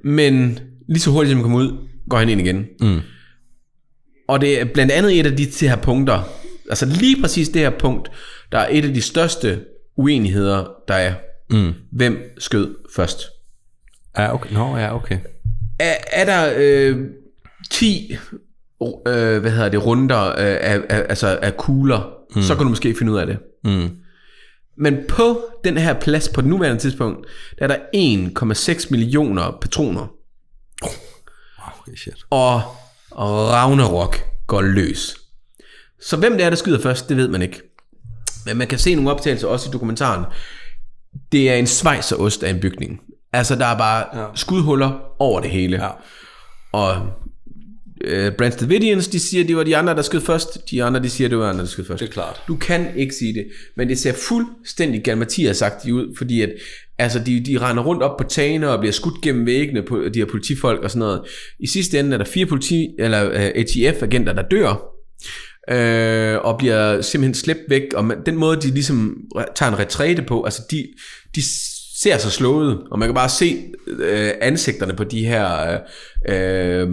[0.04, 0.58] Men
[0.88, 2.66] lige så hurtigt som han kommer ud, går han ind igen.
[2.80, 3.00] Mm.
[4.28, 6.22] Og det er blandt andet et af de her punkter,
[6.70, 8.10] altså lige præcis det her punkt,
[8.52, 9.60] der er et af de største
[9.96, 11.14] uenigheder, der er.
[11.50, 11.72] Mm.
[11.92, 13.22] Hvem skød først?
[14.18, 14.54] Ja, okay.
[14.54, 15.18] Nå, ja, okay.
[15.78, 16.96] Er, er der øh,
[17.70, 18.16] 10
[19.06, 22.42] øh, hvad hedder det, runder øh, af, af, altså af kugler, mm.
[22.42, 23.38] så kan du måske finde ud af det.
[23.64, 23.88] Mm.
[24.76, 27.26] Men på den her plads på det nuværende tidspunkt,
[27.58, 27.78] der er der
[28.74, 30.06] 1,6 millioner patroner.
[31.56, 32.14] Okay, shit.
[32.30, 32.62] og,
[33.10, 34.16] og Ragnarok
[34.46, 35.16] går løs.
[36.00, 37.62] Så hvem det er, der skyder først, det ved man ikke.
[38.46, 40.24] Men man kan se nogle optagelser også i dokumentaren.
[41.32, 43.00] Det er en svejserost af en bygning.
[43.32, 44.26] Altså, der er bare ja.
[44.34, 45.84] skudhuller over det hele.
[45.84, 45.90] Ja.
[46.72, 47.06] Og
[48.04, 50.70] øh, Brands Davidians, de siger, det var de andre, der skød først.
[50.70, 52.00] De andre, de siger, det var andre, der skød først.
[52.00, 52.42] Det er klart.
[52.48, 53.46] Du kan ikke sige det,
[53.76, 56.50] men det ser fuldstændig Galmathias sagt ud, fordi at,
[56.98, 60.18] altså, de, de render rundt op på tagene og bliver skudt gennem væggene på de
[60.18, 61.20] her politifolk og sådan noget.
[61.60, 64.92] I sidste ende er der fire politi, eller uh, ATF-agenter, der dør,
[65.70, 69.16] øh, og bliver simpelthen slæbt væk, og man, den måde, de ligesom
[69.56, 70.86] tager en retræte på, altså de,
[71.34, 71.42] de
[72.02, 75.78] ser sig slået, og man kan bare se øh, ansigterne på de her
[76.28, 76.88] øh, øh,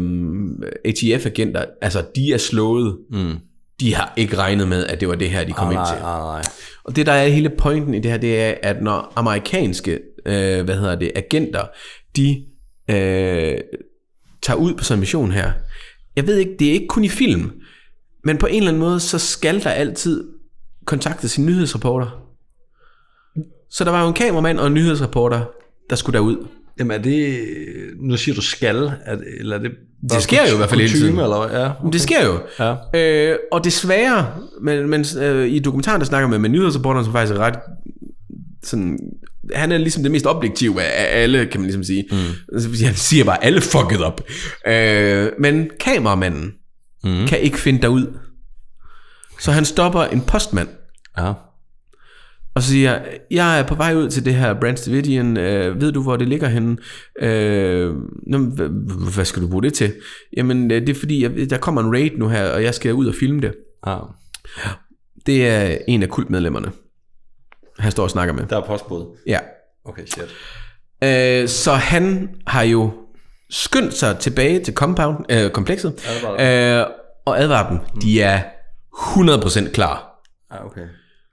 [0.86, 2.98] ATF-agenter, altså de er slået.
[3.12, 3.34] Mm.
[3.80, 6.02] De har ikke regnet med, at det var det her, de kom Ah, ind til.
[6.02, 6.42] nej, nej.
[6.84, 10.62] Og det der er hele pointen i det her, det er, at når amerikanske, øh,
[10.66, 11.64] hvad hedder det, agenter,
[12.16, 12.46] de
[12.90, 13.58] øh,
[14.42, 15.52] tager ud på sådan en mission her,
[16.16, 17.52] jeg ved ikke, det er ikke kun i film,
[18.24, 20.24] men på en eller anden måde, så skal der altid
[20.86, 22.29] kontaktes en nyhedsreporter.
[23.72, 25.42] Så der var jo en kameramand og en nyhedsreporter,
[25.90, 26.48] der skulle derud.
[26.80, 27.40] Jamen er det...
[28.00, 29.72] Nu siger du skal, er det, eller er det...
[30.10, 31.20] bare sker jo i hvert fald hele tiden.
[31.20, 32.40] Eller, ja, Men det sker jo.
[32.60, 32.76] Ja.
[33.32, 34.28] Øh, og desværre,
[34.62, 37.60] men, men øh, i dokumentaren, der snakker man med nyhedsreporteren, som faktisk er ret
[38.64, 39.00] sådan,
[39.56, 42.06] han er ligesom det mest objektive af af alle, kan man ligesom sige.
[42.12, 42.18] Mm.
[42.86, 44.22] Han siger bare, alle fucked up.
[44.68, 46.54] Øh, men kameramanden
[47.04, 47.28] mm.
[47.28, 48.08] kan ikke finde derud.
[49.40, 50.68] Så han stopper en postmand,
[51.18, 51.34] ja.
[52.60, 53.00] Og så siger,
[53.32, 56.28] jeg er på vej ud til det her Brands Davidian, øh, ved du, hvor det
[56.28, 56.78] ligger henne?
[57.22, 57.96] Øh,
[58.28, 58.38] nå,
[59.14, 59.94] hvad skal du bruge det til?
[60.38, 62.94] Jamen, øh, det er fordi, jeg, der kommer en raid nu her, og jeg skal
[62.94, 63.56] ud og filme det.
[64.58, 64.70] ja.
[65.26, 66.72] Det er en af kultmedlemmerne,
[67.80, 68.46] han står og snakker med.
[68.46, 69.18] Der er postbud.
[69.28, 69.40] Ja.
[69.86, 70.36] Okay, shit.
[71.04, 72.92] Øh, så han har jo
[73.50, 75.94] skyndt sig tilbage til compound, øh, komplekset,
[76.40, 76.86] øh,
[77.26, 77.80] og advarer dem.
[78.02, 78.42] De er
[78.94, 80.10] 100% klar
[80.52, 80.88] Ja, okay.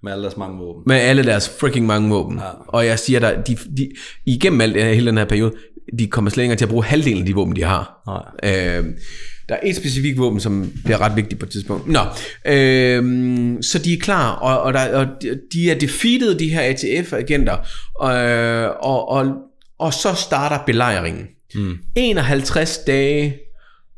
[0.06, 0.82] Med alle deres mange våben.
[0.86, 2.38] med alle deres freaking mange våben.
[2.38, 2.44] Ja.
[2.68, 3.88] Og jeg siger dig, de, de,
[4.26, 5.52] igennem alt her, hele den her periode,
[5.98, 8.02] de kommer slet ikke til at bruge halvdelen af de våben, de har.
[8.06, 8.52] Nej.
[8.78, 8.84] Øh,
[9.48, 11.88] der er et specifikt våben, som bliver ret vigtigt på et tidspunkt.
[11.88, 12.00] Nå,
[12.46, 15.06] øh, så de er klar, og, og, der, og
[15.52, 17.56] de- er defeated, de her ATF-agenter,
[17.94, 18.10] og,
[18.80, 19.32] og, og,
[19.78, 21.26] og så starter belejringen.
[21.54, 21.74] Mm.
[21.96, 23.36] 51 dage,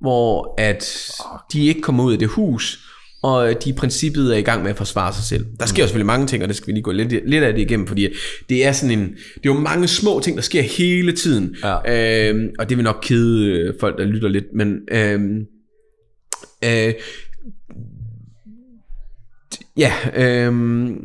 [0.00, 1.10] hvor at
[1.52, 2.84] de ikke kommer ud af det hus,
[3.22, 5.46] og de i princippet er i gang med at forsvare sig selv.
[5.60, 7.52] Der sker jo selvfølgelig mange ting, og det skal vi lige gå lidt, lidt af
[7.52, 8.08] det igennem, fordi
[8.48, 12.28] det er sådan en, det er jo mange små ting, der sker hele tiden, Ja.
[12.30, 15.44] øhm, og det vil nok kede øh, folk, der lytter lidt, men øhm,
[16.64, 16.94] øh,
[19.76, 21.04] ja, øhm,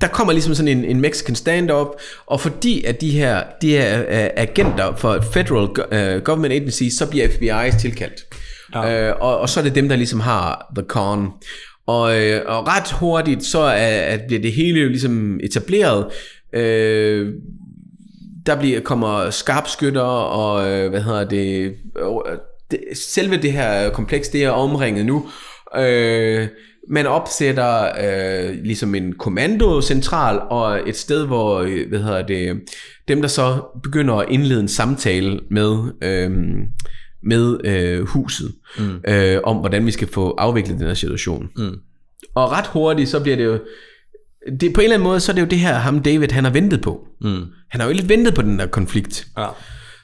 [0.00, 1.86] der kommer ligesom sådan en, en Mexican stand-up,
[2.26, 5.62] og fordi at de her, de her uh, agenter for Federal
[6.18, 8.27] uh, Government Agency, så bliver FBI tilkaldt.
[8.74, 9.08] Ja.
[9.08, 11.30] Øh, og, og så er det dem, der ligesom har the con.
[11.86, 16.06] Og, øh, og ret hurtigt, så er, at bliver det hele jo ligesom etableret.
[16.52, 17.32] Øh,
[18.46, 22.38] der bliver, kommer skarpskytter og, øh, hvad hedder det, øh,
[22.70, 25.28] det, selve det her kompleks, det er omringet nu.
[25.76, 26.46] Øh,
[26.90, 32.60] man opsætter øh, ligesom en kommandocentral og et sted, hvor øh, hvad hedder det,
[33.08, 36.30] dem der så begynder at indlede en samtale med, øh,
[37.22, 39.00] med øh, huset mm.
[39.08, 41.50] øh, om, hvordan vi skal få afviklet den her situation.
[41.56, 41.76] Mm.
[42.34, 43.58] Og ret hurtigt, så bliver det jo,
[44.60, 46.44] det, på en eller anden måde, så er det jo det her, ham David, han
[46.44, 47.06] har ventet på.
[47.20, 47.44] Mm.
[47.70, 49.26] Han har jo lidt ventet på den der konflikt.
[49.38, 49.46] Ja.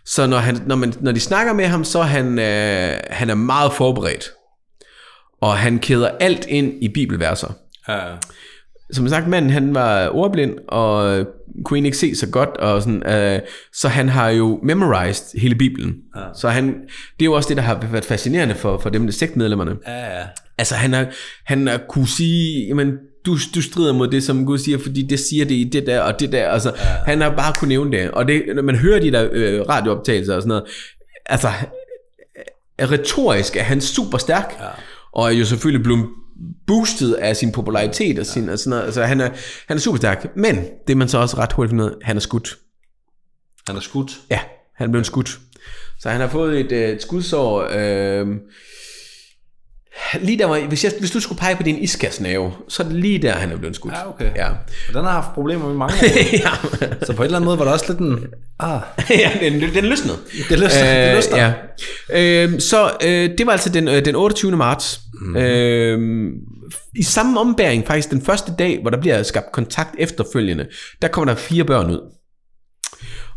[0.06, 3.30] Så når, han, når, man, når de snakker med ham, så er han, øh, han
[3.30, 4.30] er meget forberedt.
[5.40, 7.52] Og han kæder alt ind i bibelverser.
[7.88, 8.00] Ja.
[8.94, 11.26] Som sagt, manden han var ordblind, og
[11.64, 13.40] kunne egentlig ikke se så godt, og sådan, øh,
[13.72, 15.94] så han har jo memorized hele Bibelen.
[16.16, 16.22] Ja.
[16.34, 19.76] Så han, det er jo også det, der har været fascinerende for, for dem, sektmedlemmerne.
[19.86, 20.24] Ja, ja.
[20.58, 21.06] Altså han har,
[21.44, 22.92] han har kunne sige, jamen
[23.26, 26.00] du, du strider mod det, som Gud siger, fordi det siger det i det der
[26.00, 26.48] og det der.
[26.48, 26.84] Altså, ja.
[26.84, 28.10] Han har bare kunne nævne det.
[28.10, 30.64] Og det, når man hører de der øh, radiooptagelser og sådan noget,
[31.26, 31.48] altså
[32.82, 34.66] retorisk er han super stærk, ja.
[35.12, 36.06] og er jo selvfølgelig blevet
[36.66, 38.84] boostet af sin popularitet og, sin, og sådan noget.
[38.84, 39.30] Altså han er,
[39.68, 40.36] han er super stærk.
[40.36, 42.58] Men det man så også ret hurtigt af, han er skudt.
[43.66, 44.20] Han er skudt.
[44.30, 44.40] Ja,
[44.74, 45.38] han blev skudt.
[45.98, 47.68] Så han har fået et, øh, et skudsår.
[47.70, 48.26] Øh,
[50.20, 53.18] lige der, hvis, jeg, hvis du skulle pege på din iskasnave, så er det lige
[53.18, 53.94] der, han er blevet skudt.
[53.94, 54.30] Ja, okay.
[54.36, 54.48] Ja.
[54.88, 56.32] Og den har haft problemer med mange år.
[56.32, 56.86] ja.
[57.06, 58.18] Så på et eller andet måde var der også lidt en...
[58.60, 58.80] Ah,
[59.10, 60.16] ja, den, den løsnede.
[60.48, 61.52] Det løsner, det løsner.
[62.10, 62.44] ja.
[62.46, 64.56] øh, så øh, det var altså den, øh, den 28.
[64.56, 65.00] marts.
[65.20, 65.36] Mm.
[65.36, 66.32] Øh,
[66.94, 70.66] I samme ombæring, faktisk den første dag, hvor der bliver skabt kontakt efterfølgende,
[71.02, 72.00] der kommer der fire børn ud.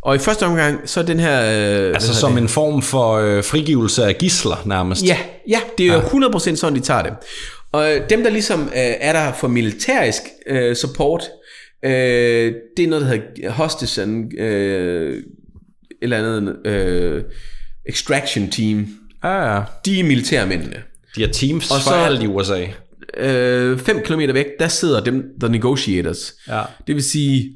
[0.08, 1.42] Og i første omgang, så er den her...
[1.42, 2.42] Øh, altså som det?
[2.42, 5.06] en form for øh, frigivelse af gisler nærmest.
[5.06, 5.18] Ja,
[5.50, 7.14] ja det er jo 100% sådan, de tager det.
[7.72, 11.24] Og øh, dem, der ligesom øh, er der for militærisk øh, support,
[11.86, 11.92] øh,
[12.78, 15.24] det er noget, der hedder hostage and, øh,
[16.02, 17.24] eller andet øh,
[17.90, 18.88] extraction team.
[19.24, 19.62] Ja, ja.
[19.86, 20.84] De er militærmændene.
[21.16, 22.66] De er teams Og for alt i USA.
[23.18, 26.34] Øh, 5 km væk, der sidder dem, the negotiators.
[26.48, 26.62] Ja.
[26.88, 27.52] Det vil sige,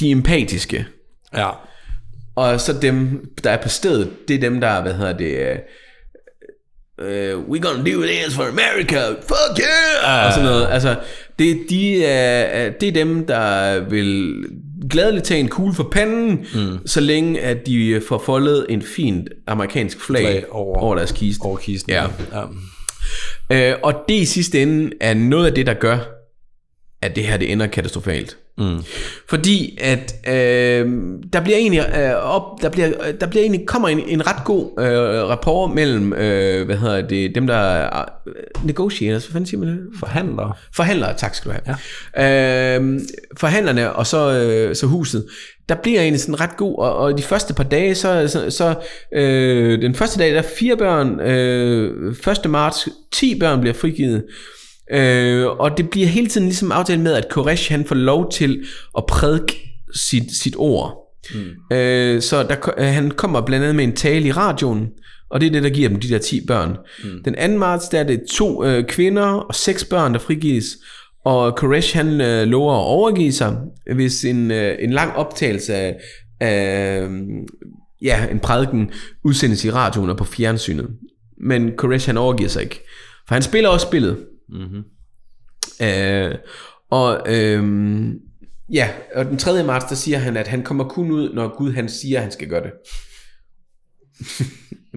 [0.00, 0.86] de er empatiske.
[1.36, 1.50] Ja.
[2.36, 5.60] Og så dem, der er på stedet, det er dem, der, hvad hedder det,
[7.00, 10.66] øh, we gonna do this for America, fuck yeah, og sådan noget.
[10.70, 10.96] Altså,
[11.38, 14.34] det, de er, det er dem, der vil
[14.90, 16.86] gladeligt tage en kugle for panden, mm.
[16.86, 21.42] så længe at de får foldet en fint amerikansk flag, Flag over- over deres kiste.
[21.42, 21.92] Over kisten.
[21.92, 22.04] Ja.
[23.50, 23.72] ja.
[23.72, 25.98] Øh, og det i sidste ende er noget af det, der gør,
[27.02, 28.36] at det her det ender katastrofalt.
[28.58, 28.84] Mm.
[29.28, 30.92] Fordi at øh,
[31.32, 34.44] der bliver egentlig øh, op, der bliver, øh, der bliver egentlig kommer en, en ret
[34.44, 38.32] god øh, rapport mellem øh, hvad hedder det dem der er, øh,
[38.64, 39.78] negotiators, hvad fanden siger man det?
[39.98, 40.52] Forhandlere.
[40.74, 41.76] Forhandlere, tak skal du have.
[42.16, 42.78] Ja.
[42.78, 43.00] Øh,
[43.36, 45.26] forhandlerne og så, øh, så huset,
[45.68, 48.74] der bliver egentlig sådan ret god, og, og de første par dage, så, så, så
[49.14, 52.14] øh, den første dag, der er fire børn, øh,
[52.44, 52.50] 1.
[52.50, 54.30] marts, 10 børn bliver frigivet, øh,
[55.58, 58.64] og det bliver hele tiden ligesom aftalt med, at Koresh han får lov til
[58.98, 61.04] at prædike sit, sit ord.
[61.34, 61.76] Mm.
[61.76, 64.88] Øh, så der, øh, han kommer blandt andet med en tale i radioen,
[65.30, 66.76] og det er det, der giver dem de der 10 børn.
[67.04, 67.22] Mm.
[67.24, 67.58] Den 2.
[67.58, 70.66] marts, der er det to øh, kvinder og seks børn, der frigives,
[71.24, 73.56] og Koresh han øh, lover at overgive sig,
[73.94, 75.96] hvis en, øh, en lang optagelse af,
[76.40, 77.08] af
[78.02, 78.90] ja, en prædiken
[79.24, 80.88] udsendes i radioen og på fjernsynet.
[81.40, 82.80] Men Koresh han overgiver sig ikke.
[83.28, 84.16] For han spiller også spillet.
[84.48, 84.84] Mm-hmm.
[85.82, 86.34] Øh,
[86.90, 88.12] og øhm,
[88.72, 89.62] ja, og den 3.
[89.62, 92.32] marts, der siger han, at han kommer kun ud, når Gud han siger, at han
[92.32, 92.72] skal gøre det.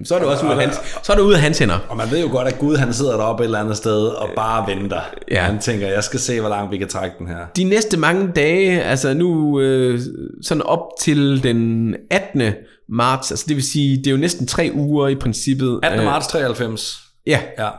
[0.04, 1.78] så er det også ud af hans, så er det ud af hans hænder.
[1.88, 4.28] Og man ved jo godt, at Gud han sidder deroppe et eller andet sted og
[4.36, 5.00] bare venter.
[5.30, 5.42] Ja.
[5.42, 7.46] Han tænker, jeg skal se, hvor langt vi kan trække den her.
[7.56, 10.00] De næste mange dage, altså nu øh,
[10.42, 12.52] sådan op til den 18.
[12.88, 15.80] marts, altså det vil sige, det er jo næsten tre uger i princippet.
[15.82, 16.00] 18.
[16.00, 16.98] Øh, marts 93.
[17.26, 17.70] Ja, Ja.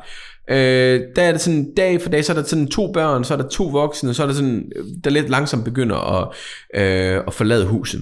[0.49, 3.33] Øh, der er det sådan dag for dag, så er der sådan to børn, så
[3.33, 4.71] er der to voksne, så er der sådan,
[5.03, 6.27] der lidt langsomt begynder at,
[6.75, 8.01] øh, at forlade huset.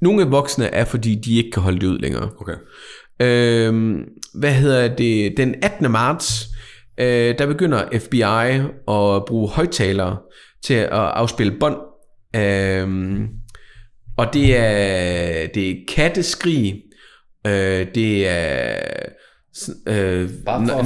[0.00, 2.30] Nogle af voksne er, fordi de ikke kan holde det ud længere.
[2.40, 2.54] Okay.
[3.20, 3.96] Øh,
[4.34, 5.34] hvad hedder det?
[5.36, 5.90] Den 18.
[5.90, 6.46] marts
[6.98, 8.22] øh, der begynder FBI
[8.88, 10.16] at bruge højtalere
[10.64, 11.76] til at afspille bånd.
[12.36, 13.20] Øh,
[14.16, 16.82] og det er, det er katteskrig,
[17.46, 18.76] øh, det er
[19.86, 20.30] øh,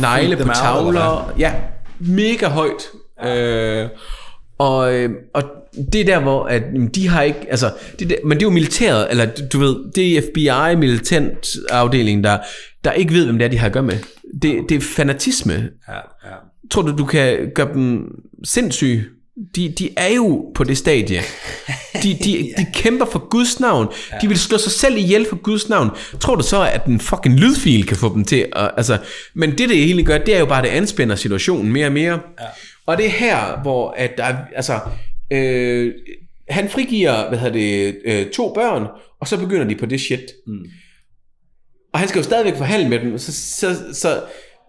[0.00, 1.34] negle på out, tavler.
[1.38, 1.54] Ja,
[1.98, 2.88] mega højt.
[3.24, 3.88] Øh,
[4.58, 5.42] og, øh, og
[5.92, 6.62] det er der, hvor at,
[6.94, 9.92] de har ikke, altså, det er der, men det er jo militæret, eller du ved,
[9.94, 12.38] det er FBI militant afdelingen, der,
[12.84, 13.98] der ikke ved, hvem det er, de har at gøre med.
[14.42, 15.54] Det, det er fanatisme.
[15.88, 15.94] Ja,
[16.24, 16.34] ja.
[16.70, 18.04] Tror du, du kan gøre dem
[18.44, 19.04] sindssyge?
[19.56, 21.20] De, de er jo på det stadie.
[22.02, 23.88] De, de, de kæmper for Guds navn.
[24.22, 25.90] De vil slå sig selv ihjel for Guds navn.
[26.20, 28.70] Tror du så, at en fucking lydfil kan få dem til at...
[28.76, 28.98] Altså,
[29.34, 31.92] men det, det egentlig gør, det er jo bare, at det anspænder situationen mere og
[31.92, 32.20] mere.
[32.40, 32.46] Ja.
[32.86, 34.80] Og det er her, hvor at der er, altså,
[35.32, 35.92] øh,
[36.48, 38.86] han frigiver, hvad hedder det, øh, to børn,
[39.20, 40.24] og så begynder de på det shit.
[40.46, 40.64] Mm.
[41.92, 44.22] Og han skal jo stadigvæk forhandle med dem, så, så, så,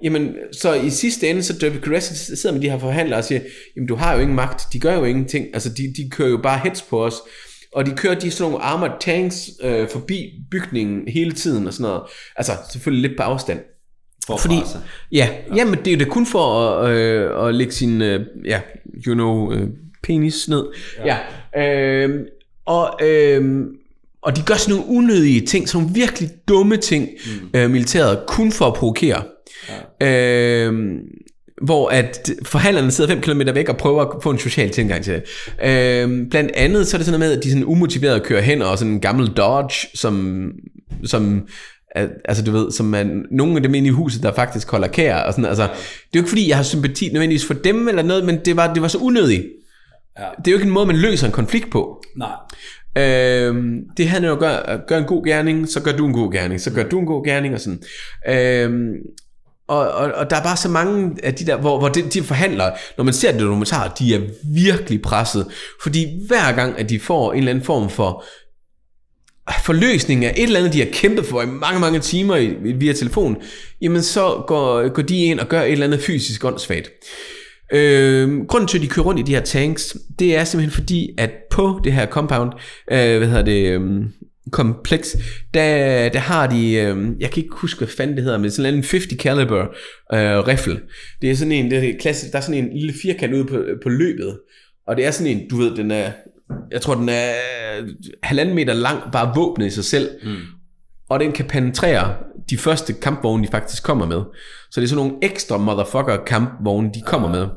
[0.03, 3.41] jamen, så i sidste ende, så Derby Caress sidder med de her forhandlere og siger,
[3.75, 6.37] jamen du har jo ingen magt, de gør jo ingenting, altså de, de kører jo
[6.37, 7.15] bare hets på os,
[7.75, 11.83] og de kører de sådan nogle armored tanks øh, forbi bygningen hele tiden og sådan
[11.83, 12.01] noget,
[12.35, 13.59] altså selvfølgelig lidt på afstand.
[14.27, 14.77] For Fordi, frase.
[15.11, 18.61] ja, jamen det er jo det kun for at, øh, at lægge sin, øh, ja,
[19.07, 19.67] you know, øh,
[20.03, 20.65] penis ned.
[21.05, 21.17] Ja.
[21.55, 22.19] ja øh,
[22.65, 23.65] og, øh,
[24.21, 27.59] og de gør sådan nogle unødige ting, sådan nogle virkelig dumme ting, mm.
[27.59, 29.23] øh, militæret, kun for at provokere.
[30.01, 30.65] Ja.
[30.67, 30.93] Øh,
[31.63, 35.13] hvor at forhandlerne sidder 5 km væk og prøver at få en social tilgang til
[35.13, 35.23] det.
[35.63, 38.61] Øh, blandt andet så er det sådan noget med, at de sådan umotiveret kører hen
[38.61, 40.45] og sådan en gammel Dodge, som,
[41.03, 41.47] som
[41.95, 44.87] al- altså du ved, som man, nogle af dem inde i huset, der faktisk holder
[44.87, 47.87] kær, og sådan, altså, det er jo ikke fordi, jeg har sympati nødvendigvis for dem
[47.87, 49.43] eller noget, men det var, det var så unødigt.
[50.19, 50.25] Ja.
[50.37, 52.03] Det er jo ikke en måde, man løser en konflikt på.
[52.17, 52.31] Nej.
[52.97, 56.13] Øhm, det handler jo om at gøre, gøre en god gerning, så gør du en
[56.13, 57.81] god gerning, så gør du en god gerning, og sådan.
[58.29, 58.93] Øhm,
[59.67, 62.23] og, og, og der er bare så mange af de der, hvor, hvor de, de
[62.23, 64.19] forhandler, når man ser det dokumentar, de er
[64.53, 65.47] virkelig presset.
[65.83, 68.23] Fordi hver gang, at de får en eller anden form for
[69.65, 72.93] forløsning af et eller andet, de har kæmpet for i mange, mange timer i, via
[72.93, 73.37] telefon,
[73.81, 76.89] jamen så går, går de ind og gør et eller andet fysisk åndssvagt.
[77.73, 81.09] Øh, grunden til, at de kører rundt i de her tanks, det er simpelthen fordi,
[81.17, 82.51] at på det her compound,
[82.91, 84.03] øh, hvad hedder det, øhm,
[84.51, 85.17] kompleks,
[85.53, 88.73] der, der har de, øh, jeg kan ikke huske, hvad fanden det hedder, men sådan
[88.73, 89.61] en 50 caliber
[90.13, 90.81] øh, rifle.
[91.21, 93.63] Det er sådan en, det er klassisk, der er sådan en lille firkant ude på,
[93.83, 94.39] på løbet,
[94.87, 96.11] og det er sådan en, du ved, den er,
[96.71, 97.31] jeg tror, den er
[98.23, 100.37] halvanden meter lang, bare våbnet i sig selv, mm.
[101.09, 102.15] og den kan penetrere
[102.49, 104.21] de første kampvogne, de faktisk kommer med.
[104.71, 107.47] Så det er sådan nogle ekstra motherfucker kampvogne, de kommer med,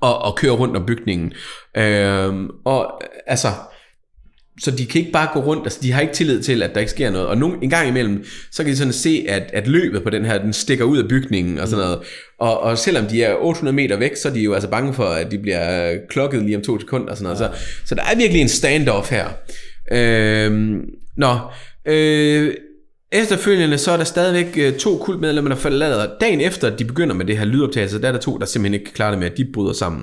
[0.00, 1.32] og, og kører rundt om bygningen.
[1.76, 3.48] Øhm, og altså,
[4.60, 6.80] så de kan ikke bare gå rundt, altså de har ikke tillid til, at der
[6.80, 7.26] ikke sker noget.
[7.26, 10.24] Og nogle, en gang imellem, så kan de sådan se, at, at løbet på den
[10.24, 11.98] her, den stikker ud af bygningen og sådan noget.
[12.38, 15.04] Og, og selvom de er 800 meter væk, så er de jo altså bange for,
[15.04, 17.38] at de bliver klokket lige om to sekunder og sådan noget.
[17.38, 17.50] Så,
[17.84, 19.28] så der er virkelig en standoff her.
[19.92, 20.80] Øhm,
[21.16, 21.38] nå,
[21.86, 22.54] øh,
[23.12, 26.10] Efterfølgende så er der stadigvæk øh, to kultmedlemmer, der forlader.
[26.20, 28.84] Dagen efter, de begynder med det her lydoptagelse, der er der to, der simpelthen ikke
[28.84, 30.02] kan klare det med, at de bryder sammen.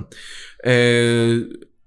[0.66, 1.42] Øh,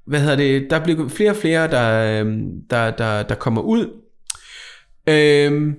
[0.08, 0.68] hvad hedder det?
[0.70, 2.34] Der bliver flere og flere, der, øh,
[2.70, 4.02] der, der, der kommer ud.
[5.10, 5.74] Øh,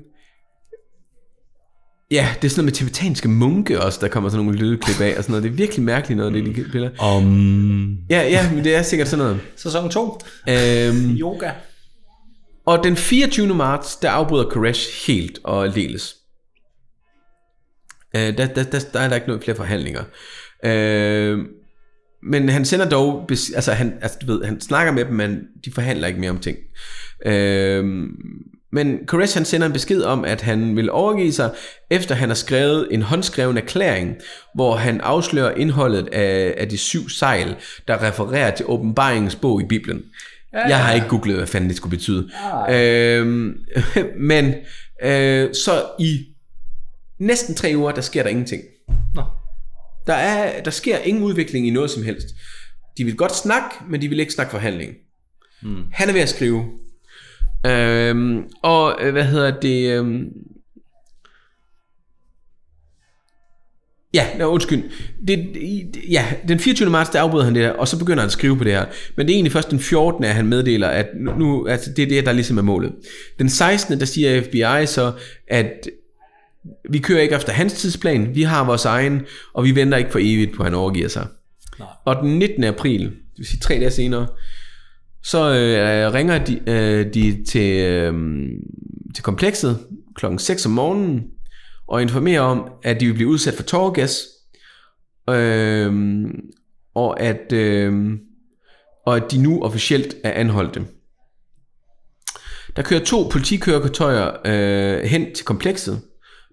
[2.10, 5.14] ja, det er sådan noget med tibetanske munke også, der kommer sådan nogle lydklip af
[5.18, 5.42] og sådan noget.
[5.42, 6.90] Det er virkelig mærkeligt noget, det de spiller.
[6.98, 9.40] Om Ja, ja, men det er sikkert sådan noget.
[9.56, 10.18] sæson 2.
[10.48, 11.50] Øh, Yoga.
[12.66, 13.54] Og den 24.
[13.54, 16.16] marts, der afbryder Koresh helt og aldeles.
[18.16, 20.04] Øh, der, der, der, der er der ikke noget flere forhandlinger.
[20.64, 21.38] Øh,
[22.26, 25.72] men han sender dog, altså han, altså du ved, han snakker med dem, men de
[25.72, 26.56] forhandler ikke mere om ting.
[27.26, 27.84] Øh,
[28.72, 31.50] men Koresh han sender en besked om, at han vil overgive sig,
[31.90, 34.16] efter han har skrevet en håndskreven erklæring,
[34.54, 37.56] hvor han afslører indholdet af, af de syv sejl,
[37.88, 40.02] der refererer til åbenbaringens bog i Bibelen.
[40.52, 42.30] Jeg har ikke googlet, hvad fanden det skulle betyde.
[42.70, 43.54] Øhm,
[44.30, 44.54] men
[45.02, 46.26] øh, så i
[47.18, 48.62] næsten tre uger, der sker der ingenting.
[50.06, 52.26] Der, er, der sker ingen udvikling i noget som helst.
[52.98, 54.92] De vil godt snakke, men de vil ikke snakke forhandling.
[55.62, 55.82] Hmm.
[55.92, 56.64] Han er ved at skrive.
[57.66, 59.90] Øhm, og øh, hvad hedder det...
[59.98, 60.24] Øhm,
[64.14, 64.82] Ja, no, undskyld.
[65.28, 66.90] Det, det- ja, den 24.
[66.90, 68.86] marts, der afbryder han det her, og så begynder han at skrive på det her.
[69.16, 70.24] Men det er egentlig først den 14.
[70.24, 72.92] at han meddeler, at nu, nu altså det er det, der ligesom er målet.
[73.38, 74.00] Den 16.
[74.00, 75.12] der siger FBI så,
[75.48, 75.88] at
[76.90, 79.22] vi kører ikke efter hans tidsplan, vi har vores egen,
[79.54, 81.26] og vi venter ikke for evigt på, at han overgiver sig.
[81.78, 81.88] Nej.
[82.04, 82.64] Og den 19.
[82.64, 84.26] april, det vil sige tre dage senere,
[85.24, 88.14] så øh, ringer de, øh, de til, øh,
[89.14, 89.78] til komplekset
[90.14, 91.22] klokken 6 om morgenen,
[91.88, 94.26] og informerer om, at de vil blive udsat for tårgas,
[95.30, 96.24] øh,
[96.94, 98.12] og, at, øh,
[99.06, 100.84] og at de nu officielt er anholdte.
[102.76, 106.00] Der kører to politikøretøjer øh, hen til komplekset.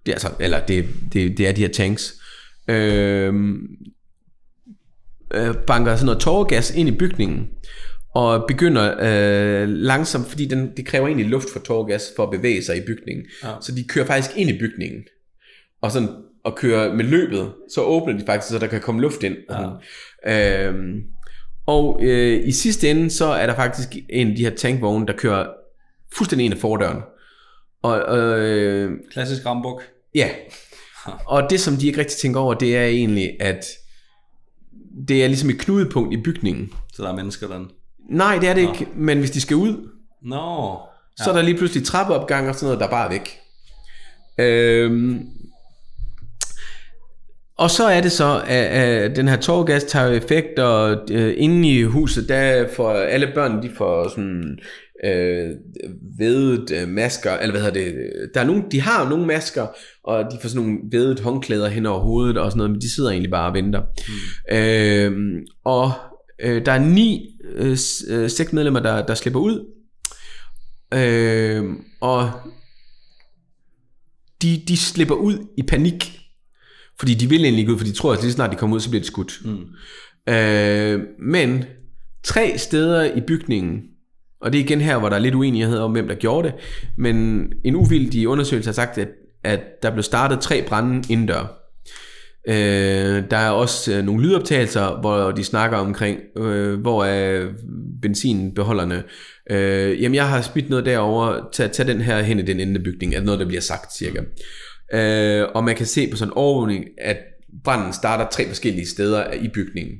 [0.06, 2.14] Det er altså, eller det, det, det er de her tanks.
[2.68, 3.34] Øh,
[5.34, 7.50] øh, banker sådan noget tåregas ind i bygningen,
[8.16, 12.64] og begynder øh, langsomt, fordi den, det kræver egentlig luft for tåregas for at bevæge
[12.64, 13.26] sig i bygningen.
[13.44, 13.52] Ja.
[13.62, 15.04] Så de kører faktisk ind i bygningen,
[15.82, 16.10] og sådan
[16.44, 19.36] og kører med løbet, så åbner de faktisk, så der kan komme luft ind.
[20.26, 20.68] Ja.
[20.68, 21.02] Øhm,
[21.66, 25.14] og øh, i sidste ende, så er der faktisk en af de her tankvogne, der
[25.14, 25.48] kører
[26.18, 27.02] fuldstændig ind af fordøren.
[27.84, 29.82] Og, øh, Klassisk rambuk.
[30.16, 30.30] Ja.
[31.26, 33.66] Og det, som de ikke rigtig tænker over, det er egentlig, at
[35.08, 36.74] det er ligesom et knudepunkt i bygningen.
[36.94, 37.66] Så der er mennesker der.
[38.10, 39.90] Nej, det er det ikke, men hvis de skal ud,
[40.22, 40.80] Nå.
[41.18, 43.40] så er der lige pludselig trappeopgang og sådan noget, der bare er væk.
[44.38, 45.28] Øhm,
[47.58, 51.70] og så er det så, at, at den her tårgas tager effekt, og øh, inde
[51.70, 54.60] i huset, der får alle børn, de får sådan
[55.04, 55.50] øh,
[56.20, 59.68] vedet øh, masker, eller hvad hedder det, der er nogen, de har nogle masker,
[60.04, 62.96] og de får sådan nogle vedet håndklæder hen over hovedet og sådan noget, men de
[62.96, 63.82] sidder egentlig bare og venter.
[64.08, 64.56] Mm.
[64.58, 65.92] Øh, og
[66.44, 69.66] øh, der er ni øh, s- øh, sektmedlemmer, der, der slipper ud,
[70.94, 71.64] øh,
[72.02, 72.32] og
[74.42, 76.20] de, de slipper ud i panik,
[77.00, 78.82] fordi de vil egentlig ikke ud, for de tror, at lige snart de kommer ud,
[78.82, 79.40] så bliver de skudt.
[79.46, 80.34] Mm.
[80.34, 81.64] Øh, men
[82.24, 83.82] tre steder i bygningen,
[84.44, 86.56] og det er igen her, hvor der er lidt uenighed om, hvem der gjorde det,
[86.98, 89.08] men en uvildig undersøgelse har sagt, at,
[89.44, 91.60] at der blev startet tre brænde indendør.
[92.48, 97.48] Øh, der er også øh, nogle lydoptagelser, hvor de snakker omkring, øh, hvor er
[98.02, 99.04] benzinbeholderne.
[99.52, 101.50] Øh, jamen, jeg har smidt noget derover.
[101.54, 103.22] Tag, tag den her hen i den ende af bygningen.
[103.22, 104.20] Er noget, der bliver sagt, cirka.
[104.94, 107.18] Øh, og man kan se på sådan en overvågning, at
[107.64, 109.94] branden starter tre forskellige steder i bygningen.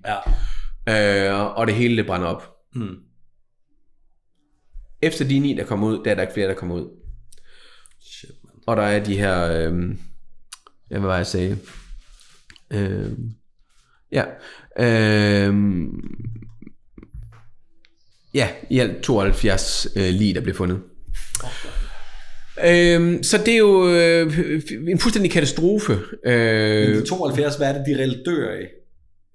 [0.88, 1.32] Ja.
[1.32, 2.50] Øh, og det hele det brænder op.
[2.76, 2.96] Mm.
[5.04, 6.90] Efter de ni, der kommer ud, der er der ikke flere, der kommer ud.
[8.02, 8.54] Shit, man.
[8.68, 9.74] Og der er de her, øh,
[10.90, 11.58] hvad var jeg sagde?
[12.74, 13.12] Øh,
[14.12, 14.24] ja,
[14.80, 15.56] øh,
[18.34, 20.80] ja, i alt 72 øh, lige, der blev fundet.
[22.66, 24.34] Øh, så det er jo øh,
[24.88, 26.00] en fuldstændig katastrofe.
[26.26, 28.70] Øh, De 72, hvad er det, de reelt dør af?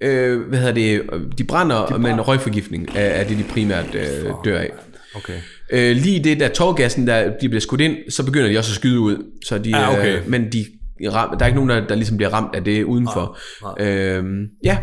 [0.00, 1.02] øh, hvad hedder det?
[1.38, 4.72] De brænder, de men røgforgiftning er, er det, de primært øh, dør af.
[5.14, 5.40] Okay.
[5.72, 8.74] Øh, lige det der tårgassen, der de bliver skudt ind, så begynder de også at
[8.76, 9.16] skyde ud.
[9.44, 10.16] Så de, Ah, okay.
[10.18, 10.64] øh, men de
[11.02, 13.38] der er ikke nogen, der, der ligesom bliver ramt af det udenfor.
[13.78, 14.78] Nej, Øhm, ja,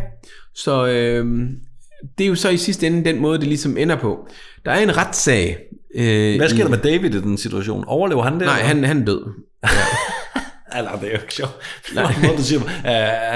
[0.56, 1.48] så øhm,
[2.18, 4.28] det er jo så i sidste ende den måde, det ligesom ender på.
[4.66, 5.58] Der er en retssag.
[5.96, 7.84] Øh, Hvad sker i- der med David i den situation?
[7.88, 8.42] Overlever han det?
[8.42, 8.68] Nej, eller?
[8.68, 9.22] han, han er død.
[10.78, 11.56] Eller, det er jo ikke sjovt.
[11.96, 12.14] Nej.
[12.24, 12.68] måde, du siger, uh,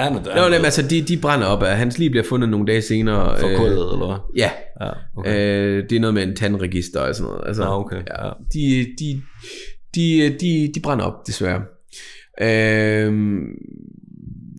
[0.03, 0.35] han er død.
[0.35, 1.63] Nå, nej, altså, de, de brænder op.
[1.63, 3.39] Hans lige bliver fundet nogle dage senere.
[3.39, 4.17] For øh, eller hvad?
[4.35, 4.51] Ja,
[4.81, 5.31] Ja, okay.
[5.31, 7.47] øh, det er noget med en tandregister og sådan noget.
[7.47, 8.31] Altså, Nå, okay, Ja, ja.
[8.53, 9.21] de, de,
[9.95, 11.61] de, de, de brænder op, desværre.
[12.41, 13.13] Øh,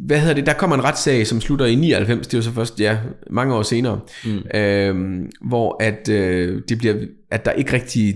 [0.07, 0.47] hvad hedder det?
[0.47, 2.99] Der kommer en retssag, som slutter i 99, det er jo så først, ja,
[3.31, 4.59] mange år senere, mm.
[4.59, 6.95] øh, hvor at, øh, det bliver,
[7.31, 8.15] at der ikke rigtig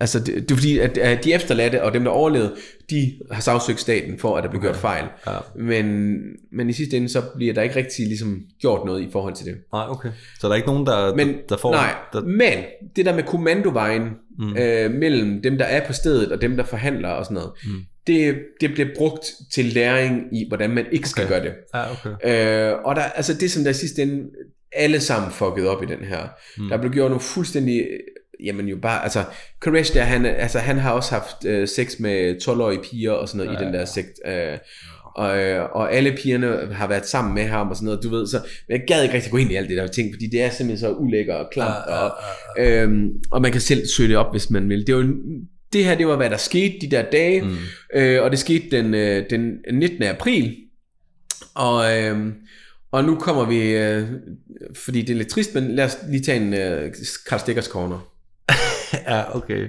[0.00, 2.54] Altså, det, det er fordi, at, at de efterladte og dem, der overlevede,
[2.90, 5.04] de har sagsøgt staten for, at der blev gjort fejl.
[5.26, 5.38] Ja.
[5.56, 6.16] Men,
[6.52, 9.46] men i sidste ende, så bliver der ikke rigtig ligesom gjort noget i forhold til
[9.46, 9.54] det.
[9.72, 10.08] Nej, okay.
[10.40, 11.72] Så der er ikke nogen, der, Men, der, der får...
[11.72, 12.64] nej, Der, men
[12.96, 14.08] det der med kommandovejen
[14.38, 14.56] mm.
[14.56, 17.80] øh, mellem dem, der er på stedet, og dem, der forhandler og sådan noget, mm.
[18.06, 21.34] det, det bliver brugt til læring i, hvordan man ikke skal Okay.
[21.34, 21.52] gøre det.
[21.74, 22.70] ja, okay.
[22.72, 24.22] Øh, og der, altså det, som der i sidste ende,
[24.72, 26.28] alle sammen fucket op i den her.
[26.58, 26.68] Mm.
[26.68, 27.86] Der blev gjort nogle fuldstændig,
[28.44, 29.24] jamen jo bare, altså,
[29.60, 33.46] Koresh der, han, altså, han har også haft øh, sex med 12-årige piger og sådan
[33.46, 34.20] noget ja, i den der sekt.
[34.26, 34.58] Øh,
[35.14, 38.26] og, øh, og alle pigerne har været sammen med ham og sådan noget, du ved,
[38.26, 40.42] så men jeg gad ikke rigtig gå ind i alt det der ting, fordi det
[40.42, 42.16] er simpelthen så ulækker og klamt, og,
[42.58, 44.86] øhm, og man kan selv søge det op, hvis man vil.
[44.86, 45.14] Det var
[45.72, 47.56] det her, det var hvad der skete de der dage, mm.
[47.94, 50.02] øh, og det skete den, øh, den 19.
[50.02, 50.56] april,
[51.54, 52.26] og, øh,
[52.92, 54.08] og nu kommer vi, øh,
[54.74, 56.92] fordi det er lidt trist, men lad os lige tage en øh,
[57.28, 58.13] Karl Stikkers corner.
[59.08, 59.68] Ja, okay.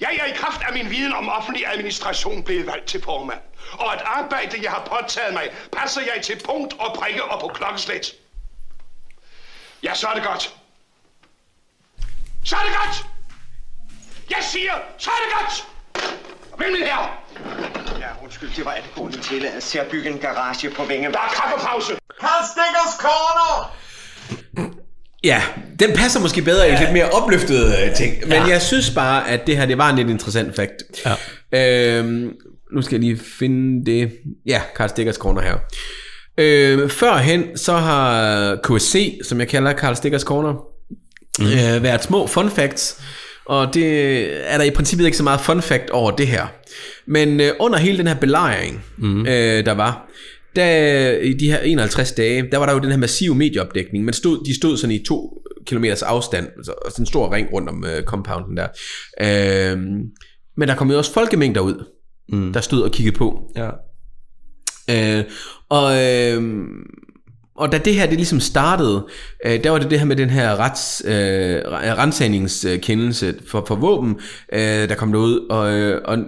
[0.00, 3.40] Jeg er i kraft af min viden om offentlig administration blevet valgt til formand.
[3.72, 7.48] Og et arbejde, jeg har påtaget mig, passer jeg til punkt og prikke og på
[7.48, 8.12] klokkeslæt.
[9.82, 10.54] Ja, så er det godt.
[12.44, 13.06] Så er det godt!
[14.30, 15.68] Jeg siger, så er det godt!
[16.58, 17.10] Vel, min herre,
[18.00, 21.12] Ja, undskyld, det var angående tilladelse at bygge en garage på Vinge.
[21.12, 21.98] der er kaffepause.
[22.20, 23.76] Karl Stikkers Corner!
[25.24, 25.42] Ja,
[25.80, 28.46] den passer måske bedre i lidt mere opløftede øh, ting, men ja.
[28.46, 30.82] jeg synes bare, at det her, det var en lidt interessant fakt.
[31.52, 31.98] Ja.
[31.98, 32.32] Øhm,
[32.72, 34.12] nu skal jeg lige finde det.
[34.46, 35.56] Ja, Karl Stikkers Corner her.
[36.38, 40.52] Øh, førhen, så har KSC, som jeg kalder Karl Stikkers Corner,
[41.38, 41.46] mm.
[41.46, 43.00] øh, været små fun facts.
[43.46, 44.22] Og det
[44.52, 46.46] er der i princippet ikke så meget fun fact over det her.
[47.06, 49.26] Men øh, under hele den her belejring, mm.
[49.26, 50.10] øh, der var,
[50.56, 54.04] der, i de her 51 dage, der var der jo den her massive medieopdækning.
[54.04, 57.68] Men stod, de stod sådan i to kilometers afstand, altså sådan en stor ring rundt
[57.68, 58.68] om øh, compounden der.
[59.20, 59.78] Øh,
[60.56, 61.84] men der kom jo også folkemængder ud,
[62.32, 62.52] mm.
[62.52, 63.52] der stod og kiggede på.
[63.56, 63.70] Ja.
[64.90, 65.24] Øh,
[65.68, 66.64] og, øh,
[67.56, 69.06] og da det her det ligesom startede,
[69.46, 74.20] øh, der var det det her med den her rets, øh, rensagningskendelse for, for våben,
[74.52, 76.18] øh, der kom derud, og, øh, og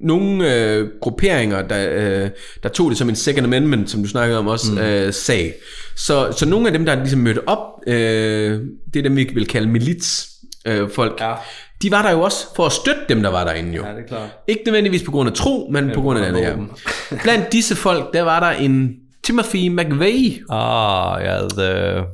[0.00, 2.30] nogle øh, grupperinger, der, øh,
[2.62, 4.78] der tog det som en second amendment, som du snakkede om også, mm.
[4.78, 5.54] øh, sag.
[5.96, 8.60] Så, så nogle af dem, der ligesom mødte op, øh,
[8.94, 10.28] det er dem, vi vil kalde milits,
[10.66, 11.34] øh, folk, Ja.
[11.82, 13.86] de var der jo også for at støtte dem, der var derinde jo.
[13.86, 14.28] Ja, det er klart.
[14.48, 16.50] Ikke nødvendigvis på grund af tro, men på grund af det ja.
[16.50, 16.70] våben.
[17.22, 20.38] Blandt disse folk, der var der en Timothy McVeigh.
[20.50, 22.04] Ah, ja, the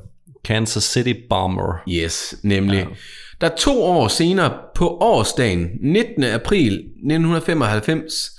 [0.45, 1.83] Kansas City Bomber.
[1.89, 2.79] Yes, nemlig.
[2.79, 2.85] Ja.
[3.45, 6.25] Der to år senere, på årsdagen, 19.
[6.25, 8.31] april 1995,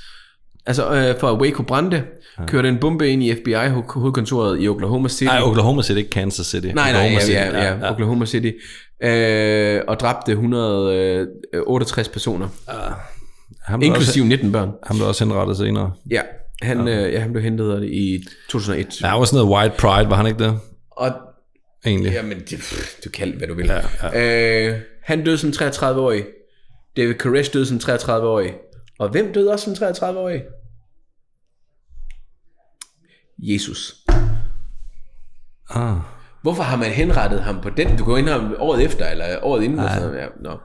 [0.66, 2.04] altså øh, for Waco brændte,
[2.40, 2.46] ja.
[2.46, 5.24] kørte en bombe ind i FBI-hovedkontoret i Oklahoma City.
[5.24, 6.68] Nej, Oklahoma City, ikke Kansas City.
[6.68, 7.32] Nej, nej, Oklahoma ja, City.
[7.32, 8.52] ja, ja, ja, Oklahoma City.
[9.04, 12.48] Øh, og dræbte 168 personer,
[13.66, 14.72] Han blev inklusive Også, 19 børn.
[14.84, 15.92] han blev også henrettet senere.
[16.12, 16.22] Ja,
[16.62, 19.02] han, øh, ja, han blev hentet i 2001.
[19.02, 20.60] Ja, han var sådan noget white pride, var han ikke det?
[20.92, 21.12] Og
[21.86, 22.12] Egentlig.
[22.12, 23.66] Jamen, det, pff, du kan hvad du vil.
[23.66, 24.68] Ja, ja.
[24.70, 26.26] Øh, han døde som 33-årig.
[26.98, 28.54] David Koresh døde som 33-årig.
[29.00, 30.44] Og hvem døde også som 33-årig?
[33.38, 33.96] Jesus.
[35.70, 35.98] Ah.
[36.42, 37.98] Hvorfor har man henrettet ham på den?
[37.98, 39.80] Du går ind ham året efter, eller året inden.
[39.80, 40.22] Eller sådan noget.
[40.22, 40.60] Ja, nå.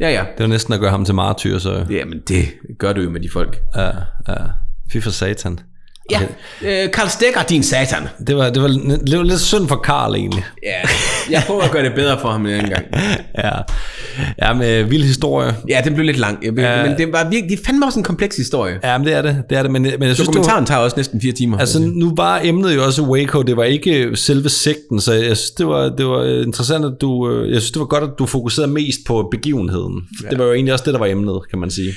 [0.00, 0.24] ja, ja.
[0.36, 1.86] Det var næsten at gøre ham til martyr, så...
[1.90, 2.44] Jamen, det
[2.78, 3.62] gør du jo med de folk.
[3.76, 3.90] Ja,
[4.28, 4.34] ja.
[4.92, 5.60] Fy for satan.
[6.10, 6.20] Ja,
[6.62, 8.02] øh, Karl Stegger, din satan.
[8.26, 8.68] Det var, det, var,
[9.06, 10.44] det var lidt synd for Karl egentlig.
[10.62, 10.80] Ja,
[11.30, 12.84] jeg prøver at gøre det bedre for ham en anden gang.
[13.44, 13.50] Ja,
[14.42, 15.54] ja med vild historie.
[15.68, 16.38] Ja, den blev lidt lang.
[16.44, 16.86] Jeg, Ja.
[16.86, 18.78] Men det var virkelig, det fandme også en kompleks historie.
[18.82, 19.42] Ja, men det er det.
[19.50, 21.58] det, er det men, men jeg synes, det var, Dokumentaren tager også næsten fire timer.
[21.58, 25.50] Altså nu var emnet jo også Waco, det var ikke selve sigten, så jeg synes,
[25.50, 28.26] det var, det var interessant, at du, øh, jeg synes, det var godt, at du
[28.26, 30.02] fokuserede mest på begivenheden.
[30.24, 30.28] Ja.
[30.28, 31.92] Det var jo egentlig også det, der var emnet, kan man sige.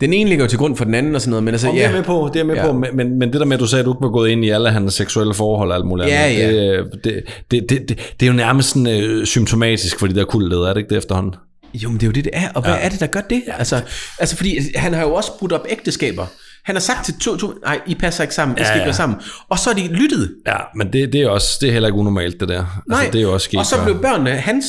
[0.00, 1.74] Den ene ligger jo til grund for den anden og sådan noget, men altså, Og
[1.74, 2.66] det er med på, det er med Ja.
[2.66, 4.30] på, men, men, men det der med, at du sagde, at du ikke var gået
[4.30, 6.76] ind i alle hans seksuelle forhold og alt muligt Ja, andet, ja.
[6.78, 10.24] Det, det, det, det, det, det, er jo nærmest sådan, øh, symptomatisk for de der
[10.24, 11.34] kultleder, er det ikke det efterhånden?
[11.74, 12.48] Jo, men det er jo det, det er.
[12.54, 12.80] Og hvad ja.
[12.80, 13.42] er det, der gør det?
[13.58, 13.80] Altså,
[14.18, 16.26] altså, fordi han har jo også brudt op ægteskaber.
[16.64, 18.80] Han har sagt til to, to nej, I passer ikke sammen, I Ja, skal ikke
[18.80, 18.86] ja.
[18.86, 19.18] være sammen.
[19.48, 20.34] Og så er de lyttet.
[20.46, 22.82] Ja, men det, det er også, det er heller ikke unormalt, det der.
[22.88, 24.64] Nej, altså, det er jo også sket og så blev børnene hans.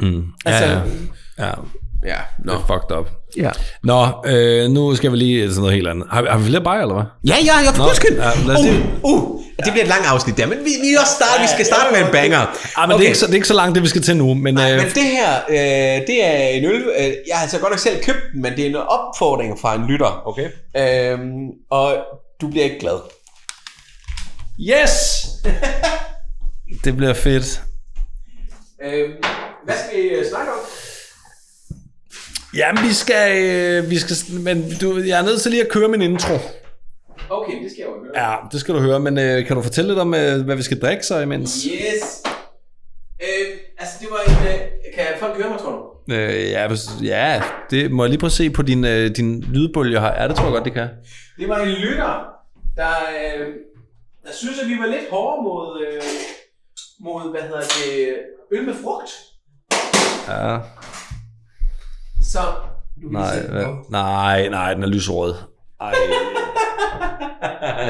[0.00, 0.22] Mm.
[0.46, 0.78] altså- ja,
[1.38, 1.46] ja.
[1.46, 1.52] ja.
[2.06, 2.52] Ja, nå.
[2.52, 3.10] Det er fucked up.
[3.36, 3.50] Ja.
[3.84, 6.06] Nå, øh, nu skal vi lige til noget helt andet.
[6.10, 7.04] Har, vi- har vi flere bajer, eller hvad?
[7.28, 8.16] Ja, ja, jeg Nå, undskyld.
[8.16, 8.60] ja, lad os
[9.02, 11.66] uh, uh, det bliver et langt afsnit der, men vi, vi, også start, vi skal
[11.66, 12.38] starte med en banger.
[12.76, 12.98] Ah, men okay.
[12.98, 14.34] det, er ikke så, det er ikke så langt, det vi skal til nu.
[14.34, 17.58] Men, Nej, øh, men det her, øh, det er en øl, øh, jeg har altså
[17.58, 20.22] godt nok selv købt den, men det er en opfordring fra en lytter.
[20.26, 20.48] Okay.
[20.76, 21.96] Øhm, og
[22.40, 22.98] du bliver ikke glad.
[24.60, 25.26] Yes!
[26.84, 27.62] det bliver fedt.
[28.84, 29.12] Øhm,
[29.64, 30.58] hvad skal vi øh, snakke om?
[32.54, 33.44] Jamen, vi skal...
[33.44, 36.34] Øh, vi skal men du, jeg er nødt til lige at køre min intro.
[37.30, 38.30] Okay, det skal jeg jo høre.
[38.30, 39.00] Ja, det skal du høre.
[39.00, 41.64] Men øh, kan du fortælle lidt om, øh, hvad vi skal drikke så imens?
[41.64, 42.22] Yes.
[43.22, 44.48] Øhm, altså, det var en...
[44.48, 44.60] Øh,
[44.94, 46.14] kan folk høre mig, tror du?
[46.14, 49.40] Øh, ja, hvis, ja, det må jeg lige prøve at se på din, øh, din
[49.40, 50.22] lydbølge her.
[50.22, 50.88] Ja, det tror jeg godt, det kan.
[51.38, 52.24] Det var en lytter,
[52.76, 52.90] der,
[53.38, 53.46] øh,
[54.26, 56.02] der synes, at vi var lidt hårde mod, øh,
[57.00, 58.14] mod hvad hedder det,
[58.52, 59.10] øl med frugt.
[60.28, 60.58] Ja,
[62.32, 62.38] Så...
[63.02, 63.84] Du kan nej, se den på.
[63.90, 65.34] nej, nej, den er lysrød.
[65.80, 65.94] Ej.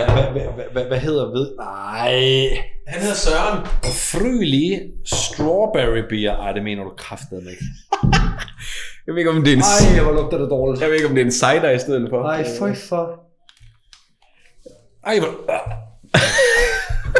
[0.05, 1.57] hvad, hvad, hvad, hvad, hvad hedder ved?
[1.59, 2.12] Nej.
[2.87, 3.67] Han hedder Søren.
[3.85, 6.37] Frylige strawberry beer.
[6.37, 7.65] Ej, det mener du kraftedeme ikke.
[9.07, 9.62] Jeg ved ikke, om det er en,
[9.97, 10.81] Ej, hvor lugter det dårligt.
[10.81, 12.23] jeg ved ikke, om det er en cider i stedet for.
[12.23, 13.21] Ej, føj for.
[15.07, 15.29] Ej, hvor...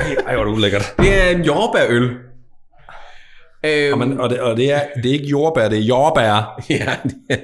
[0.01, 0.95] Ej, ej, hvor er det ulækkert.
[0.99, 2.17] Det er en jordbærøl.
[3.65, 6.61] Øhm, Og, man, og, det, og det, er, det er ikke jordbær, det er jordbær.
[6.71, 6.97] ja,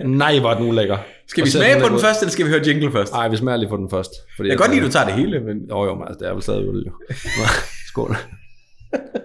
[0.04, 0.98] Nej, hvor er den ulækker.
[1.28, 2.08] skal vi smage på den ulækker.
[2.08, 3.12] først, eller skal vi høre jingle først?
[3.12, 4.10] Nej, vi smager lige på den først.
[4.36, 5.56] Fordi Jeg kan godt lide, at du tager det hele, men...
[5.70, 6.92] Jo, jo, men altså, det er vel stadig øl, jo.
[7.10, 7.44] Nå,
[7.88, 8.16] Skål.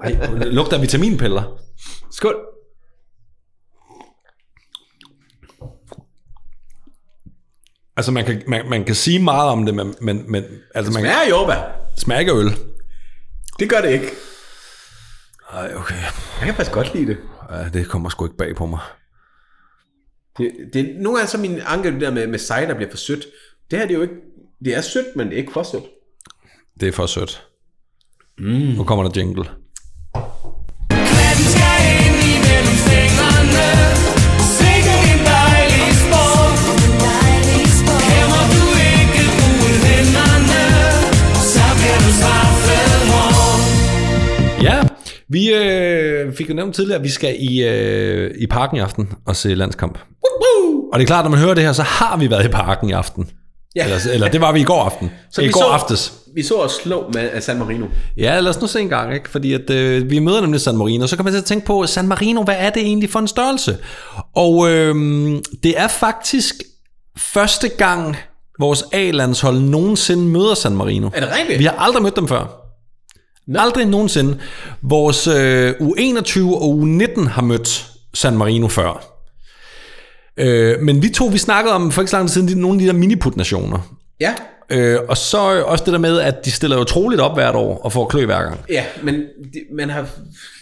[0.03, 1.57] Ej, det lugter af vitaminpiller.
[2.11, 2.35] Skål.
[7.97, 10.43] Altså, man kan, man, man kan sige meget om det, men, men, men
[10.75, 11.75] altså, man Smager af jordbær.
[11.97, 12.51] smager ikke øl.
[13.59, 14.05] Det gør det ikke.
[15.53, 15.95] Ej, okay.
[16.39, 17.17] Jeg kan faktisk godt lide det.
[17.51, 18.79] Ja, det kommer sgu ikke bag på mig.
[20.37, 22.97] Det, det er nogle gange så min anke det der med, med cider bliver for
[22.97, 23.25] sødt.
[23.71, 24.15] Det her det er jo ikke
[24.65, 25.83] Det er sødt, men det er ikke for sødt.
[26.79, 27.47] Det er for sødt.
[28.37, 28.45] Mm.
[28.77, 29.45] Nu kommer der jingle.
[45.31, 49.09] Vi øh, fik jo nævnt tidligere, at vi skal i, øh, i parken i aften
[49.25, 49.97] og se landskamp.
[50.93, 52.89] Og det er klart, når man hører det her, så har vi været i parken
[52.89, 53.29] i aften.
[53.75, 53.83] Ja.
[53.83, 55.11] Eller, eller det var vi i går aften.
[55.31, 56.13] Så I vi går så, aftes.
[56.35, 57.85] Vi så os slå med San Marino.
[58.17, 59.29] Ja, lad os nu se en gang, ikke?
[59.29, 62.07] fordi at, øh, vi møder nemlig San Marino, så kan man at tænke på, San
[62.07, 63.77] Marino, hvad er det egentlig for en størrelse?
[64.35, 64.95] Og øh,
[65.63, 66.55] det er faktisk
[67.17, 68.17] første gang,
[68.59, 71.09] vores A-landshold nogensinde møder San Marino.
[71.13, 71.59] Er det rigtigt?
[71.59, 72.60] Vi har aldrig mødt dem før.
[73.59, 74.37] Aldrig nogensinde.
[74.81, 79.17] Vores øh, U21 og U19 har mødt San Marino før.
[80.37, 82.75] Øh, men vi to, vi snakkede om for ikke så lang tid siden, de- nogle
[82.75, 83.79] af de der miniput-nationer.
[84.19, 84.33] Ja.
[84.69, 87.77] Øh, og så også det der med, at de stiller jo troligt op hvert år
[87.83, 88.59] og får klø hver gang.
[88.69, 89.15] Ja, men
[89.53, 90.05] de, man har...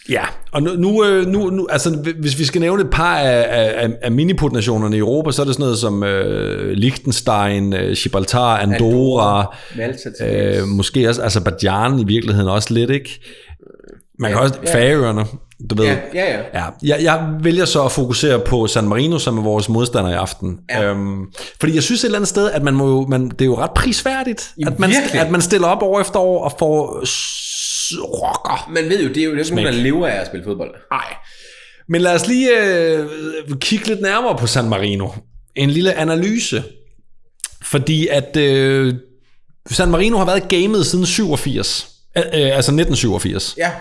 [0.10, 3.46] Ja, og nu, nu, øh, nu, nu altså, hvis vi skal nævne et par af,
[3.84, 8.58] af, af miniput-nationerne i Europa, så er det sådan noget som øh, Liechtenstein, øh, Gibraltar,
[8.58, 10.08] Andorra, dels.
[10.22, 13.20] øh, måske også Azerbaijan i virkeligheden også lidt, ikke?
[14.20, 14.76] Man kan også, ja.
[14.76, 15.26] Færøerne,
[15.70, 15.86] du ved.
[15.86, 16.40] Ja, ja, ja.
[16.54, 20.14] Ja, jeg, jeg vælger så at fokusere på San Marino, som er vores modstander i
[20.14, 20.60] aften.
[20.70, 20.84] Ja.
[20.84, 21.26] Øhm,
[21.60, 23.58] fordi jeg synes et eller andet sted, at man må jo, man, det er jo
[23.58, 25.22] ret prisværdigt, Jamen, at man, virkelig.
[25.22, 27.06] at man stiller op år efter år og får
[28.04, 28.70] rocker.
[28.70, 30.76] Man ved jo, det er jo ikke nogen, der lever af at spille fodbold.
[30.92, 31.16] Nej.
[31.88, 33.08] Men lad os lige øh,
[33.60, 35.10] kigge lidt nærmere på San Marino.
[35.56, 36.64] En lille analyse.
[37.62, 38.96] Fordi at øh,
[39.72, 41.90] San Marino har været gamet siden 87.
[42.18, 43.56] Øh, øh, altså 1987.
[43.58, 43.72] Ja.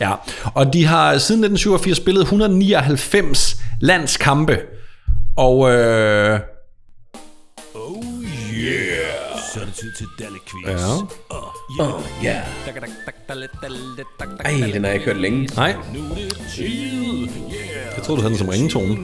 [0.00, 0.12] Ja,
[0.54, 4.58] og de har siden 1987 spillet 199 landskampe.
[5.36, 6.40] Og øh,
[9.58, 10.66] Så er det tid til Dalle Quiz.
[10.66, 11.84] ja.
[11.84, 12.42] Oh, ja.
[14.44, 15.48] Ej, den har jeg ikke hørt længe.
[15.56, 15.74] Nej.
[16.60, 17.28] Yeah.
[17.96, 18.96] jeg troede, du havde den som ringetone.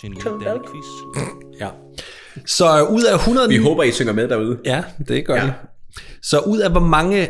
[0.00, 0.86] Til en lille Dalle Quiz.
[1.60, 1.68] Ja.
[2.46, 3.48] Så ud af 100...
[3.48, 4.58] Vi håber, I synger med derude.
[4.64, 5.50] Ja, det gør Ja.
[6.22, 7.28] Så ud af hvor mange...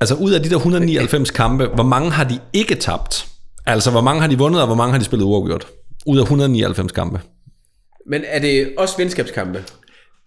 [0.00, 3.26] Altså ud af de der 199 kampe, hvor mange har de ikke tabt?
[3.66, 5.66] Altså hvor mange har de vundet, og hvor mange har de spillet uafgjort?
[6.06, 7.20] Ud af 199 kampe.
[8.08, 9.64] Men er det også venskabskampe?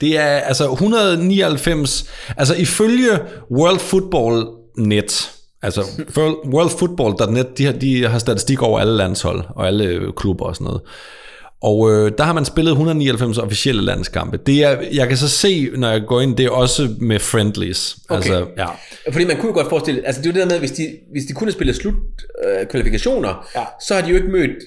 [0.01, 3.19] Det er altså 199, altså ifølge
[3.51, 4.45] World Football
[4.77, 5.31] Net,
[5.61, 5.83] altså
[6.45, 10.81] worldfootball.net, de har, de har statistik over alle landshold og alle klubber og sådan noget.
[11.61, 14.37] Og øh, der har man spillet 199 officielle landskampe.
[14.37, 17.97] Det er, jeg kan så se, når jeg går ind, det er også med friendlies.
[18.09, 18.15] Okay.
[18.15, 18.67] Altså, ja.
[19.11, 20.87] Fordi man kunne jo godt forestille, altså det er jo det der med, hvis de,
[21.11, 21.93] hvis de kun har spillet slut
[22.45, 23.63] øh, kvalifikationer, ja.
[23.81, 24.57] så har de jo ikke mødt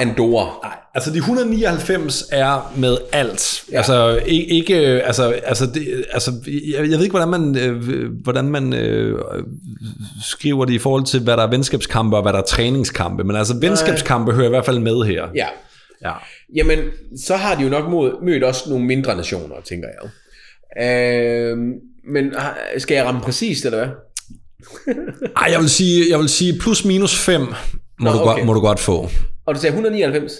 [0.00, 0.58] Andorra.
[0.62, 3.64] Nej, altså de 199 er med alt.
[3.72, 3.76] Ja.
[3.76, 8.44] Altså ikke, ikke altså, altså, det, altså jeg, jeg ved ikke hvordan man øh, hvordan
[8.44, 9.18] man øh,
[10.24, 13.36] skriver det i forhold til hvad der er venskabskampe og hvad der er træningskampe, men
[13.36, 15.28] altså venskabskampe hører i hvert fald med her.
[15.34, 15.46] Ja.
[16.04, 16.12] Ja.
[16.54, 16.78] Jamen,
[17.16, 20.10] så har de jo nok mod, mødt også nogle mindre nationer, tænker jeg.
[20.82, 21.58] Øh,
[22.08, 22.34] men
[22.78, 23.88] skal jeg ramme præcist, eller hvad?
[25.36, 27.54] Ej, jeg vil sige jeg vil sige plus minus 5 må,
[27.98, 28.34] Nå, du, okay.
[28.34, 29.08] godt, må du godt få.
[29.46, 30.32] Og du sagde 199?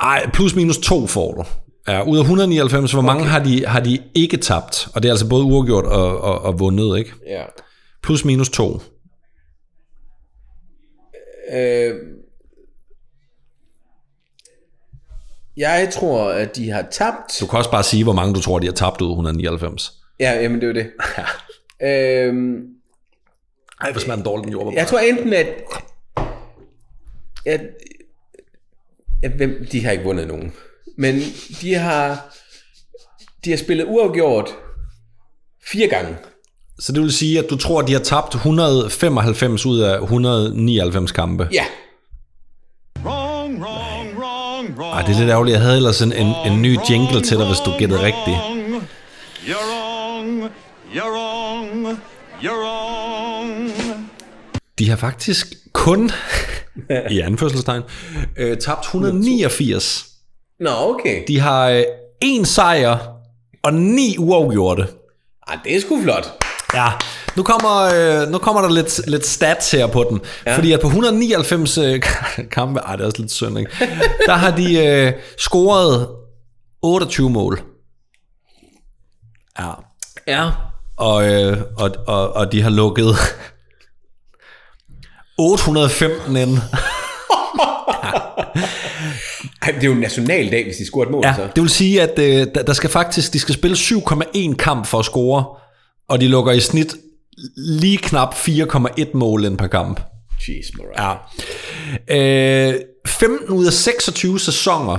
[0.00, 1.44] Ej, plus minus 2 får du.
[1.88, 4.88] Ja, ud af 199, hvor mange har de, har de ikke tabt?
[4.94, 7.12] Og det er altså både uafgjort og, og, og vundet, ikke?
[7.26, 7.42] Ja.
[8.02, 8.80] Plus minus 2.
[11.52, 11.94] Øh,
[15.56, 17.40] jeg tror, at de har tabt.
[17.40, 19.92] Du kan også bare sige, hvor mange du tror, de har tabt ud af 199.
[20.20, 20.90] Ja, jamen det er jo det.
[21.88, 22.62] øh,
[23.80, 24.72] Ej, hvis man er en dårlig den jord.
[24.74, 25.46] jeg tror enten, at...
[27.46, 27.60] at,
[29.22, 30.52] at hvem, de har ikke vundet nogen.
[30.96, 31.20] Men
[31.60, 32.34] de har...
[33.44, 34.48] De har spillet uafgjort
[35.72, 36.16] fire gange.
[36.78, 41.12] Så det vil sige, at du tror, at de har tabt 195 ud af 199
[41.12, 41.48] kampe.
[41.52, 41.64] Ja.
[43.04, 44.94] Wrong, wrong, wrong, wrong.
[44.94, 45.54] Ej, det er lidt ærgerligt.
[45.54, 48.36] Jeg havde ellers en, en, en ny jingle til dig, hvis du gættede rigtigt.
[49.46, 50.50] You're wrong,
[50.94, 51.98] you're wrong,
[52.42, 53.72] you're wrong.
[54.78, 56.10] De har faktisk kun,
[57.10, 57.82] i anførselstegn,
[58.36, 60.06] øh, tabt 189.
[60.60, 61.22] Nå, okay.
[61.28, 61.82] De har øh,
[62.20, 62.98] en sejr
[63.62, 64.86] og ni uafgjorte.
[65.48, 66.26] Ej, det er sgu flot.
[66.74, 66.88] Ja,
[67.36, 70.20] nu kommer, øh, nu kommer der lidt, lidt stats her på den.
[70.46, 70.56] Ja.
[70.56, 72.02] Fordi at på 199 øh,
[72.50, 73.70] kampe, ej det er også lidt synd, ikke?
[74.26, 76.08] der har de øh, scoret
[76.82, 77.62] 28 mål.
[79.58, 79.70] Ja.
[80.26, 80.50] Ja.
[80.96, 83.14] Og, øh, og, og, og de har lukket
[85.42, 86.58] 815 ind.
[89.62, 91.48] Ej, det er jo en nationaldag, hvis de scorer et mål, Ja, så.
[91.56, 95.04] det vil sige, at øh, der, skal faktisk, de skal spille 7,1 kamp for at
[95.04, 95.44] score,
[96.08, 96.94] og de lukker i snit
[97.56, 100.00] lige knap 4,1 mål ind per kamp.
[100.48, 101.16] Jeez, Mariah.
[102.08, 102.72] Ja.
[102.72, 104.98] Øh, 15 ud af 26 sæsoner,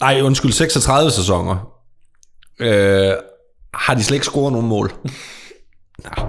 [0.00, 1.68] nej undskyld, 36 sæsoner,
[2.60, 3.12] øh,
[3.74, 4.92] har de slet ikke scoret nogen mål.
[6.04, 6.22] Ja.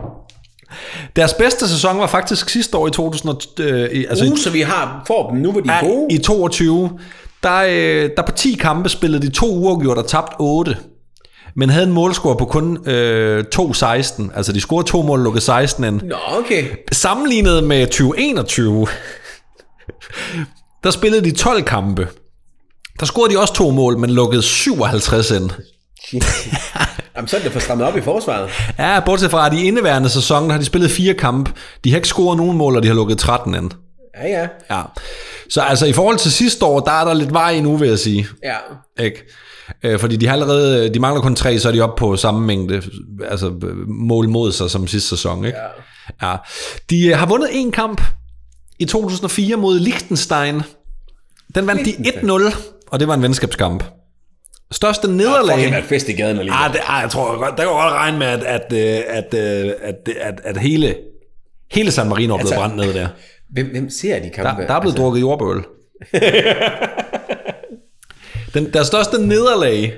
[1.15, 4.49] Deres bedste sæson var faktisk sidste år i 2000, og, øh, i- altså Uh, så
[4.49, 6.07] vi har, får dem nu, hvor de er gode.
[6.09, 6.99] i 22,
[7.43, 10.77] der, øh, der på 10 kampe spillede de to uafgjort og tabt 8.
[11.55, 14.31] Men havde en målscore på kun øh, 2-16.
[14.35, 16.01] Altså de scorede to mål og lukkede 16 ind.
[16.01, 16.65] Nå, okay.
[16.91, 18.87] Sammenlignet med 2021,
[20.83, 22.07] der spillede de 12 kampe.
[22.99, 25.49] Der scorede de også to mål, men lukkede 57 ind.
[27.15, 28.49] Jamen, så er det for strammet op i forsvaret.
[28.79, 31.51] Ja, bortset fra, at i indeværende sæson har de spillet fire kampe.
[31.83, 33.71] De har ikke scoret nogen mål, og de har lukket 13 ind.
[34.23, 34.47] Ja, ja.
[34.75, 34.81] Ja.
[35.49, 37.99] Så altså i forhold til sidste år, der er der lidt vej endnu, vil jeg
[37.99, 38.27] sige.
[38.43, 38.57] Ja.
[39.03, 39.23] Ikke?
[39.83, 42.41] Øh, fordi de har allerede, de mangler kun tre, så er de oppe på samme
[42.45, 42.81] mængde
[43.29, 43.53] altså
[43.87, 45.45] mål mod sig som sidste sæson.
[45.45, 45.57] Ikke?
[46.21, 46.29] Ja.
[46.29, 46.37] ja.
[46.89, 48.01] De øh, har vundet en kamp
[48.79, 50.61] i 2004 mod Liechtenstein.
[51.55, 52.55] Den vandt de 1-0,
[52.87, 53.83] og det var en venskabskamp.
[54.71, 55.55] Største nederlag...
[55.55, 56.59] Fucking været fest i gaden alligevel.
[56.63, 59.33] Ah, det, ah, jeg tror der kan jeg godt regne med, at, at, øh, at,
[59.33, 60.95] at, at, at, at hele,
[61.71, 63.07] hele San Marino er blevet Altså, brændt ned der.
[63.49, 64.61] Hvem, hvem ser de kampe?
[64.61, 65.03] Der, der er blevet altså.
[65.03, 65.63] drukket jordbøl.
[68.53, 69.93] Den, deres største nederlag,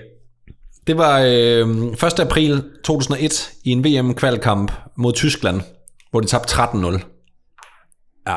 [0.88, 2.19] det var øh, 1.
[2.19, 5.61] april 2001 i en VM-kvalkamp mod Tyskland,
[6.11, 6.85] hvor de tabte 13-0.
[8.27, 8.35] Ja.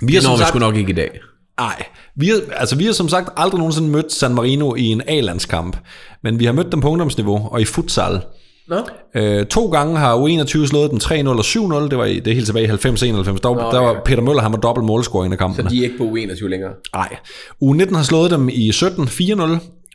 [0.00, 1.20] Vi Det når vi sgu nok ikke i dag.
[1.60, 1.82] Nej,
[2.16, 5.76] vi har, altså vi har som sagt aldrig nogensinde mødt San Marino i en A-landskamp,
[6.22, 8.20] men vi har mødt dem på ungdomsniveau og i futsal.
[8.68, 8.76] Nå?
[9.14, 11.88] Øh, to gange har U21 slået dem 3-0 og 7-0.
[11.88, 12.74] Det var i, det er helt tilbage i 90-91.
[12.74, 15.82] Der, der var Peter Møller, han var dobbelt målscorer i en af Så de er
[15.82, 16.70] ikke på U21 længere.
[16.94, 17.16] Nej.
[17.64, 19.42] U19 har slået dem i 17 4-0,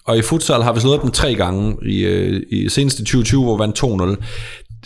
[0.06, 3.44] og i futsal har vi slået dem tre gange i, øh, i senest i 2020,
[3.44, 4.24] hvor vi vandt 2-0.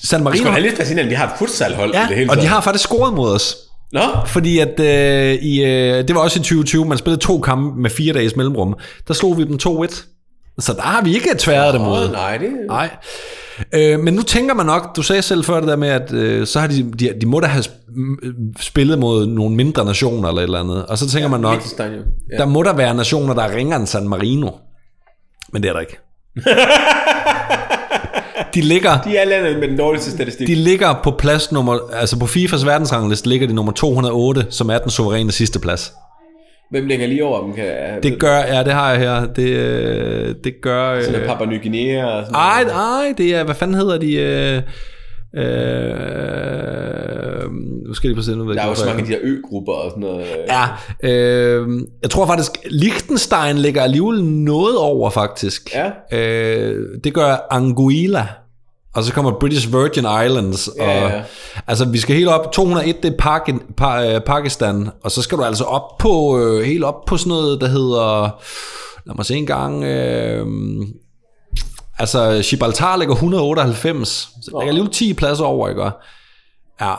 [0.03, 2.35] San Det Marino, er lidt fascinerende, de har et futsalhold i det ja, hele og
[2.35, 2.49] de taget.
[2.49, 3.57] har faktisk scoret mod os.
[3.95, 4.25] Nå?
[4.25, 7.89] Fordi at øh, i, øh, det var også i 2020, man spillede to kampe med
[7.89, 8.75] fire dages mellemrum.
[9.07, 10.05] Der slog vi dem 2-1.
[10.59, 11.81] Så der har vi ikke tværet dem.
[11.81, 12.49] Åh, nej, det...
[12.67, 12.89] Nej.
[13.75, 16.47] Øh, men nu tænker man nok, du sagde selv før det der med, at øh,
[16.47, 20.41] så har de, de, de må da have sp- spillet mod nogle mindre nationer eller
[20.41, 20.85] et eller andet.
[20.85, 21.61] Og så tænker man nok.
[22.31, 22.37] Ja.
[22.37, 24.49] der må der være nationer, der er ringere end San Marino.
[25.53, 25.97] Men det er der ikke.
[28.55, 30.47] de ligger, De er landet med den dårligste statistik.
[30.47, 34.77] de ligger på plads nummer, altså på FIFAs verdensrangliste ligger de nummer 208, som er
[34.77, 35.93] den suveræne sidste plads.
[36.71, 37.53] Hvem ligger lige over dem?
[37.53, 37.65] Kan,
[38.03, 39.25] Det gør, ja, det har jeg her.
[39.33, 41.01] Det, øh, det gør...
[41.01, 42.75] sådan Øh, Papua Ny Guinea og sådan ej, noget.
[42.75, 44.15] ej, det er, hvad fanden hedder de?
[44.15, 44.61] Øh,
[45.43, 45.95] øh,
[47.87, 49.73] nu skal jeg lige præcis nu, Der er jo så mange af de der ø-grupper
[49.73, 50.25] og sådan noget.
[50.49, 50.63] Ja,
[51.09, 51.67] øh,
[52.01, 55.69] jeg tror faktisk, Liechtenstein ligger alligevel noget over, faktisk.
[55.75, 56.17] Ja.
[56.19, 58.27] Øh, det gør Anguilla.
[58.95, 60.67] Og så kommer British Virgin Islands.
[60.67, 61.21] Og, Ja, ja.
[61.67, 62.51] Altså, vi skal helt op.
[62.51, 64.89] 201, det er Pak- pa, øh, Pakistan.
[65.03, 68.21] Og så skal du altså op på, øh, helt op på sådan noget, der hedder...
[69.05, 69.83] Lad mig se en gang...
[69.83, 70.45] Øh,
[71.99, 74.09] altså, Gibraltar ligger 198.
[74.09, 75.83] Så der ligger alligevel 10 pladser over, ikke?
[76.81, 76.93] Ja.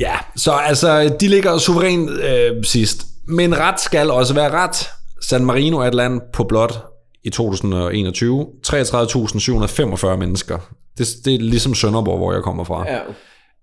[0.00, 3.06] Ja, så altså, de ligger suverænt øh, sidst.
[3.28, 4.88] Men ret skal også være ret.
[5.28, 6.84] San Marino er et land på blot
[7.26, 8.46] i 2021.
[8.66, 10.58] 33.745 mennesker.
[10.98, 12.84] Det, det er ligesom Sønderborg, hvor jeg kommer fra.
[12.88, 13.00] Ja.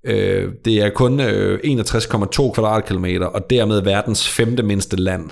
[0.06, 5.30] Øh, det er kun øh, 61,2 kvadratkilometer, og dermed verdens femte mindste land.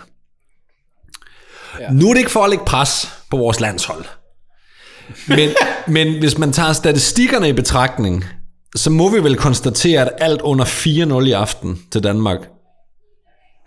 [1.79, 1.91] Ja.
[1.91, 4.05] Nu er det ikke for at lægge pres på vores landshold.
[5.27, 5.49] Men,
[5.95, 8.25] men hvis man tager statistikkerne i betragtning,
[8.75, 12.39] så må vi vel konstatere, at alt under 4-0 i aften til Danmark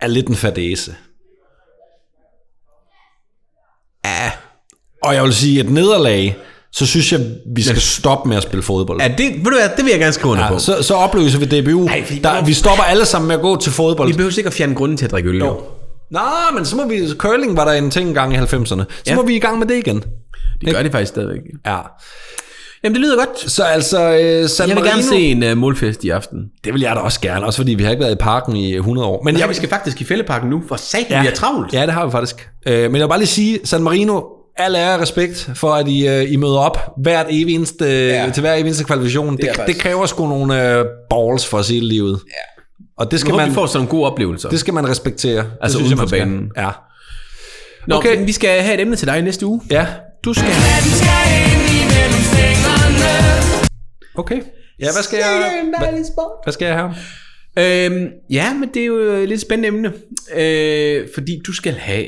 [0.01, 0.95] er lidt en fadese.
[4.05, 4.31] Ja.
[5.05, 6.37] Og jeg vil sige, et nederlag,
[6.71, 7.21] så synes jeg,
[7.55, 9.01] vi skal stoppe med at spille fodbold.
[9.01, 10.59] Ja, det, ved du hvad, det vil jeg gerne skrive under Ja, på.
[10.59, 11.85] så, så opløser vi DBU.
[11.87, 14.07] Ej, fordi- der, vi stopper alle sammen med at gå til fodbold.
[14.07, 15.37] Vi behøver sikkert fjerne grunden til at drikke øl.
[15.37, 15.61] Jo.
[16.11, 16.23] Nej,
[16.55, 17.09] men så må vi...
[17.17, 18.65] Curling var der en ting engang i 90'erne.
[18.65, 19.15] Så Ja.
[19.15, 20.03] må vi i gang med det igen.
[20.61, 21.39] Det gør det faktisk stadigvæk.
[21.65, 21.77] Ja.
[22.83, 23.51] Jamen, det lyder godt.
[23.51, 26.39] Så altså, øh, San Jeg vil Marino, gerne se en uh, målfest i aften.
[26.63, 28.75] Det vil jeg da også gerne, også fordi vi har ikke været i parken i
[28.75, 29.21] 100 år.
[29.23, 31.21] Men Ja, jeg, vi skal faktisk i fældeparken nu, for satan, ja.
[31.21, 31.73] vi er travlt.
[31.73, 32.49] Ja, det har vi faktisk.
[32.67, 34.21] Øh, men jeg vil bare lige sige, San Marino,
[34.57, 38.29] al ære og respekt for, at I, øh, I møder op hvert eneste, Ja.
[38.33, 39.37] til hver eneste kvalifikation.
[39.37, 42.19] Det, det, faktisk- det kræver sgu nogle øh, balls for at sige livet.
[42.27, 42.61] Ja.
[42.97, 44.49] Og det skal, håber, man, vi får sådan nogle gode oplevelser.
[44.49, 45.37] det skal man respektere.
[45.43, 46.51] Det Altså uden for banen.
[46.57, 46.69] Ja.
[47.87, 48.17] Nå, Okay.
[48.17, 49.61] men vi skal have et emne til dig næste uge.
[49.71, 49.87] ja,
[50.25, 50.47] du skal...
[54.17, 54.41] Okay.
[54.79, 55.61] Ja, hvad skal jeg...
[55.79, 55.87] Hvad,
[56.43, 56.95] hvad skal jeg have?
[57.59, 59.93] Øhm, ja, men det er jo et lidt spændende emne.
[60.35, 62.05] Øh, fordi du skal have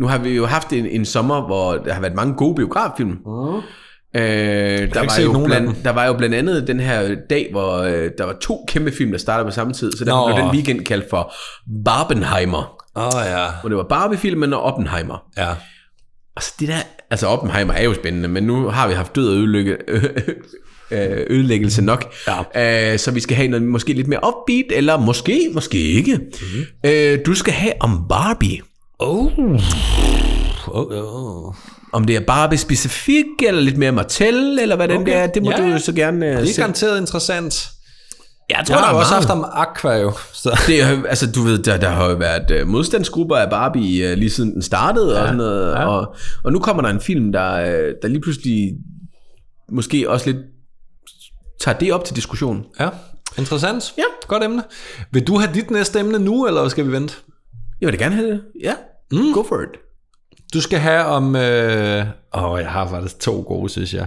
[0.00, 3.10] nu har vi jo haft en, en sommer, hvor der har været mange gode biograffilm.
[3.10, 3.60] Mm.
[4.16, 4.22] Øh,
[4.94, 8.24] der, var jo blandt, der var jo blandt andet den her dag, hvor øh, der
[8.24, 11.10] var to kæmpe film, der startede på samme tid, så der blev den weekend kaldt
[11.10, 11.32] for
[11.84, 13.46] Barbenheimer, Åh oh, ja.
[13.60, 15.24] hvor det var Barbie-filmen og Oppenheimer.
[15.36, 15.48] Ja.
[16.36, 16.78] Altså det der,
[17.10, 19.76] altså Oppenheimer er jo spændende, men nu har vi haft død og ødelægge,
[20.90, 22.14] øh, ødelæggelse nok.
[22.54, 22.92] Ja.
[22.92, 26.16] Øh, så vi skal have noget måske lidt mere upbeat, eller måske, måske ikke.
[26.16, 26.90] Mm-hmm.
[26.90, 28.60] Øh, du skal have om Barbie.
[29.00, 29.32] Oh.
[30.66, 31.54] Oh, oh.
[31.92, 35.12] Om det er Barbie specifik, eller lidt mere Mattel, eller hvad den Okay.
[35.12, 37.68] der er, det må Ja, du så gerne uh, Det er garanteret interessant.
[38.50, 40.12] Jeg Jeg har jo også haft om Aqua jo.
[40.32, 40.60] Så.
[40.66, 44.18] Det er, altså, du ved, der, der har jo været uh, modstandsgrupper af Barbie uh,
[44.18, 45.80] lige siden den startede, ja, og sådan noget, ja.
[45.80, 45.86] ja.
[45.86, 46.14] og,
[46.44, 48.72] og nu kommer der en film, der, uh, der lige pludselig
[49.72, 50.44] måske også lidt
[51.60, 52.64] tager det op til diskussion.
[52.80, 52.88] Ja,
[53.38, 53.94] interessant.
[53.98, 54.02] Ja.
[54.28, 54.62] Godt emne.
[55.10, 57.14] Vil du have dit næste emne nu, eller skal vi vente?
[57.80, 58.40] Jeg vil da gerne have det.
[58.62, 58.74] Ja,
[59.12, 59.32] mm.
[59.32, 59.78] go for it.
[60.54, 61.36] Du skal have om...
[61.36, 62.06] Øh...
[62.34, 64.06] Åh, jeg har faktisk to gode, synes jeg.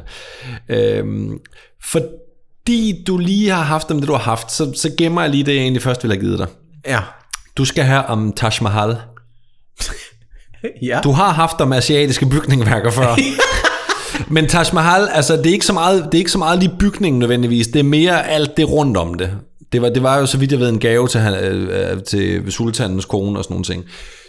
[0.70, 1.40] Øhm,
[1.84, 5.44] fordi du lige har haft dem, det du har haft, så, så gemmer jeg lige
[5.44, 6.48] det, jeg egentlig først ville have givet dig.
[6.88, 7.00] Ja.
[7.58, 8.98] Du skal have om Taj Mahal.
[10.82, 11.00] Ja.
[11.04, 13.16] Du har haft om asiatiske bygningsværker før.
[14.34, 16.76] Men Taj Mahal, altså det er ikke så meget, det er ikke så meget lige
[16.80, 19.38] bygningen nødvendigvis, det er mere alt det rundt om det.
[19.72, 22.52] Det var, det var jo så vidt jeg ved en gave til, øh, øh, til
[22.52, 23.86] sultanens kone og sådan nogle ting.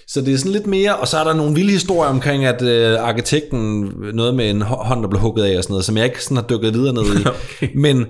[0.09, 2.62] Så det er sådan lidt mere, og så er der nogle vilde historier omkring, at
[2.62, 5.97] øh, arkitekten, noget med en hå- hånd, der blev hugget af og sådan noget, som
[5.97, 7.26] jeg ikke sådan har dykket videre ned i.
[7.55, 7.68] okay.
[7.74, 8.06] Men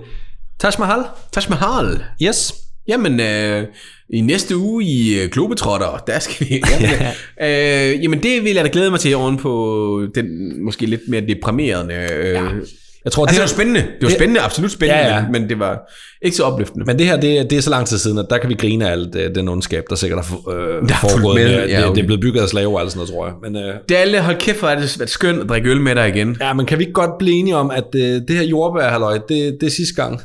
[0.59, 2.03] Taj Mahal, Taj Mahal.
[2.23, 2.53] yes,
[2.87, 3.63] Jamen, øh,
[4.09, 6.55] i næste uge i øh, Globetrotter, der skal vi...
[6.71, 6.89] Jamen,
[7.41, 10.25] øh, jamen, det vil jeg da glæde mig til oven på den
[10.63, 11.93] måske lidt mere deprimerende...
[11.93, 12.41] Øh, ja.
[13.05, 13.79] Jeg tror, Altså, det det, var spændende.
[13.81, 15.21] Det var det- spændende, absolut spændende, Ja, ja.
[15.21, 15.79] Men, men det var
[16.21, 16.85] ikke så opløftende.
[16.85, 18.53] Men det her, det, er- det er så lang tid siden, at der kan vi
[18.53, 20.57] grine af alt øh, den ondskab, der sikkert har øh,
[20.89, 21.35] Der er foregået.
[21.35, 22.01] med, ja, det, det okay.
[22.01, 23.35] er blevet bygget af slaver og sådan noget, tror jeg.
[23.43, 26.37] Men, øh, Dalle, hold kæft, hvor er det skønt at drikke øl med dig igen.
[26.41, 29.57] ja, men kan vi ikke godt blive enige om, at øh, det her jordbær, det,
[29.61, 30.21] det er sidste gang?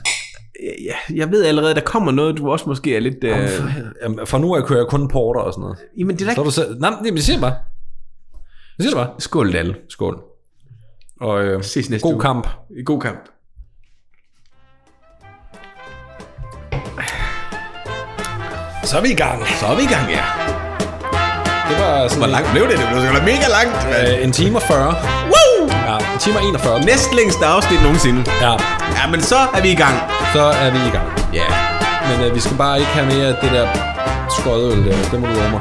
[0.84, 3.24] Ja, jeg ved allerede, der kommer noget, du også måske er lidt...
[3.24, 3.36] Øh...
[4.02, 5.76] Jamen, for nu af kører jeg kun porter og sådan noget.
[5.98, 6.46] Jamen, det er da Så er ikke...
[6.46, 6.80] du selv...
[6.80, 7.54] Nej, men jeg siger det bare.
[8.78, 9.10] Jeg siger det bare.
[9.18, 9.74] Skål, Dalle.
[9.88, 10.20] Skål.
[11.20, 12.20] Og øh, Ses næste god uge.
[12.22, 12.48] kamp.
[12.84, 13.18] God kamp.
[18.84, 19.46] Så er vi i gang.
[19.60, 20.24] Så er vi i gang, ja.
[21.70, 22.78] Det var sådan Hvor langt blev det?
[22.78, 23.76] Det blev mega langt.
[23.96, 24.94] Øh, en time og 40.
[25.32, 25.68] Woo!
[25.88, 26.80] Ja, en time og 41.
[26.80, 28.24] Næst længste afsnit nogensinde.
[28.40, 28.52] Ja,
[28.98, 29.96] Ja, men så er vi i gang.
[30.32, 31.08] så er vi i gang.
[31.32, 31.46] Ja.
[32.08, 33.66] Men øh, vi skal bare ikke have mere af det der
[34.38, 34.96] skødøl der.
[35.10, 35.60] Det må du love mig.